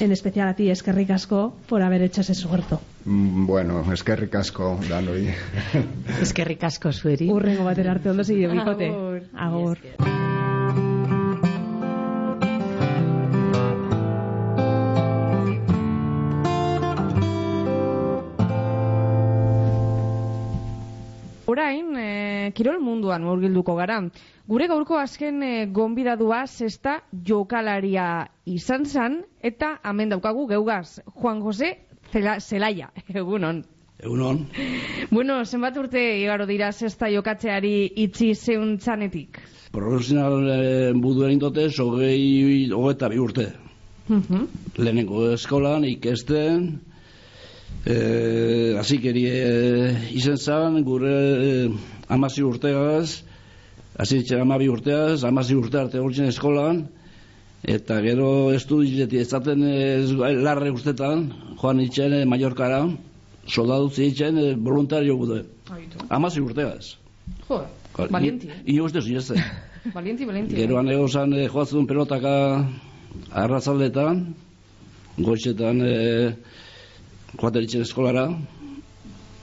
[0.00, 2.80] en especial a ti, eskerrik asko por haber hecho ese esfuerzo.
[3.04, 5.28] Mm, Bueno, eskerrik asko, danoi.
[6.20, 7.30] Eskerrik asko zueri.
[7.30, 8.88] Urrengo batera arte ondo zide bikote.
[8.88, 9.22] Agur.
[9.34, 9.78] Agur.
[21.46, 21.91] Orain,
[22.42, 24.00] e, kirol munduan murgilduko gara.
[24.50, 26.98] Gure gaurko azken e, gonbidadua zesta
[27.30, 28.08] jokalaria
[28.46, 31.76] izan zan, eta hemen daukagu geugaz, Juan José
[32.12, 32.90] Zela, Zelaia,
[33.22, 33.62] egunon.
[34.02, 34.40] Egunon,
[35.14, 39.38] Bueno, zenbat urte igaro dira zesta jokatzeari itzi zeuntzanetik?
[39.72, 43.46] profesional eh, buduen indote, hogei, hogeita bi urte.
[44.08, 44.42] Mhm.
[44.76, 46.66] Lehenengo eskolan, ikesten,
[47.86, 51.70] eh, azikeri eh, izen zan, gure eh,
[52.12, 53.22] amazi urteaz,
[54.10, 56.84] ditzen amabi urteaz, amazi urte arte hortzen eskolan,
[57.62, 61.28] eta gero estudizeti ezaten eh, larre urtetan,
[61.60, 62.82] joan itzen eh, Mallorcara,
[63.46, 65.44] soldadu zitzen eh, voluntario gude.
[66.10, 66.96] Amazi urteaz.
[67.48, 67.62] Jo,
[68.10, 68.50] valienti.
[68.66, 69.38] Ino uste zinezte.
[69.94, 70.54] Valienti, valienti.
[70.54, 72.34] Gero anego zan e, joatzen pelotaka
[73.34, 74.20] arrazaldetan,
[75.18, 75.94] goizetan e,
[77.34, 78.28] joaten ditzen eskolara,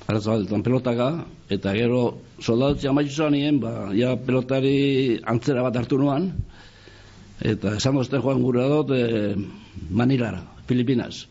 [0.10, 1.10] arrazaldetan pelotaka,
[1.54, 2.02] eta gero
[2.42, 6.32] soldadutzi amaitu nien, ba, ja pelotari antzera bat hartu nuan,
[7.42, 9.36] eta esan dozten joan gure dut e,
[9.90, 11.28] Manilara, Filipinas.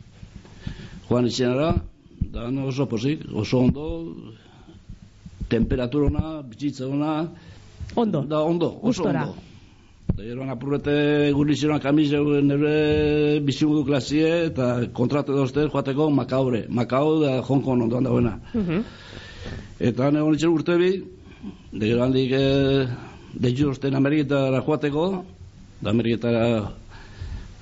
[1.09, 1.75] Joan itxenara,
[2.33, 3.87] da oso pozik, oso ondo,
[5.49, 7.29] temperaturona, bitzitza ona,
[7.97, 8.21] Ondo.
[8.23, 9.23] Da ondo, oso Gustora.
[9.27, 9.48] ondo.
[10.19, 16.65] Da gero apurrete gurrizionak kamize nire bizimudu klasie eta kontratu dozte joateko Makaure.
[16.69, 18.33] Makau da Hong Kong ondoan dagoena.
[18.53, 18.83] Mhm.
[19.79, 20.91] Eta han egon itxen urte bi,
[21.71, 22.43] da gero handik e,
[23.47, 25.25] deitu dozten Ameriketara joateko,
[25.83, 26.45] da Ameriketara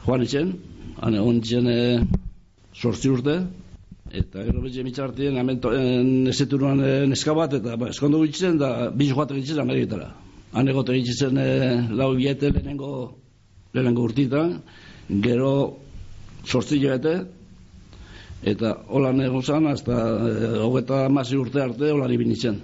[0.06, 0.56] joan itxen,
[1.02, 1.80] han egon itxen e,
[2.72, 3.42] sortzi urte,
[4.10, 5.60] eta gero betxe mitxartien hemen
[6.32, 10.14] eseturuan e, neska bat, eta ba, eskondu gitzen, da bizu joatek itxen Ameriketara.
[10.56, 11.48] Han egote gitzen e,
[11.92, 12.90] lau bilete lehenengo,
[13.76, 14.54] lehenengo urtitan,
[15.26, 15.50] gero
[16.46, 17.16] sortzi hilabete,
[18.52, 19.98] eta holan egon zan, hasta
[20.30, 22.62] e, hogeta masi urte arte holan ibin itzen.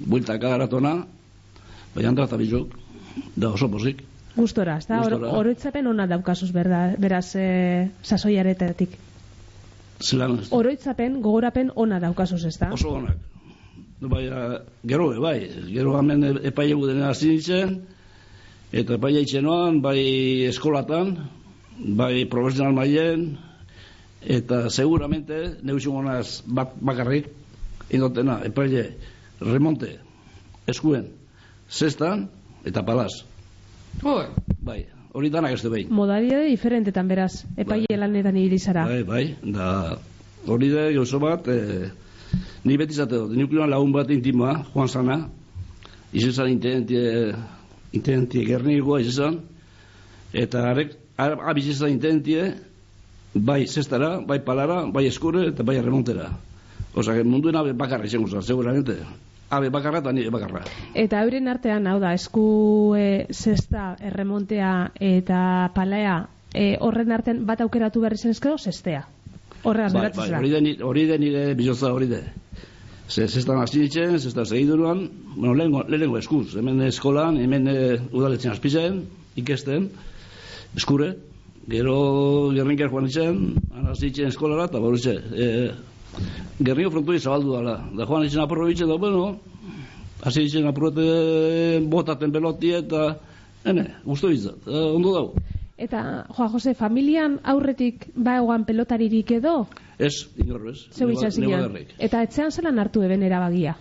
[0.00, 0.94] Bueltaka garatona,
[1.94, 2.72] baina handrata bizuk,
[3.36, 4.00] da oso pozik.
[4.34, 5.02] Gustora, ez da,
[5.36, 7.46] oroitzapen ona daukazuz berda, beraz e,
[8.02, 8.96] sasoiaretatik.
[10.00, 10.48] Zelan ez.
[10.50, 12.72] Oroitzapen, gogorapen ona daukazuz, ez da?
[12.74, 13.33] Oso onak.
[14.00, 15.38] Baina, gero, bai,
[15.70, 17.76] gero hemen epaile guden hasi nintzen,
[18.72, 20.00] eta epaile itxenoan, bai
[20.48, 21.14] eskolatan,
[21.98, 23.38] bai profesional mailen,
[24.20, 27.30] eta seguramente, neutxungonaz bat bakarrik,
[27.90, 28.90] indotena, epaile,
[29.40, 29.94] remonte,
[30.66, 31.08] eskuen,
[31.70, 32.28] zestan,
[32.66, 33.22] eta palaz.
[34.02, 34.18] Jo,
[34.64, 34.80] Bai,
[35.12, 35.90] hori danak ez du behin.
[35.92, 38.86] Modalidade diferentetan beraz, epaile lanetan ibili zara.
[38.88, 39.98] Bai, bai, da
[40.48, 41.90] hori da gauzo bat, e,
[42.64, 45.18] ni beti zate dut, nukleoan lagun bat intimoa, Juan Sana,
[46.12, 47.34] izan zan intentie,
[47.92, 49.40] intentie izan zan,
[50.32, 52.54] eta arek, abiz zan intentie,
[53.34, 56.30] bai zestara, bai palara, bai eskure, eta bai remontera.
[56.94, 58.96] Osa, munduen abe bakarra izango zan, seguramente.
[59.50, 60.62] Abe bakarra eta nire bakarra.
[60.94, 67.60] Eta euren artean, hau da, esku e, zesta, erremontea eta palea, e, horren artean bat
[67.60, 69.04] aukeratu behar izan ezkero, zestea.
[69.64, 72.20] Horregaz Bai, bai, hori da ni- hori da nire bizotza hori da.
[73.08, 77.76] Ze, zestan hasi ditzen, zestan segiduruan, bueno, lehengo, lehengo eskuz, hemen eskolan, hemen e,
[78.12, 79.02] udaletzen azpizen,
[79.36, 79.90] ikesten,
[80.76, 81.10] eskure,
[81.68, 81.96] gero
[82.56, 83.42] gerrinker joan ditzen,
[83.90, 85.48] hasi ditzen eskolara, eta bau e,
[86.64, 89.38] gerrinko frontoi zabaldu dala, da joan ditzen apurro ditzen, da, bueno,
[90.24, 93.18] hasi ditzen apurrete botaten peloti eta,
[93.64, 95.44] hene, guztu ditzat, e, ondo dago.
[95.76, 99.66] Eta, Joa Jose, familian aurretik ba egoan pelotaririk edo,
[99.98, 100.86] Ez, inorro ez.
[100.90, 101.10] zeu.
[101.98, 103.76] Eta etzean zelan hartu eben erabagia.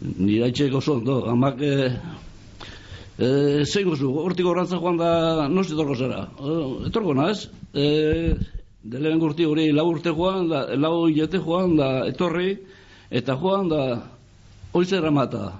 [0.00, 1.72] Nire aitzeko oso ondo, amak e,
[3.18, 6.22] e, zein gozu, hortik horrantza joan da, nosti etorko zara.
[6.40, 6.58] E,
[6.88, 8.34] etorko naz, e,
[8.82, 12.56] delen gurti hori lau urte joan, da, lau hilete joan, da, etorri,
[13.10, 13.82] eta joan da,
[14.72, 15.52] oizera mata.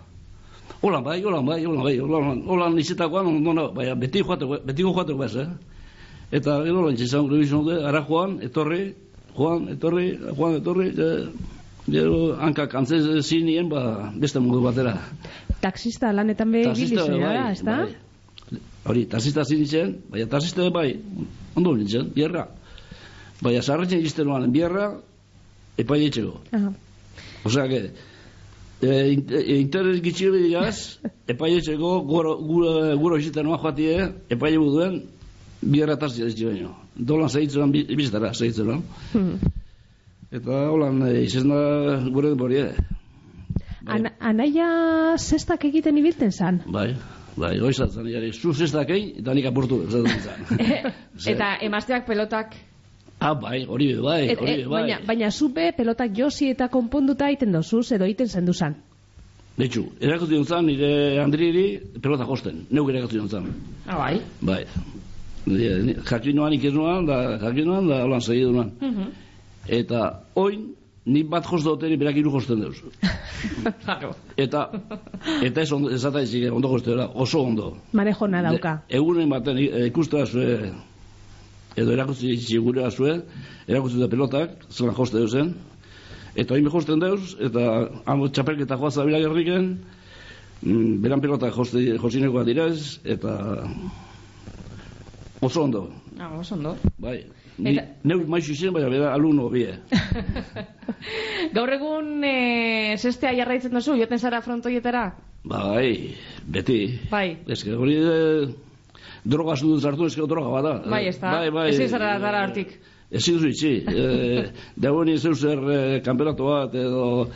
[0.80, 4.94] Holan bai, holan bai, holan bai, holan, holan izetakoan, ondo nago, baina beti joateko, betiko
[4.96, 5.48] joateko bez, eh?
[6.38, 8.80] Eta gero lan txizan gure bizon dute, ara joan, etorri,
[9.36, 10.06] joan, etorri,
[10.38, 11.08] joan, etorri, e,
[11.90, 13.82] gero hankak antzen zinien, ba,
[14.16, 14.96] beste mundu batera.
[15.60, 18.60] Taxista lanetan be ibili Taxista, zera da, bai, bai.
[18.90, 20.94] Hori, taxista zin nintzen, baina taxista bai,
[21.60, 22.46] ondo nintzen, bierra.
[23.44, 24.94] Baina sarretzen izten bierra,
[25.76, 26.40] epai etxeko.
[26.56, 26.72] Aha.
[27.44, 27.90] Osea, que,
[28.82, 30.98] e, in- e, interes gitxi digaz,
[31.32, 33.96] epai etxeko, guro, guro, guro iziten noa joatie,
[34.30, 35.02] epai duen,
[35.60, 36.74] bierra taxista ez baino.
[36.96, 38.82] Dolan zehitzen bizitara, zehitzen no?
[39.14, 39.52] Mhm.
[40.30, 41.60] Eta holan, e, izen da
[42.10, 42.74] gure denbori, eh?
[43.90, 46.60] An anaia zestak egiten ibilten zan.
[46.66, 46.94] Bai,
[47.36, 50.92] bai, goizatzen, jari, zu zestak egin, eta nik apurtu, ez dut izan.
[51.26, 52.54] Eta emazteak pelotak
[53.20, 54.82] Ah, bai, hori be bai, hori e, be bai.
[54.82, 58.78] baina, baina zupe pelotak josi eta konponduta egiten dozuz edo egiten zendu zan.
[59.60, 61.64] Betxu, erakutzi duntzan, nire Andriri
[62.00, 63.50] pelota josten, neuk erakutzi duntzan.
[63.86, 64.14] Ah, bai.
[64.40, 64.62] Bai.
[65.44, 68.72] Jakin noan ikesnoan, da, jakin noan, da, holan segidu noan.
[68.80, 69.10] Mhm.
[69.80, 70.04] Eta,
[70.40, 70.70] oin,
[71.04, 72.80] ni bat jost duteni, berak iru josten deuz.
[73.84, 74.10] Claro.
[74.36, 74.66] Eta,
[75.42, 76.04] eta ez ondo, ez
[76.52, 77.76] ondo jostera, oso ondo.
[77.92, 78.82] Manejo na dauka.
[78.88, 80.72] De, egunen baten e, ikusten zue,
[81.80, 83.16] edo erakutsi zigure zue,
[83.68, 85.54] erakutsi da pelotak, zelan joste deusen,
[86.36, 87.64] eta oin josten deuz, eta
[88.06, 89.70] amo txapelketa joazza bila gerriken,
[90.62, 93.36] mm, beran pelotak joste, josinekoa direz, eta
[95.40, 95.88] oso ondo,
[96.18, 96.76] Ah, oso ondo.
[96.98, 97.24] bai.
[97.60, 99.74] Ni, Eta- neu maizu izen, baina bera aluno bie.
[101.56, 105.02] Gaur egun e, zestea jarraitzen duzu, joten zara frontoietara?
[105.44, 106.14] Bai,
[106.48, 106.98] beti.
[107.10, 107.36] Bai.
[107.48, 108.16] Ez hori de,
[109.24, 110.74] droga zudun zartu, ez que droga bada.
[110.90, 111.32] Bai, ez da.
[111.38, 111.68] Bai, bai.
[111.74, 112.76] Ezin zara dara hortik.
[113.10, 113.72] Ezin duzu itxi.
[114.00, 114.44] e,
[114.76, 117.28] Dagoen izeu zer e, kanperatu bat, edo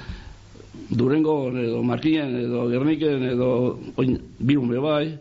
[0.90, 3.48] Durengo, edo Markinen, edo Gerniken, edo
[3.96, 5.16] oin, birun be bai,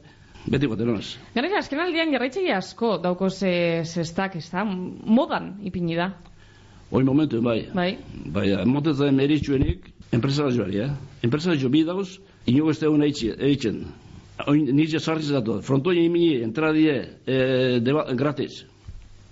[0.46, 1.16] beti baten oz.
[1.36, 4.64] Gainera, azken jarraitzegi asko dauko ze, zestak, ez da?
[4.64, 6.12] Modan ipini da.
[6.92, 7.64] Oin momentu, bai.
[7.74, 7.98] Bai.
[8.26, 10.90] Bai, motetzen meritxuenik, enpresarazioari, eh?
[11.26, 13.86] Enpresarazio bi dauz, inogo ez deun eitzen.
[14.48, 16.96] Oin, nire sarriz datu, frontoia imini, entradie,
[17.26, 18.64] e, deba, gratis.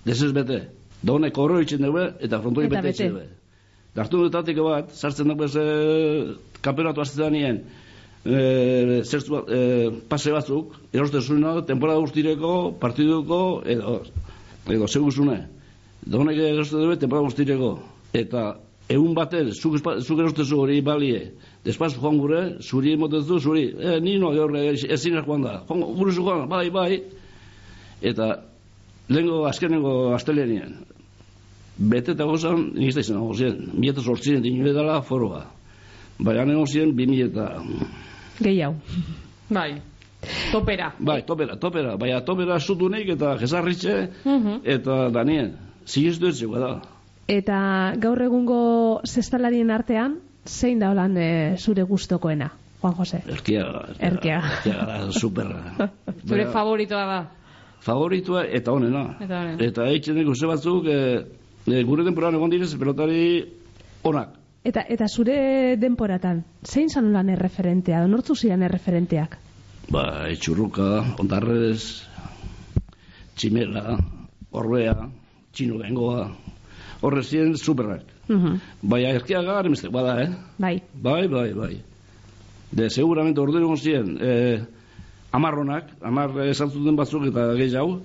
[0.06, 0.62] Desez bete.
[1.02, 3.28] Da honek horro eitzen dugu, eta frontoia bete eitzen dugu.
[3.96, 7.60] Dartu dutatik bat, sartzen dugu ez kampeonatu aztetan nien,
[8.24, 13.98] e, zertu, bat, e, pase batzuk, eroste zuena, temporada guztireko, partiduko, edo,
[14.70, 15.42] edo seguzune.
[16.06, 17.72] Da honek eroste dugu, temporada guztireko.
[18.16, 18.52] Eta
[18.88, 21.32] egun baten, zuk, zuk eroste zu hori balie,
[21.64, 26.22] despaz joan gure, zuri emotezu, zuri, e, nino gaur ezin joan da, joan, gure zu
[26.22, 27.02] joan, bai, bai,
[28.02, 28.42] eta
[29.08, 30.74] lehenko azkenengo astelenean,
[31.78, 35.46] bete eta gozan, nizta izan nago ziren, mi eta sortzien dinu edala foroa.
[36.18, 37.48] Baina nago ziren, bi mi eta...
[38.40, 38.76] Gehiago.
[39.52, 39.80] Bai.
[40.52, 40.92] Topera.
[40.98, 43.94] Bai, topera, topera, baina topera zutunik eta jesarritxe,
[44.24, 44.60] Mhm.
[44.64, 45.56] eta danien,
[45.86, 46.72] zigiztu etxekoa da.
[47.26, 47.58] Eta
[47.98, 52.50] gaur egungo zestalarien artean, zein da holan e, zure gustokoena,
[52.80, 53.22] Juan Jose?
[53.26, 53.86] Erkiaga.
[53.98, 54.52] Erkiaga.
[54.58, 55.88] Erkiaga, superra.
[56.28, 57.20] Zure Baina, favoritoa da.
[57.82, 59.16] favoritua eta honena.
[59.20, 59.64] Eta honena.
[59.64, 61.24] Eta eitzen dugu ze batzuk, e,
[61.66, 63.22] e, gure temporan egon direz, pelotari
[64.02, 64.38] onak.
[64.64, 69.34] Eta, eta zure denporatan, zein zan holan erreferentea, nortzu ziren erreferenteak?
[69.90, 72.06] Ba, etxurruka, ondarrez,
[73.34, 73.96] tximela,
[74.54, 74.94] orbea,
[75.52, 76.28] txino bengoa,
[77.02, 78.06] horre ziren superrak.
[78.32, 78.60] Mhm.
[78.82, 80.28] Baina erkiaga garen beste, bada, eh?
[80.58, 80.76] Bai.
[80.94, 81.74] Bai, bai, bai.
[82.72, 84.62] De, seguramente ordeno egon ziren, eh,
[85.32, 87.98] amarronak, amar esantzuten batzuk eta gehiago,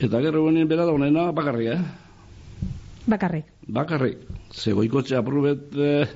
[0.00, 1.80] eta gero benien bera da honena bakarrik, eh?
[3.06, 3.46] Bakarrik.
[3.66, 4.18] Bakarrik.
[4.52, 6.08] Ze goikotxe aprobet eh,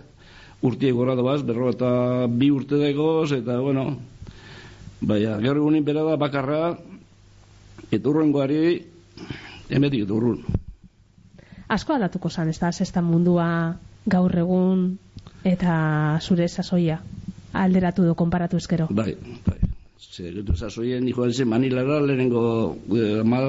[0.62, 3.86] urtie gora dobaz, berro eta bi urte dagoz, eta bueno,
[5.01, 6.77] baina gero egunin bera da bakarra,
[7.91, 8.61] eta urrengoari,
[9.70, 10.45] emetik eta urrun.
[11.75, 13.47] Asko aldatuko zan, ez da, zestan mundua
[14.07, 14.87] gaur egun
[15.45, 15.75] eta
[16.23, 17.01] zure sasoia
[17.55, 18.87] alderatu do konparatu ezkero.
[18.91, 19.15] Bai,
[19.47, 19.59] bai.
[19.99, 22.43] Ze, getu zazoien, joan zen Manilara lehenengo
[22.95, 23.47] eh, mal,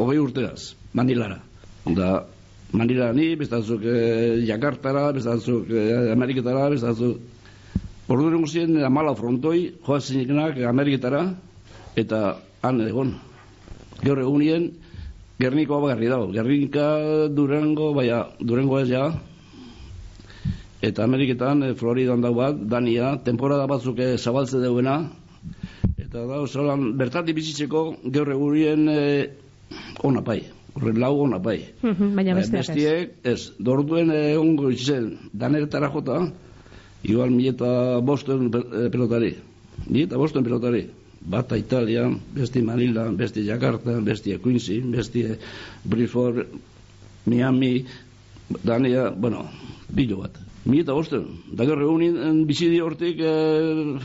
[0.00, 1.40] hogei urteaz, Manilara.
[1.96, 2.10] Da,
[2.72, 7.20] Manila ni, bestatzuk eh, Jakartara, bestatzuk eh, Ameriketara, bestatzuk...
[8.10, 11.20] Ordu egun ziren, amala frontoi, joan zinenak Ameriketara,
[12.00, 12.22] eta
[12.62, 13.12] han egon.
[14.00, 14.70] Gaur egunien,
[15.40, 16.26] Gernikoa bagarri dago.
[16.34, 16.86] Gernika,
[17.32, 19.06] Durango, baina Durango ez ja,
[20.84, 24.98] eta Ameriketan, eh, Floridan dago bat, Dania, temporada batzuk eh, zabaltze dauena,
[25.96, 29.30] eta da, zolan, bertatik bizitzeko gaur egurien eh,
[30.04, 30.38] onapai,
[30.76, 31.58] horren lau onapai.
[31.82, 32.68] Mhm, Baina besteak ez.
[32.74, 36.20] Bestiek, ez, dorduen egongo itzen, daneretara jota,
[37.02, 39.34] igual mi eta bosten pe- pelotari.
[39.88, 40.84] Mi eta bosten pelotari.
[41.20, 45.26] Bata Italia, besti Manila, besti Jakarta, besti Quincy, besti
[45.84, 46.46] Briford,
[47.26, 47.84] Miami,
[48.64, 49.44] Dania, bueno,
[49.92, 50.32] bilo bat.
[50.64, 51.26] Mi eta bosten.
[51.52, 54.00] Da gero egunin bizi di hortik eh,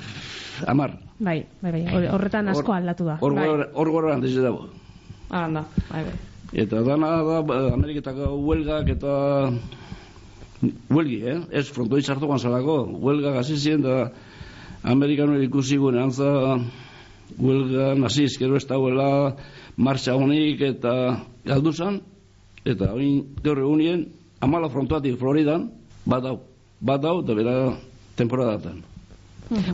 [0.68, 0.92] amar.
[1.20, 1.84] Bai, bai, bai.
[1.88, 3.18] hor- Horretan asko aldatu da.
[3.22, 3.48] Hor Bai.
[3.48, 4.68] gora- gora handiz dago.
[5.30, 6.16] Hala da, bai, bai.
[6.54, 9.52] Eta dana da, ba, Ameriketako huelgak eta
[10.92, 11.40] huelgi, eh?
[11.52, 14.12] Ez frontoi sartu gantzalako, huelgak hasi ziren da
[14.84, 16.60] Amerikanoa ikusi guen antza
[17.38, 19.36] huelga naziz, gero ez dauela
[19.78, 20.94] martxa honik eta
[21.46, 22.02] galdu zan,
[22.66, 24.08] eta oin gaur egunien
[24.42, 25.70] amala frontoatik Floridan,
[26.06, 26.40] bat dau,
[26.82, 27.56] bat dau, da bera
[28.16, 28.84] temporadatan.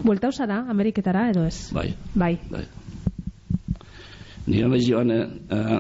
[0.04, 1.70] Bueltau zara, Ameriketara, edo ez?
[1.72, 2.38] Bai, Bai.
[2.52, 2.66] bai.
[4.48, 5.28] Ni anaiz joan, eh,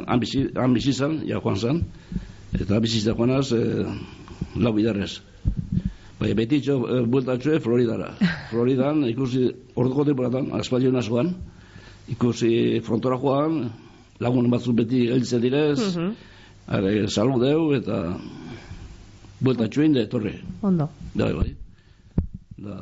[0.07, 1.81] han bizi- han bizi zan, ja joan zan,
[2.53, 3.85] eta bizitza joanaz, eh,
[4.55, 5.21] lau bidarrez.
[6.19, 8.13] Bai, beti itxo, eh, bueltatxoe Floridara.
[8.51, 11.33] Floridan, ikusi, orduko temporatan, aspaldion joan,
[12.11, 13.69] ikusi frontora joan,
[14.21, 16.11] lagun batzuk beti gelditzen direz, Mhm.
[16.67, 18.17] are, saludeu, eta
[19.41, 20.35] bueltatxoein da etorri.
[20.61, 20.89] Ondo.
[21.15, 21.55] Da, bai, bai.
[22.61, 22.77] Da,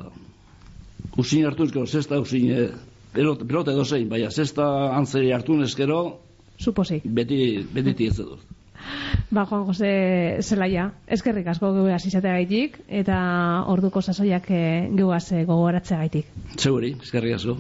[1.18, 2.70] usin hartu ezkero, zesta usin, eh,
[3.14, 4.66] pelota, pelota edo zein, baina zesta
[4.98, 6.20] antzeri hartu ezkero,
[6.60, 7.02] Suposi.
[7.06, 8.40] beti, beti tietze dut.
[9.32, 16.26] Ba, Juan Jose Zelaia, eskerrik asko geuaz izateagaitik, eta orduko sasoiak eh, geuaz eh, gogoratzeagaitik.
[16.58, 17.56] Seguri, eskerrik asko.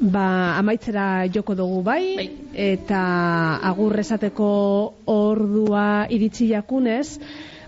[0.00, 3.00] Ba, amaitzera joko dugu bai, eta
[3.62, 4.48] agur esateko
[5.06, 7.20] ordua iritsi jakunez,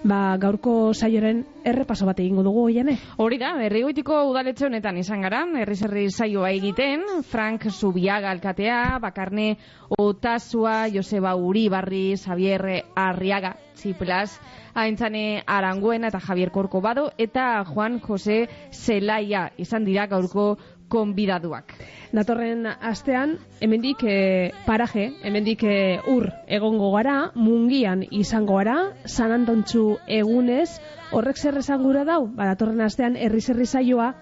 [0.03, 2.97] ba, gaurko saioren errepaso bat egingo dugu oiane.
[3.23, 9.57] Hori da, herrigoitiko udaletxe honetan izan gara, herri saioa egiten, Frank Zubiaga alkatea, Bakarne
[9.98, 14.40] Otasua, Joseba Uribarri, Xavier Arriaga, Txiplas,
[14.74, 20.57] Aintzane Aranguena eta Javier Corcovado, eta Juan Jose Zelaia izan dira gaurko
[20.89, 21.73] konbidaduak.
[22.15, 29.99] Datorren astean, hemendik eh, paraje, hemendik eh, ur egongo gara, mungian izango gara, San Antontxu
[30.07, 30.79] egunez,
[31.13, 32.27] horrek zer esan gura dau?
[32.29, 34.13] Ba, datorren astean herri zerri saioa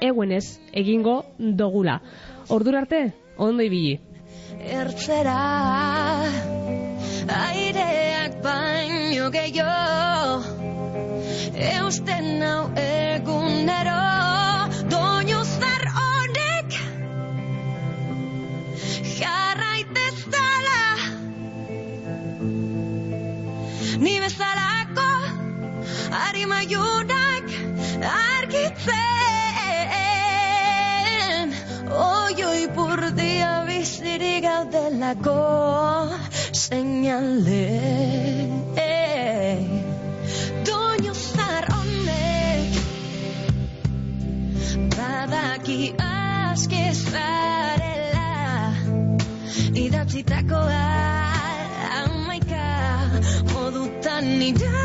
[0.00, 2.00] eguenez egingo dogula.
[2.48, 3.98] Ordura arte, ondo ibili.
[4.60, 5.36] Ertzera
[7.30, 10.60] aireak baino gehiago
[11.70, 14.49] Eusten hau egunero
[24.00, 25.10] Ni bezalako
[26.26, 27.46] Arimaiunak
[28.10, 29.00] argitzen.
[32.04, 35.36] Oioi burdia bizirik gaudelako
[36.62, 37.68] Seinale.
[40.64, 42.72] Doinu zar honek
[44.96, 48.32] Badaki aski zarela
[49.84, 50.84] Idatzitakoa
[52.00, 52.64] amaika
[54.20, 54.80] anni da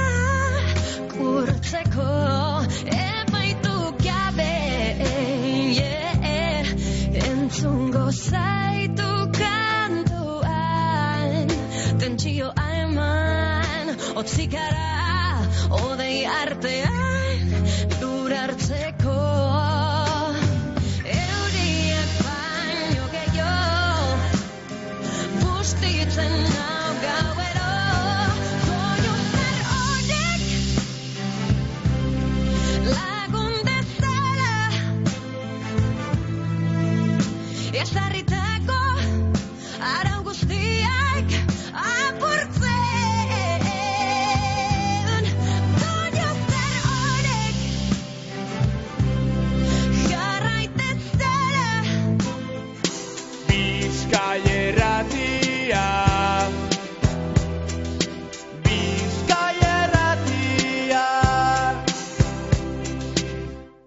[1.14, 2.66] kurutzekoa
[2.98, 3.74] ehbaitu
[4.06, 4.54] gabe
[5.78, 5.96] ye
[7.26, 9.10] entzungo sai tu
[9.40, 10.24] kando
[10.60, 11.52] ain
[12.00, 12.50] dentzio
[15.84, 16.96] odei arpea
[18.00, 19.70] durartzekoa
[21.20, 23.54] euripean joke jo
[25.40, 26.55] pusteitzen